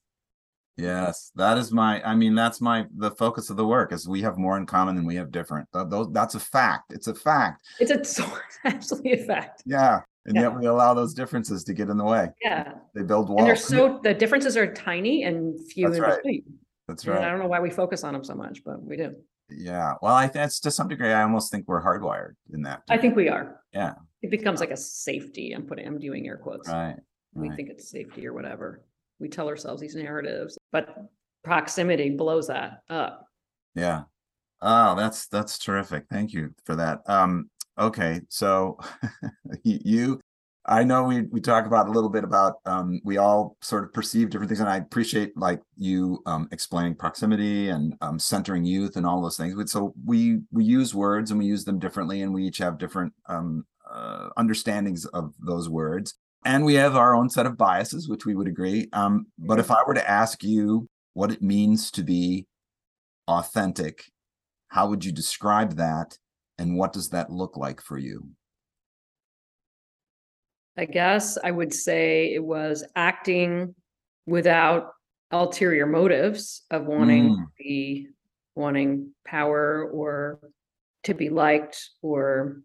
Yes, 0.80 1.30
that 1.36 1.58
is 1.58 1.72
my. 1.72 2.02
I 2.02 2.14
mean, 2.14 2.34
that's 2.34 2.60
my 2.60 2.86
the 2.96 3.10
focus 3.10 3.50
of 3.50 3.56
the 3.56 3.66
work 3.66 3.92
is 3.92 4.08
we 4.08 4.22
have 4.22 4.38
more 4.38 4.56
in 4.56 4.66
common 4.66 4.96
than 4.96 5.04
we 5.06 5.16
have 5.16 5.30
different. 5.30 5.68
Th- 5.72 5.86
Those 5.88 6.08
that's 6.12 6.34
a 6.34 6.40
fact. 6.40 6.92
It's 6.92 7.06
a 7.06 7.14
fact. 7.14 7.66
It's 7.78 7.90
a 7.90 8.04
so 8.22 8.24
absolutely 8.64 9.12
a 9.12 9.24
fact. 9.24 9.62
Yeah, 9.66 10.00
and 10.26 10.36
Yeah. 10.36 10.42
yet 10.42 10.58
we 10.58 10.66
allow 10.66 10.94
those 10.94 11.14
differences 11.14 11.64
to 11.64 11.74
get 11.74 11.88
in 11.88 11.96
the 11.96 12.04
way. 12.04 12.28
Yeah. 12.42 12.72
They 12.94 13.02
build 13.02 13.28
walls. 13.28 13.40
And 13.40 13.48
they're 13.48 13.56
so 13.56 14.00
the 14.02 14.14
differences 14.14 14.56
are 14.56 14.72
tiny 14.72 15.24
and 15.24 15.58
few 15.70 15.86
That's 15.86 15.96
in 15.98 16.02
right. 16.02 16.16
between. 16.16 16.44
That's 16.88 17.04
And 17.04 17.18
I 17.18 17.30
don't 17.30 17.38
know 17.38 17.46
why 17.46 17.60
we 17.60 17.70
focus 17.70 18.02
on 18.04 18.12
them 18.12 18.24
so 18.24 18.34
much, 18.34 18.62
but 18.64 18.82
we 18.82 18.96
do. 18.96 19.14
Yeah. 19.48 19.94
Well, 20.02 20.14
I 20.14 20.26
that's 20.28 20.60
to 20.60 20.70
some 20.70 20.88
degree. 20.88 21.12
I 21.12 21.22
almost 21.22 21.50
think 21.50 21.66
we're 21.68 21.82
hardwired 21.82 22.34
in 22.52 22.62
that. 22.62 22.82
I 22.88 22.98
think 22.98 23.16
we 23.16 23.28
are. 23.28 23.60
Yeah. 23.72 23.94
It 24.22 24.30
becomes 24.30 24.60
like 24.60 24.70
a 24.70 24.76
safety. 24.76 25.52
I'm 25.52 25.66
putting 25.66 25.86
I'm 25.86 25.98
doing 25.98 26.26
air 26.26 26.36
quotes. 26.36 26.68
Right. 26.68 26.96
We 27.34 27.48
right. 27.48 27.56
think 27.56 27.70
it's 27.70 27.90
safety 27.90 28.26
or 28.26 28.32
whatever. 28.32 28.82
We 29.18 29.28
tell 29.28 29.48
ourselves 29.48 29.80
these 29.80 29.94
narratives, 29.94 30.56
but 30.72 30.96
proximity 31.44 32.10
blows 32.10 32.48
that 32.48 32.82
up. 32.88 33.26
Yeah. 33.74 34.02
Oh, 34.62 34.94
that's 34.94 35.26
that's 35.28 35.58
terrific. 35.58 36.04
Thank 36.10 36.32
you 36.32 36.54
for 36.64 36.76
that. 36.76 37.00
Um, 37.06 37.48
okay, 37.78 38.20
so 38.28 38.78
you 39.64 40.20
I 40.66 40.84
know 40.84 41.04
we 41.04 41.22
we 41.22 41.40
talk 41.40 41.66
about 41.66 41.88
a 41.88 41.90
little 41.90 42.10
bit 42.10 42.24
about 42.24 42.56
um 42.66 43.00
we 43.04 43.16
all 43.16 43.56
sort 43.62 43.84
of 43.84 43.92
perceive 43.92 44.28
different 44.28 44.50
things, 44.50 44.60
and 44.60 44.68
I 44.68 44.76
appreciate 44.76 45.36
like 45.36 45.60
you 45.76 46.22
um 46.26 46.48
explaining 46.52 46.94
proximity 46.96 47.70
and 47.70 47.94
um 48.02 48.18
centering 48.18 48.64
youth 48.64 48.96
and 48.96 49.06
all 49.06 49.22
those 49.22 49.36
things. 49.36 49.72
So 49.72 49.94
we 50.04 50.40
we 50.52 50.64
use 50.64 50.94
words 50.94 51.30
and 51.30 51.40
we 51.40 51.46
use 51.46 51.64
them 51.64 51.78
differently, 51.78 52.22
and 52.22 52.34
we 52.34 52.44
each 52.46 52.58
have 52.58 52.78
different 52.78 53.12
um 53.26 53.64
uh, 53.90 54.28
understandings 54.36 55.04
of 55.06 55.34
those 55.40 55.68
words. 55.68 56.14
And 56.44 56.64
we 56.64 56.74
have 56.74 56.96
our 56.96 57.14
own 57.14 57.28
set 57.28 57.46
of 57.46 57.58
biases, 57.58 58.08
which 58.08 58.24
we 58.24 58.34
would 58.34 58.48
agree. 58.48 58.88
Um, 58.92 59.26
but 59.38 59.58
if 59.58 59.70
I 59.70 59.82
were 59.86 59.94
to 59.94 60.10
ask 60.10 60.42
you 60.42 60.86
what 61.12 61.30
it 61.30 61.42
means 61.42 61.90
to 61.92 62.02
be 62.02 62.46
authentic, 63.28 64.04
how 64.68 64.88
would 64.88 65.04
you 65.04 65.12
describe 65.12 65.76
that? 65.76 66.16
And 66.58 66.76
what 66.76 66.92
does 66.92 67.10
that 67.10 67.30
look 67.30 67.56
like 67.56 67.80
for 67.82 67.98
you? 67.98 68.28
I 70.76 70.84
guess 70.86 71.36
I 71.42 71.50
would 71.50 71.74
say 71.74 72.32
it 72.32 72.42
was 72.42 72.84
acting 72.96 73.74
without 74.26 74.92
ulterior 75.30 75.86
motives 75.86 76.62
of 76.70 76.86
wanting 76.86 77.28
to 77.28 77.40
Mm. 77.40 77.46
be 77.58 78.08
wanting 78.54 79.14
power 79.26 79.84
or 79.90 80.40
to 81.04 81.14
be 81.14 81.28
liked 81.28 81.90
or 82.02 82.62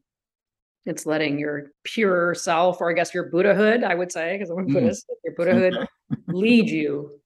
it's 0.86 1.06
letting 1.06 1.39
your 1.39 1.71
pure 1.84 2.36
self 2.36 2.80
or 2.82 2.89
I 2.89 2.93
guess 2.93 3.13
your 3.13 3.30
Buddhahood, 3.30 3.84
I 3.84 3.95
would 3.95 4.12
say, 4.12 4.34
because 4.36 4.50
I'm 4.50 4.60
a 4.60 4.63
Mm. 4.63 4.74
Buddhist, 4.74 5.06
your 5.24 5.34
Buddhahood 5.36 5.88
lead 6.28 6.69
you. 6.69 7.19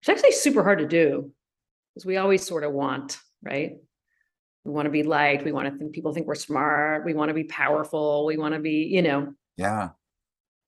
It's 0.00 0.08
actually 0.08 0.32
super 0.32 0.62
hard 0.62 0.78
to 0.80 0.86
do 0.86 1.32
because 1.94 2.04
we 2.04 2.16
always 2.18 2.46
sort 2.46 2.64
of 2.64 2.72
want, 2.72 3.18
right? 3.42 3.76
We 4.64 4.72
want 4.72 4.86
to 4.86 4.90
be 4.90 5.02
liked. 5.02 5.44
We 5.44 5.52
want 5.52 5.70
to 5.72 5.78
think 5.78 5.92
people 5.92 6.12
think 6.12 6.26
we're 6.26 6.34
smart. 6.34 7.04
We 7.04 7.14
want 7.14 7.28
to 7.30 7.34
be 7.34 7.44
powerful. 7.44 8.26
We 8.26 8.36
want 8.36 8.54
to 8.54 8.60
be, 8.60 8.84
you 8.90 9.02
know, 9.02 9.32
Yeah. 9.56 9.90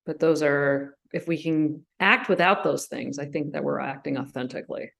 but 0.06 0.18
those 0.18 0.42
are, 0.42 0.96
if 1.12 1.28
we 1.28 1.40
can 1.42 1.84
act 2.00 2.28
without 2.28 2.64
those 2.64 2.86
things, 2.86 3.18
I 3.18 3.26
think 3.26 3.52
that 3.52 3.62
we're 3.64 3.80
acting 3.80 4.18
authentically. 4.18 4.90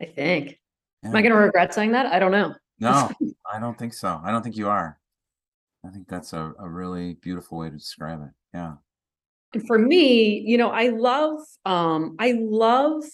I 0.00 0.06
think. 0.06 0.58
Am 1.04 1.14
I 1.14 1.22
going 1.22 1.32
to 1.32 1.38
regret 1.38 1.72
saying 1.74 1.92
that? 1.92 2.06
I 2.06 2.18
don't 2.18 2.32
know. 2.32 2.54
No, 2.80 3.10
I 3.52 3.58
don't 3.60 3.76
think 3.78 3.94
so. 3.94 4.20
I 4.24 4.30
don't 4.32 4.42
think 4.42 4.56
you 4.56 4.68
are. 4.68 4.98
I 5.86 5.90
think 5.90 6.08
that's 6.08 6.32
a, 6.32 6.52
a 6.58 6.68
really 6.68 7.14
beautiful 7.14 7.58
way 7.58 7.70
to 7.70 7.76
describe 7.76 8.22
it. 8.22 8.30
Yeah. 8.54 8.74
And 9.54 9.66
for 9.66 9.78
me, 9.78 10.40
you 10.40 10.58
know, 10.58 10.70
I 10.70 10.88
love, 10.88 11.40
um, 11.64 12.16
I 12.18 12.32
love 12.38 13.04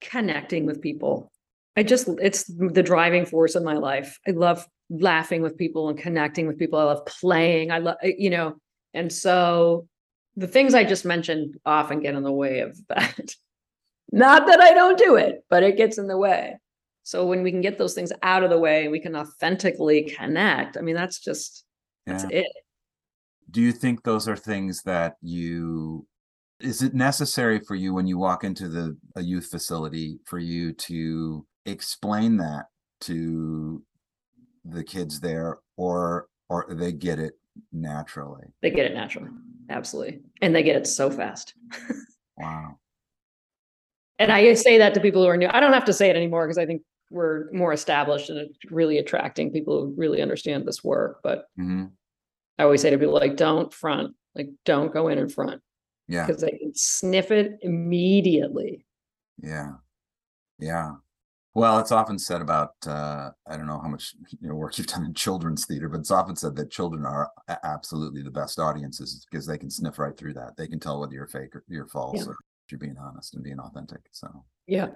connecting 0.00 0.66
with 0.66 0.80
people. 0.80 1.32
I 1.76 1.82
just, 1.82 2.08
it's 2.20 2.44
the 2.44 2.82
driving 2.82 3.24
force 3.26 3.54
of 3.54 3.62
my 3.62 3.74
life. 3.74 4.18
I 4.28 4.32
love 4.32 4.66
laughing 4.90 5.42
with 5.42 5.56
people 5.56 5.88
and 5.88 5.98
connecting 5.98 6.46
with 6.46 6.58
people. 6.58 6.78
I 6.78 6.84
love 6.84 7.06
playing. 7.06 7.70
I 7.70 7.78
love, 7.78 7.96
you 8.02 8.30
know, 8.30 8.56
and 8.94 9.12
so 9.12 9.88
the 10.36 10.46
things 10.46 10.74
I 10.74 10.84
just 10.84 11.04
mentioned 11.04 11.56
often 11.64 12.00
get 12.00 12.14
in 12.14 12.22
the 12.22 12.32
way 12.32 12.60
of 12.60 12.78
that. 12.88 13.34
Not 14.12 14.46
that 14.46 14.60
I 14.60 14.74
don't 14.74 14.98
do 14.98 15.16
it, 15.16 15.44
but 15.48 15.62
it 15.62 15.78
gets 15.78 15.98
in 15.98 16.06
the 16.06 16.18
way. 16.18 16.58
So 17.02 17.26
when 17.26 17.42
we 17.42 17.50
can 17.50 17.62
get 17.62 17.78
those 17.78 17.94
things 17.94 18.12
out 18.22 18.44
of 18.44 18.50
the 18.50 18.58
way, 18.58 18.88
we 18.88 19.00
can 19.00 19.16
authentically 19.16 20.04
connect. 20.04 20.76
I 20.76 20.82
mean, 20.82 20.94
that's 20.94 21.18
just, 21.18 21.64
that's 22.06 22.24
Yeah. 22.24 22.40
it. 22.40 22.46
Do 23.50 23.60
you 23.60 23.72
think 23.72 24.02
those 24.02 24.28
are 24.28 24.36
things 24.36 24.82
that 24.82 25.16
you 25.20 26.06
is 26.60 26.80
it 26.80 26.94
necessary 26.94 27.58
for 27.58 27.74
you 27.74 27.92
when 27.92 28.06
you 28.06 28.16
walk 28.18 28.44
into 28.44 28.68
the 28.68 28.96
a 29.16 29.20
youth 29.22 29.46
facility 29.46 30.20
for 30.24 30.38
you 30.38 30.72
to 30.72 31.44
explain 31.66 32.36
that 32.36 32.66
to 33.00 33.82
the 34.64 34.84
kids 34.84 35.18
there 35.18 35.58
or 35.76 36.28
or 36.48 36.66
they 36.70 36.92
get 36.92 37.18
it 37.18 37.38
naturally? 37.72 38.46
They 38.62 38.70
get 38.70 38.86
it 38.86 38.94
naturally. 38.94 39.30
Absolutely. 39.70 40.20
And 40.40 40.54
they 40.54 40.62
get 40.62 40.76
it 40.76 40.86
so 40.86 41.10
fast. 41.10 41.54
Wow. 42.38 42.78
And 44.18 44.32
I 44.32 44.54
say 44.54 44.78
that 44.78 44.94
to 44.94 45.00
people 45.00 45.22
who 45.22 45.28
are 45.28 45.36
new. 45.36 45.48
I 45.52 45.60
don't 45.60 45.74
have 45.74 45.84
to 45.84 45.92
say 45.92 46.08
it 46.08 46.16
anymore 46.16 46.46
because 46.46 46.58
I 46.58 46.64
think 46.64 46.82
we're 47.12 47.50
more 47.52 47.72
established 47.72 48.30
and 48.30 48.48
really 48.70 48.98
attracting 48.98 49.52
people 49.52 49.80
who 49.82 49.94
really 49.96 50.22
understand 50.22 50.66
this 50.66 50.82
work. 50.82 51.20
But 51.22 51.46
hmm 51.56 51.86
I 52.58 52.64
always 52.64 52.82
say 52.82 52.90
to 52.90 52.98
people 52.98 53.14
like, 53.14 53.36
don't 53.36 53.72
front, 53.72 54.14
like, 54.34 54.48
don't 54.64 54.92
go 54.92 55.08
in 55.08 55.18
in 55.18 55.28
front 55.28 55.62
Yeah. 56.08 56.26
because 56.26 56.42
they 56.42 56.50
can 56.50 56.72
sniff 56.74 57.30
it 57.30 57.58
immediately. 57.62 58.84
Yeah. 59.42 59.72
Yeah. 60.58 60.92
Well, 61.54 61.78
it's 61.80 61.92
often 61.92 62.18
said 62.18 62.40
about 62.40 62.72
uh 62.86 63.30
I 63.46 63.56
don't 63.56 63.66
know 63.66 63.80
how 63.80 63.88
much 63.88 64.14
you 64.40 64.48
know 64.48 64.54
work 64.54 64.78
you've 64.78 64.86
done 64.86 65.04
in 65.04 65.14
children's 65.14 65.66
theater, 65.66 65.88
but 65.88 66.00
it's 66.00 66.10
often 66.10 66.36
said 66.36 66.56
that 66.56 66.70
children 66.70 67.04
are 67.04 67.30
absolutely 67.64 68.22
the 68.22 68.30
best 68.30 68.58
audiences 68.58 69.26
because 69.30 69.46
they 69.46 69.58
can 69.58 69.70
sniff 69.70 69.98
right 69.98 70.16
through 70.16 70.34
that. 70.34 70.56
They 70.56 70.66
can 70.68 70.80
tell 70.80 71.00
whether 71.00 71.12
you're 71.14 71.26
fake 71.26 71.54
or 71.56 71.64
you're 71.68 71.88
false 71.88 72.20
Yeah. 72.20 72.26
or 72.32 72.36
you're 72.70 72.78
being 72.78 72.96
honest 72.96 73.34
and 73.34 73.44
being 73.44 73.58
authentic. 73.58 74.00
So 74.12 74.28
Yeah. 74.66 74.88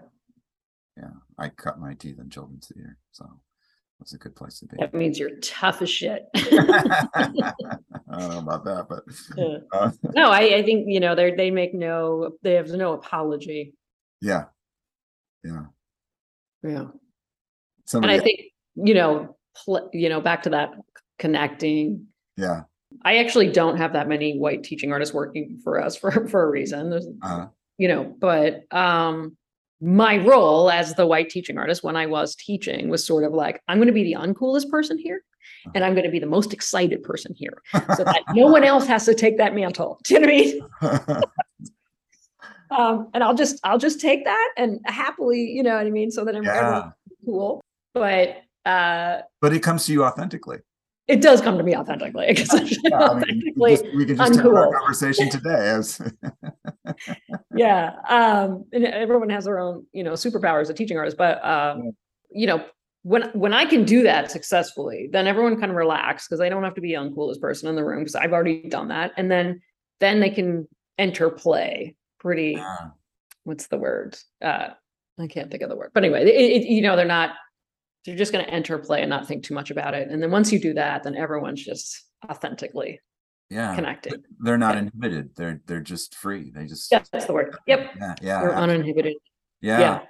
Yeah. 0.97 1.11
I 1.39 1.49
cut 1.51 1.79
my 1.79 1.95
teeth 1.95 2.19
in 2.19 2.31
children's 2.31 2.69
theater. 2.69 2.97
So 3.13 3.29
that's 3.99 4.15
a 4.15 4.19
good 4.19 4.35
place 4.37 4.59
to 4.61 4.67
be. 4.67 4.77
That 4.79 4.95
means 4.95 5.19
you're 5.19 5.37
tough 5.43 5.83
as 5.83 5.91
shit. 5.91 6.27
I 6.35 7.53
don't 8.11 8.31
know 8.31 8.39
about 8.39 8.65
that, 8.65 8.87
but 8.89 9.05
uh, 9.73 9.91
No, 10.15 10.31
I, 10.31 10.57
I 10.57 10.63
think, 10.63 10.85
you 10.89 11.01
know, 11.01 11.15
they 11.15 11.33
they 11.33 11.51
make 11.51 11.75
no, 11.75 12.33
they 12.43 12.55
have 12.55 12.69
no 12.71 12.93
apology. 12.95 13.75
yeah. 14.21 14.45
Yeah. 15.45 15.67
Yeah. 16.65 16.87
And 17.93 18.11
I 18.11 18.19
think, 18.19 18.41
you 18.75 18.95
know, 18.95 19.37
pl- 19.65 19.91
you 19.93 20.09
know, 20.09 20.21
back 20.21 20.43
to 20.45 20.51
that 20.51 20.71
connecting. 21.19 22.07
yeah. 22.37 22.63
I 23.05 23.19
actually 23.19 23.51
don't 23.53 23.77
have 23.77 23.93
that 23.93 24.09
many 24.09 24.39
white 24.39 24.63
teaching 24.65 24.91
artists 24.93 25.15
working 25.15 25.61
for 25.63 25.81
us 25.81 25.97
for 25.97 26.11
for 26.29 26.43
a 26.43 26.51
reason. 26.51 26.91
There's, 26.91 27.07
Uh, 27.23 27.47
you 27.79 27.89
know, 27.89 28.05
but 28.19 28.63
um 28.75 29.37
my 29.81 30.19
role 30.19 30.71
as 30.71 30.95
the 30.95 31.07
white 31.07 31.29
teaching 31.29 31.59
artist 31.59 31.83
when 31.83 31.97
I 31.97 32.07
was 32.07 32.35
teaching 32.35 32.89
was 32.89 33.07
sort 33.07 33.25
of 33.25 33.33
like, 33.33 33.63
I'm 33.69 33.79
going 33.79 33.89
to 33.89 33.93
be 33.93 34.05
the 34.05 34.15
uncoolest 34.19 34.71
person 34.71 34.99
here, 34.99 35.23
and 35.75 35.85
I'm 35.85 35.93
going 35.95 36.05
to 36.05 36.11
be 36.11 36.19
the 36.19 36.27
most 36.27 36.53
excited 36.53 37.03
person 37.03 37.35
here, 37.35 37.63
so 37.97 38.05
that 38.05 38.23
no 38.35 38.47
one 38.47 38.65
else 38.73 38.87
has 38.87 39.05
to 39.07 39.15
take 39.15 39.39
that 39.39 39.55
mantle. 39.55 40.01
Do 40.05 40.15
you 40.15 40.21
know 40.21 40.27
what 40.27 41.01
I 41.09 41.13
mean? 41.13 41.23
Um, 42.71 43.11
and 43.15 43.23
I'll 43.23 43.35
just 43.35 43.61
I'll 43.65 43.79
just 43.79 44.01
take 44.01 44.25
that 44.25 44.53
and 44.57 44.81
happily, 44.87 45.41
you 45.41 45.63
know 45.63 45.77
what 45.77 45.87
I 45.87 45.91
mean, 45.91 46.11
so 46.11 46.25
that 46.25 46.35
I'm 46.35 46.45
yeah. 46.45 46.91
cool. 47.25 47.63
But 47.95 48.43
uh 48.65 49.21
But 49.41 49.53
it 49.53 49.61
comes 49.63 49.87
to 49.87 49.93
you 49.93 50.05
authentically. 50.05 50.59
It 51.09 51.21
does 51.21 51.41
come 51.41 51.57
to 51.59 51.65
me 51.65 51.77
authentically. 51.77 52.27
because 52.29 52.53
I'm 52.53 52.61
I 52.61 52.65
mean, 52.65 53.53
we 53.57 53.75
authentically, 53.75 53.77
just- 53.77 53.85
can 53.85 54.07
just 54.17 54.41
have 54.41 54.47
our 54.47 54.73
conversation 54.79 55.31
today. 55.37 55.69
As, 55.71 56.01
yeah. 57.55 57.95
Um, 58.09 58.65
and 58.73 58.85
everyone 58.85 59.31
has 59.31 59.45
their 59.45 59.59
own, 59.59 59.87
you 59.93 60.03
know, 60.05 60.13
superpowers 60.13 60.69
as 60.71 60.75
teaching 60.75 60.97
artists. 60.99 61.17
But 61.17 61.45
um, 61.45 61.83
Yeah. 61.85 61.91
you 62.31 62.47
know, 62.47 62.65
when 63.03 63.31
when 63.35 63.53
I 63.55 63.65
can 63.65 63.85
do 63.85 64.03
that 64.03 64.31
successfully, 64.31 65.09
then 65.13 65.27
everyone 65.27 65.61
can 65.61 65.73
relax 65.73 66.27
because 66.27 66.41
I 66.41 66.49
don't 66.49 66.65
have 66.65 66.75
to 66.75 66.81
be 66.81 66.89
the 66.89 67.01
uncoolest 67.01 67.41
person 67.41 67.69
in 67.69 67.77
the 67.77 67.85
room 67.85 68.01
because 68.01 68.17
I've 68.17 68.33
already 68.33 68.63
done 68.69 68.89
that. 68.89 69.13
And 69.17 69.31
then 69.31 69.61
then 70.01 70.21
they 70.21 70.31
can 70.31 70.67
enter 70.99 71.31
play 71.31 71.95
pretty 72.19 72.53
Yeah. 72.53 72.89
what's 73.45 73.69
the 73.69 73.79
word? 73.79 74.17
Uh, 74.43 74.71
I 75.19 75.27
can't 75.29 75.51
think 75.51 75.63
of 75.63 75.71
the 75.71 75.77
word. 75.77 75.93
But 75.95 76.05
anyway, 76.05 76.25
it, 76.25 76.63
it, 76.63 76.67
you 76.67 76.83
know, 76.83 76.97
they're 76.97 77.07
not, 77.07 77.31
they're 78.07 78.17
just 78.17 78.33
going 78.33 78.45
to 78.45 78.51
enter 78.51 78.79
play 78.79 79.03
and 79.03 79.11
not 79.11 79.27
think 79.29 79.45
too 79.45 79.55
much 79.55 79.71
about 79.71 79.95
it. 79.95 80.09
And 80.09 80.23
then 80.23 80.31
once 80.31 80.53
you 80.53 80.59
do 80.61 80.75
that, 80.75 81.03
then 81.03 81.15
everyone's 81.17 81.63
just 81.65 82.05
authentically 82.31 83.01
yeah. 83.51 83.75
connected. 83.75 84.25
They're 84.39 84.59
not 84.59 84.75
Yeah. 84.77 84.83
inhibited. 84.83 85.31
They're 85.37 85.61
they're 85.67 85.81
just 85.81 86.15
free. 86.15 86.51
They 86.55 86.67
just 86.67 86.91
Yeah, 86.91 87.03
that's 87.13 87.27
the 87.27 87.33
word. 87.33 87.57
Yep. 87.67 87.91
yeah 87.99 88.15
yeah 88.23 88.41
You're 88.43 88.53
ab- 88.55 88.63
uninhibited. 88.63 89.17
yeah. 89.61 89.81
Yeah. 89.81 90.01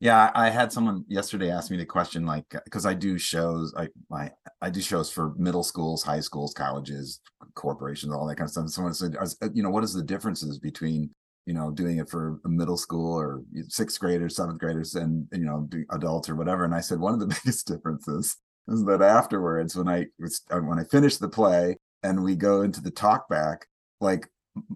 Yeah, 0.00 0.30
I 0.34 0.46
I 0.46 0.50
had 0.50 0.70
someone 0.72 1.04
yesterday 1.08 1.50
ask 1.50 1.72
me 1.72 1.76
the 1.76 1.84
question 1.84 2.24
like 2.24 2.44
because 2.64 2.86
I 2.86 2.94
do 2.94 3.18
shows 3.18 3.74
I 3.76 3.88
my 4.08 4.30
I 4.60 4.70
do 4.70 4.80
shows 4.80 5.10
for 5.10 5.34
middle 5.36 5.64
schools, 5.64 6.04
high 6.04 6.20
schools, 6.20 6.54
colleges, 6.54 7.20
corporations, 7.54 8.12
all 8.12 8.24
that 8.28 8.36
kind 8.36 8.46
of 8.46 8.52
stuff. 8.52 8.62
And 8.62 8.70
someone 8.72 8.94
said, 8.94 9.16
I 9.20 9.26
you 9.52 9.62
know, 9.64 9.70
what 9.70 9.82
is 9.82 9.92
the 9.92 10.04
differences 10.04 10.58
between 10.60 11.10
you 11.48 11.54
know 11.54 11.70
doing 11.70 11.96
it 11.98 12.10
for 12.10 12.38
a 12.44 12.48
middle 12.48 12.76
school 12.76 13.18
or 13.18 13.42
sixth 13.68 13.98
graders, 13.98 14.36
seventh 14.36 14.58
graders, 14.58 14.94
and 14.94 15.26
you 15.32 15.46
know 15.46 15.66
adults 15.90 16.28
or 16.28 16.36
whatever? 16.36 16.64
And 16.64 16.74
I 16.74 16.80
said 16.80 17.00
one 17.00 17.14
of 17.14 17.20
the 17.20 17.26
biggest 17.44 17.66
differences 17.66 18.36
is 18.68 18.84
that 18.84 19.00
afterwards 19.00 19.74
when 19.74 19.88
I 19.88 20.06
was 20.18 20.42
uh, 20.50 20.58
when 20.58 20.78
I 20.78 20.84
finish 20.84 21.16
the 21.16 21.28
play 21.28 21.76
and 22.02 22.22
we 22.22 22.36
go 22.36 22.60
into 22.62 22.82
the 22.82 22.90
talk 22.90 23.28
back, 23.30 23.66
like 24.00 24.28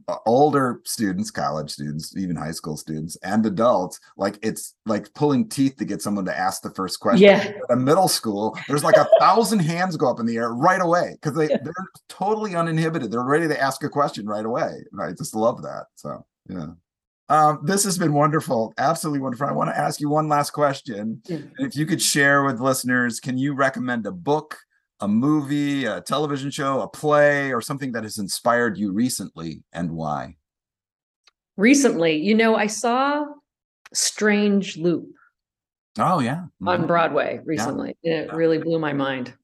uh, 0.09 0.17
older 0.27 0.81
students, 0.85 1.31
college 1.31 1.71
students, 1.71 2.17
even 2.17 2.37
high 2.37 2.53
school 2.53 2.77
students, 2.77 3.17
and 3.23 3.45
adults, 3.45 4.01
like 4.17 4.39
it's 4.43 4.75
like 4.87 5.13
pulling 5.15 5.49
teeth 5.49 5.77
to 5.77 5.85
get 5.85 6.01
someone 6.01 6.25
to 6.25 6.39
ask 6.39 6.63
the 6.63 6.71
first 6.71 7.01
question. 7.01 7.25
Yeah. 7.25 7.53
At 7.69 7.71
a 7.71 7.77
middle 7.77 8.09
school, 8.09 8.57
there's 8.69 8.85
like 8.85 8.97
a 8.97 9.09
thousand 9.21 9.59
hands 9.59 9.97
go 9.97 10.09
up 10.11 10.21
in 10.21 10.27
the 10.27 10.37
air 10.37 10.55
right 10.55 10.81
away 10.81 11.19
because 11.21 11.37
they, 11.37 11.51
Yeah. 11.51 11.59
they're 11.63 11.75
totally 12.09 12.55
uninhibited. 12.57 13.11
They're 13.11 13.23
ready 13.23 13.49
to 13.49 13.61
ask 13.61 13.83
a 13.85 13.89
question 13.89 14.27
right 14.27 14.47
away. 14.47 14.73
And 14.93 15.03
I 15.03 15.13
just 15.13 15.35
love 15.35 15.63
that. 15.63 15.87
So, 15.97 16.25
yeah. 16.49 16.67
Um, 17.29 17.61
this 17.65 17.85
has 17.85 17.97
been 17.97 18.13
wonderful. 18.13 18.75
Absolutely 18.77 19.21
wonderful. 19.21 19.47
I 19.47 19.53
want 19.53 19.71
to 19.71 19.79
ask 19.79 20.01
you 20.01 20.09
one 20.11 20.29
last 20.29 20.51
question. 20.51 21.23
Yeah. 21.27 21.39
If 21.59 21.77
you 21.77 21.87
could 21.87 22.03
share 22.03 22.45
with 22.45 22.61
listeners, 22.61 23.21
can 23.21 23.39
you 23.39 23.55
recommend 23.55 24.07
a 24.07 24.13
book, 24.13 24.59
a 25.01 25.09
movie, 25.09 25.85
a 25.87 26.01
television 26.03 26.51
show, 26.51 26.81
a 26.83 26.89
play, 26.89 27.53
or 27.53 27.61
something 27.61 27.93
that 27.93 28.03
has 28.03 28.19
inspired 28.19 28.77
you 28.77 28.93
recently 28.93 29.63
and 29.73 29.93
why? 29.93 30.37
Recently, 31.57 32.17
you 32.17 32.35
know, 32.35 32.55
I 32.55 32.67
saw 32.67 33.25
Strange 33.95 34.77
Loop 34.77 35.09
Oh, 35.99 36.21
yeah. 36.21 36.47
on 36.67 36.83
Mhm. 36.83 36.87
Broadway 36.87 37.41
recently. 37.45 37.97
It 38.03 38.27
Yeah. 38.29 38.35
really 38.35 38.59
blew 38.59 38.79
my 38.79 38.93
mind. 38.95 39.35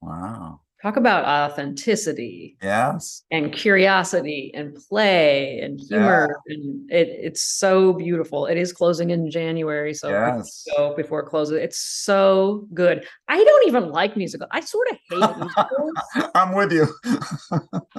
Wow. 0.00 0.61
Talk 0.82 0.96
about 0.96 1.24
authenticity 1.24 2.56
Yes. 2.60 3.22
and 3.30 3.52
curiosity 3.52 4.50
and 4.54 4.74
play 4.88 5.60
and 5.60 5.80
humor 5.80 6.40
and 6.48 6.90
it 6.90 7.08
it's 7.08 7.40
so 7.42 7.92
beautiful. 7.92 8.46
It 8.46 8.58
is 8.58 8.72
closing 8.72 9.10
in 9.10 9.30
january 9.30 9.94
so 9.94 10.10
Yes. 10.10 10.66
go 10.76 10.94
before 10.96 11.20
it 11.20 11.26
closes 11.26 11.58
it's 11.58 11.78
so 11.78 12.66
good. 12.74 13.06
I 13.28 13.42
don't 13.42 13.68
even 13.68 13.90
like 13.90 14.16
musicals 14.16 14.48
i 14.52 14.60
sort 14.60 14.88
of 14.90 14.96
hate 15.08 15.36
musicals. 15.38 15.94
I'm 16.34 16.52
with 16.54 16.72
you. 16.72 16.86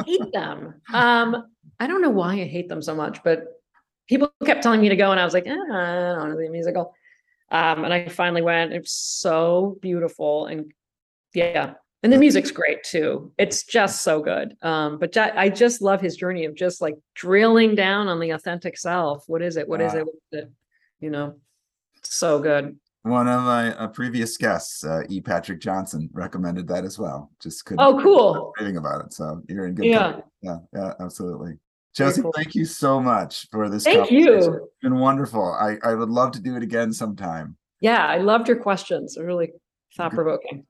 hate 0.05 0.31
them. 0.33 0.81
Um 0.93 1.45
i 1.79 1.87
don't 1.87 2.01
know 2.01 2.09
why 2.09 2.33
i 2.33 2.43
hate 2.45 2.67
them 2.67 2.81
so 2.81 2.93
much 2.93 3.23
but 3.23 3.45
people 4.09 4.29
kept 4.45 4.61
telling 4.61 4.81
me 4.81 4.89
to 4.89 4.95
go 4.97 5.11
and 5.11 5.19
i 5.19 5.25
was 5.25 5.33
like 5.33 5.47
eh, 5.47 5.51
i 5.51 5.55
don't 5.55 6.17
want 6.19 6.31
to 6.31 6.37
be 6.37 6.47
a 6.47 6.51
musical. 6.51 6.93
Um 7.49 7.85
and 7.85 7.93
i 7.93 8.09
finally 8.09 8.41
went. 8.41 8.73
It's 8.73 8.91
so 8.91 9.77
beautiful 9.81 10.47
and 10.47 10.71
yeah 11.33 11.75
and 12.03 12.11
the 12.11 12.17
music's 12.17 12.51
great 12.51 12.83
too 12.83 13.31
it's 13.37 13.63
just 13.63 14.03
so 14.03 14.21
good 14.21 14.55
um 14.61 14.99
but 14.99 15.11
ju- 15.11 15.21
i 15.35 15.47
just 15.49 15.81
love 15.81 16.01
his 16.01 16.15
journey 16.17 16.45
of 16.45 16.53
just 16.55 16.81
like 16.81 16.95
drilling 17.15 17.75
down 17.75 18.07
on 18.07 18.19
the 18.19 18.31
authentic 18.31 18.77
self 18.77 19.23
what 19.27 19.41
is 19.41 19.57
it 19.57 19.67
What 19.67 19.81
is 19.81 19.93
it 19.93 20.05
What 20.05 20.15
is 20.31 20.39
it 20.43 20.51
you 20.99 21.09
know 21.09 21.35
so 22.03 22.39
good 22.39 22.77
One 23.03 23.27
of 23.27 23.41
my 23.43 23.75
uh, 23.75 23.87
previous 23.87 24.37
guests, 24.37 24.83
uh, 24.85 25.03
E. 25.09 25.19
Patrick 25.21 25.59
Johnson, 25.59 26.09
recommended 26.13 26.67
that 26.69 26.85
as 26.85 26.97
well. 26.97 27.31
Just 27.41 27.65
couldn't 27.65 27.83
oh 27.85 27.99
cool 28.01 28.53
reading 28.59 28.77
about 28.77 29.05
it. 29.05 29.13
So 29.13 29.41
you're 29.49 29.67
in 29.67 29.75
good 29.75 29.85
Yeah. 29.85 30.03
company. 30.03 30.23
Yeah, 30.41 30.57
yeah, 30.73 30.93
absolutely. 31.01 31.53
Josie, 31.95 32.21
cool. 32.21 32.31
thank 32.33 32.55
you 32.55 32.65
so 32.65 32.99
much 33.01 33.47
for 33.51 33.69
this. 33.69 33.83
thank 33.83 34.09
you 34.09 34.33
It's 34.35 34.47
been 34.81 34.99
wonderful. 34.99 35.43
I, 35.53 35.77
I 35.83 35.93
would 35.95 36.09
love 36.09 36.31
to 36.31 36.41
do 36.41 36.55
it 36.55 36.63
again 36.63 36.91
sometime. 36.93 37.55
yeah 37.81 38.05
i 38.07 38.17
loved 38.17 38.47
your 38.49 38.59
questions 38.67 39.15
They're 39.15 39.25
really 39.25 39.51
thought-provoking 39.97 40.65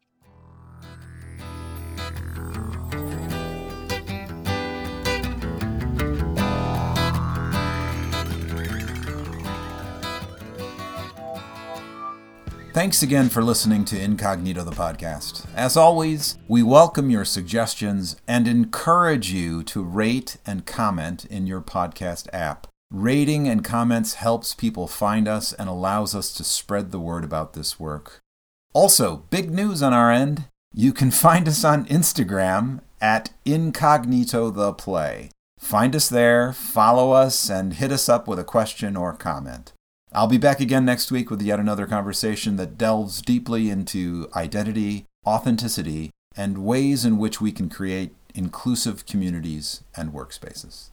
Thanks 12.74 13.03
again 13.03 13.30
for 13.30 13.43
listening 13.43 13.86
to 13.86 14.01
Incognito 14.01 14.63
the 14.63 14.71
podcast. 14.71 15.45
As 15.55 15.78
always, 15.78 16.39
we 16.47 16.63
welcome 16.63 17.11
your 17.11 17.24
suggestions 17.24 18.15
and 18.28 18.47
encourage 18.47 19.32
you 19.32 19.61
to 19.65 19.84
rate 19.84 20.38
and 20.43 20.65
comment 20.65 21.24
in 21.26 21.45
your 21.45 21.61
podcast 21.61 22.28
app. 22.34 22.65
Rating 22.89 23.47
and 23.47 23.63
comments 23.63 24.15
helps 24.15 24.55
people 24.55 24.88
find 24.88 25.28
us 25.28 25.53
and 25.53 25.69
allows 25.69 26.15
us 26.15 26.34
to 26.34 26.43
spread 26.43 26.91
the 26.91 26.99
word 26.99 27.24
about 27.24 27.53
this 27.53 27.80
work. 27.80 28.21
Also, 28.74 29.17
big 29.30 29.51
news 29.51 29.84
on 29.84 29.93
our 29.93 30.11
end. 30.11 30.45
You 30.74 30.93
can 30.93 31.11
find 31.26 31.47
us 31.47 31.63
on 31.63 31.86
Instagram 31.86 32.80
at 32.99 33.30
Incognito 33.45 34.49
the 34.49 34.74
Play. 34.74 35.30
Find 35.59 35.95
us 35.95 36.09
there, 36.09 36.51
follow 36.53 37.11
us, 37.11 37.51
and 37.51 37.74
hit 37.74 37.91
us 37.91 38.09
up 38.09 38.28
with 38.28 38.39
a 38.39 38.43
question 38.43 38.97
or 38.97 39.13
comment. 39.13 39.74
I'll 40.16 40.28
be 40.28 40.38
back 40.38 40.59
again 40.59 40.86
next 40.86 41.11
week 41.11 41.32
with 41.32 41.41
yet 41.41 41.59
another 41.59 41.88
conversation 41.88 42.55
that 42.57 42.78
delves 42.78 43.20
deeply 43.20 43.72
into 43.72 44.30
identity, 44.36 45.05
authenticity, 45.26 46.11
and 46.36 46.64
ways 46.64 47.03
in 47.03 47.18
which 47.18 47.41
we 47.41 47.51
can 47.51 47.68
create 47.68 48.14
inclusive 48.36 49.07
communities 49.07 49.84
and 49.97 50.14
workspaces. 50.14 50.91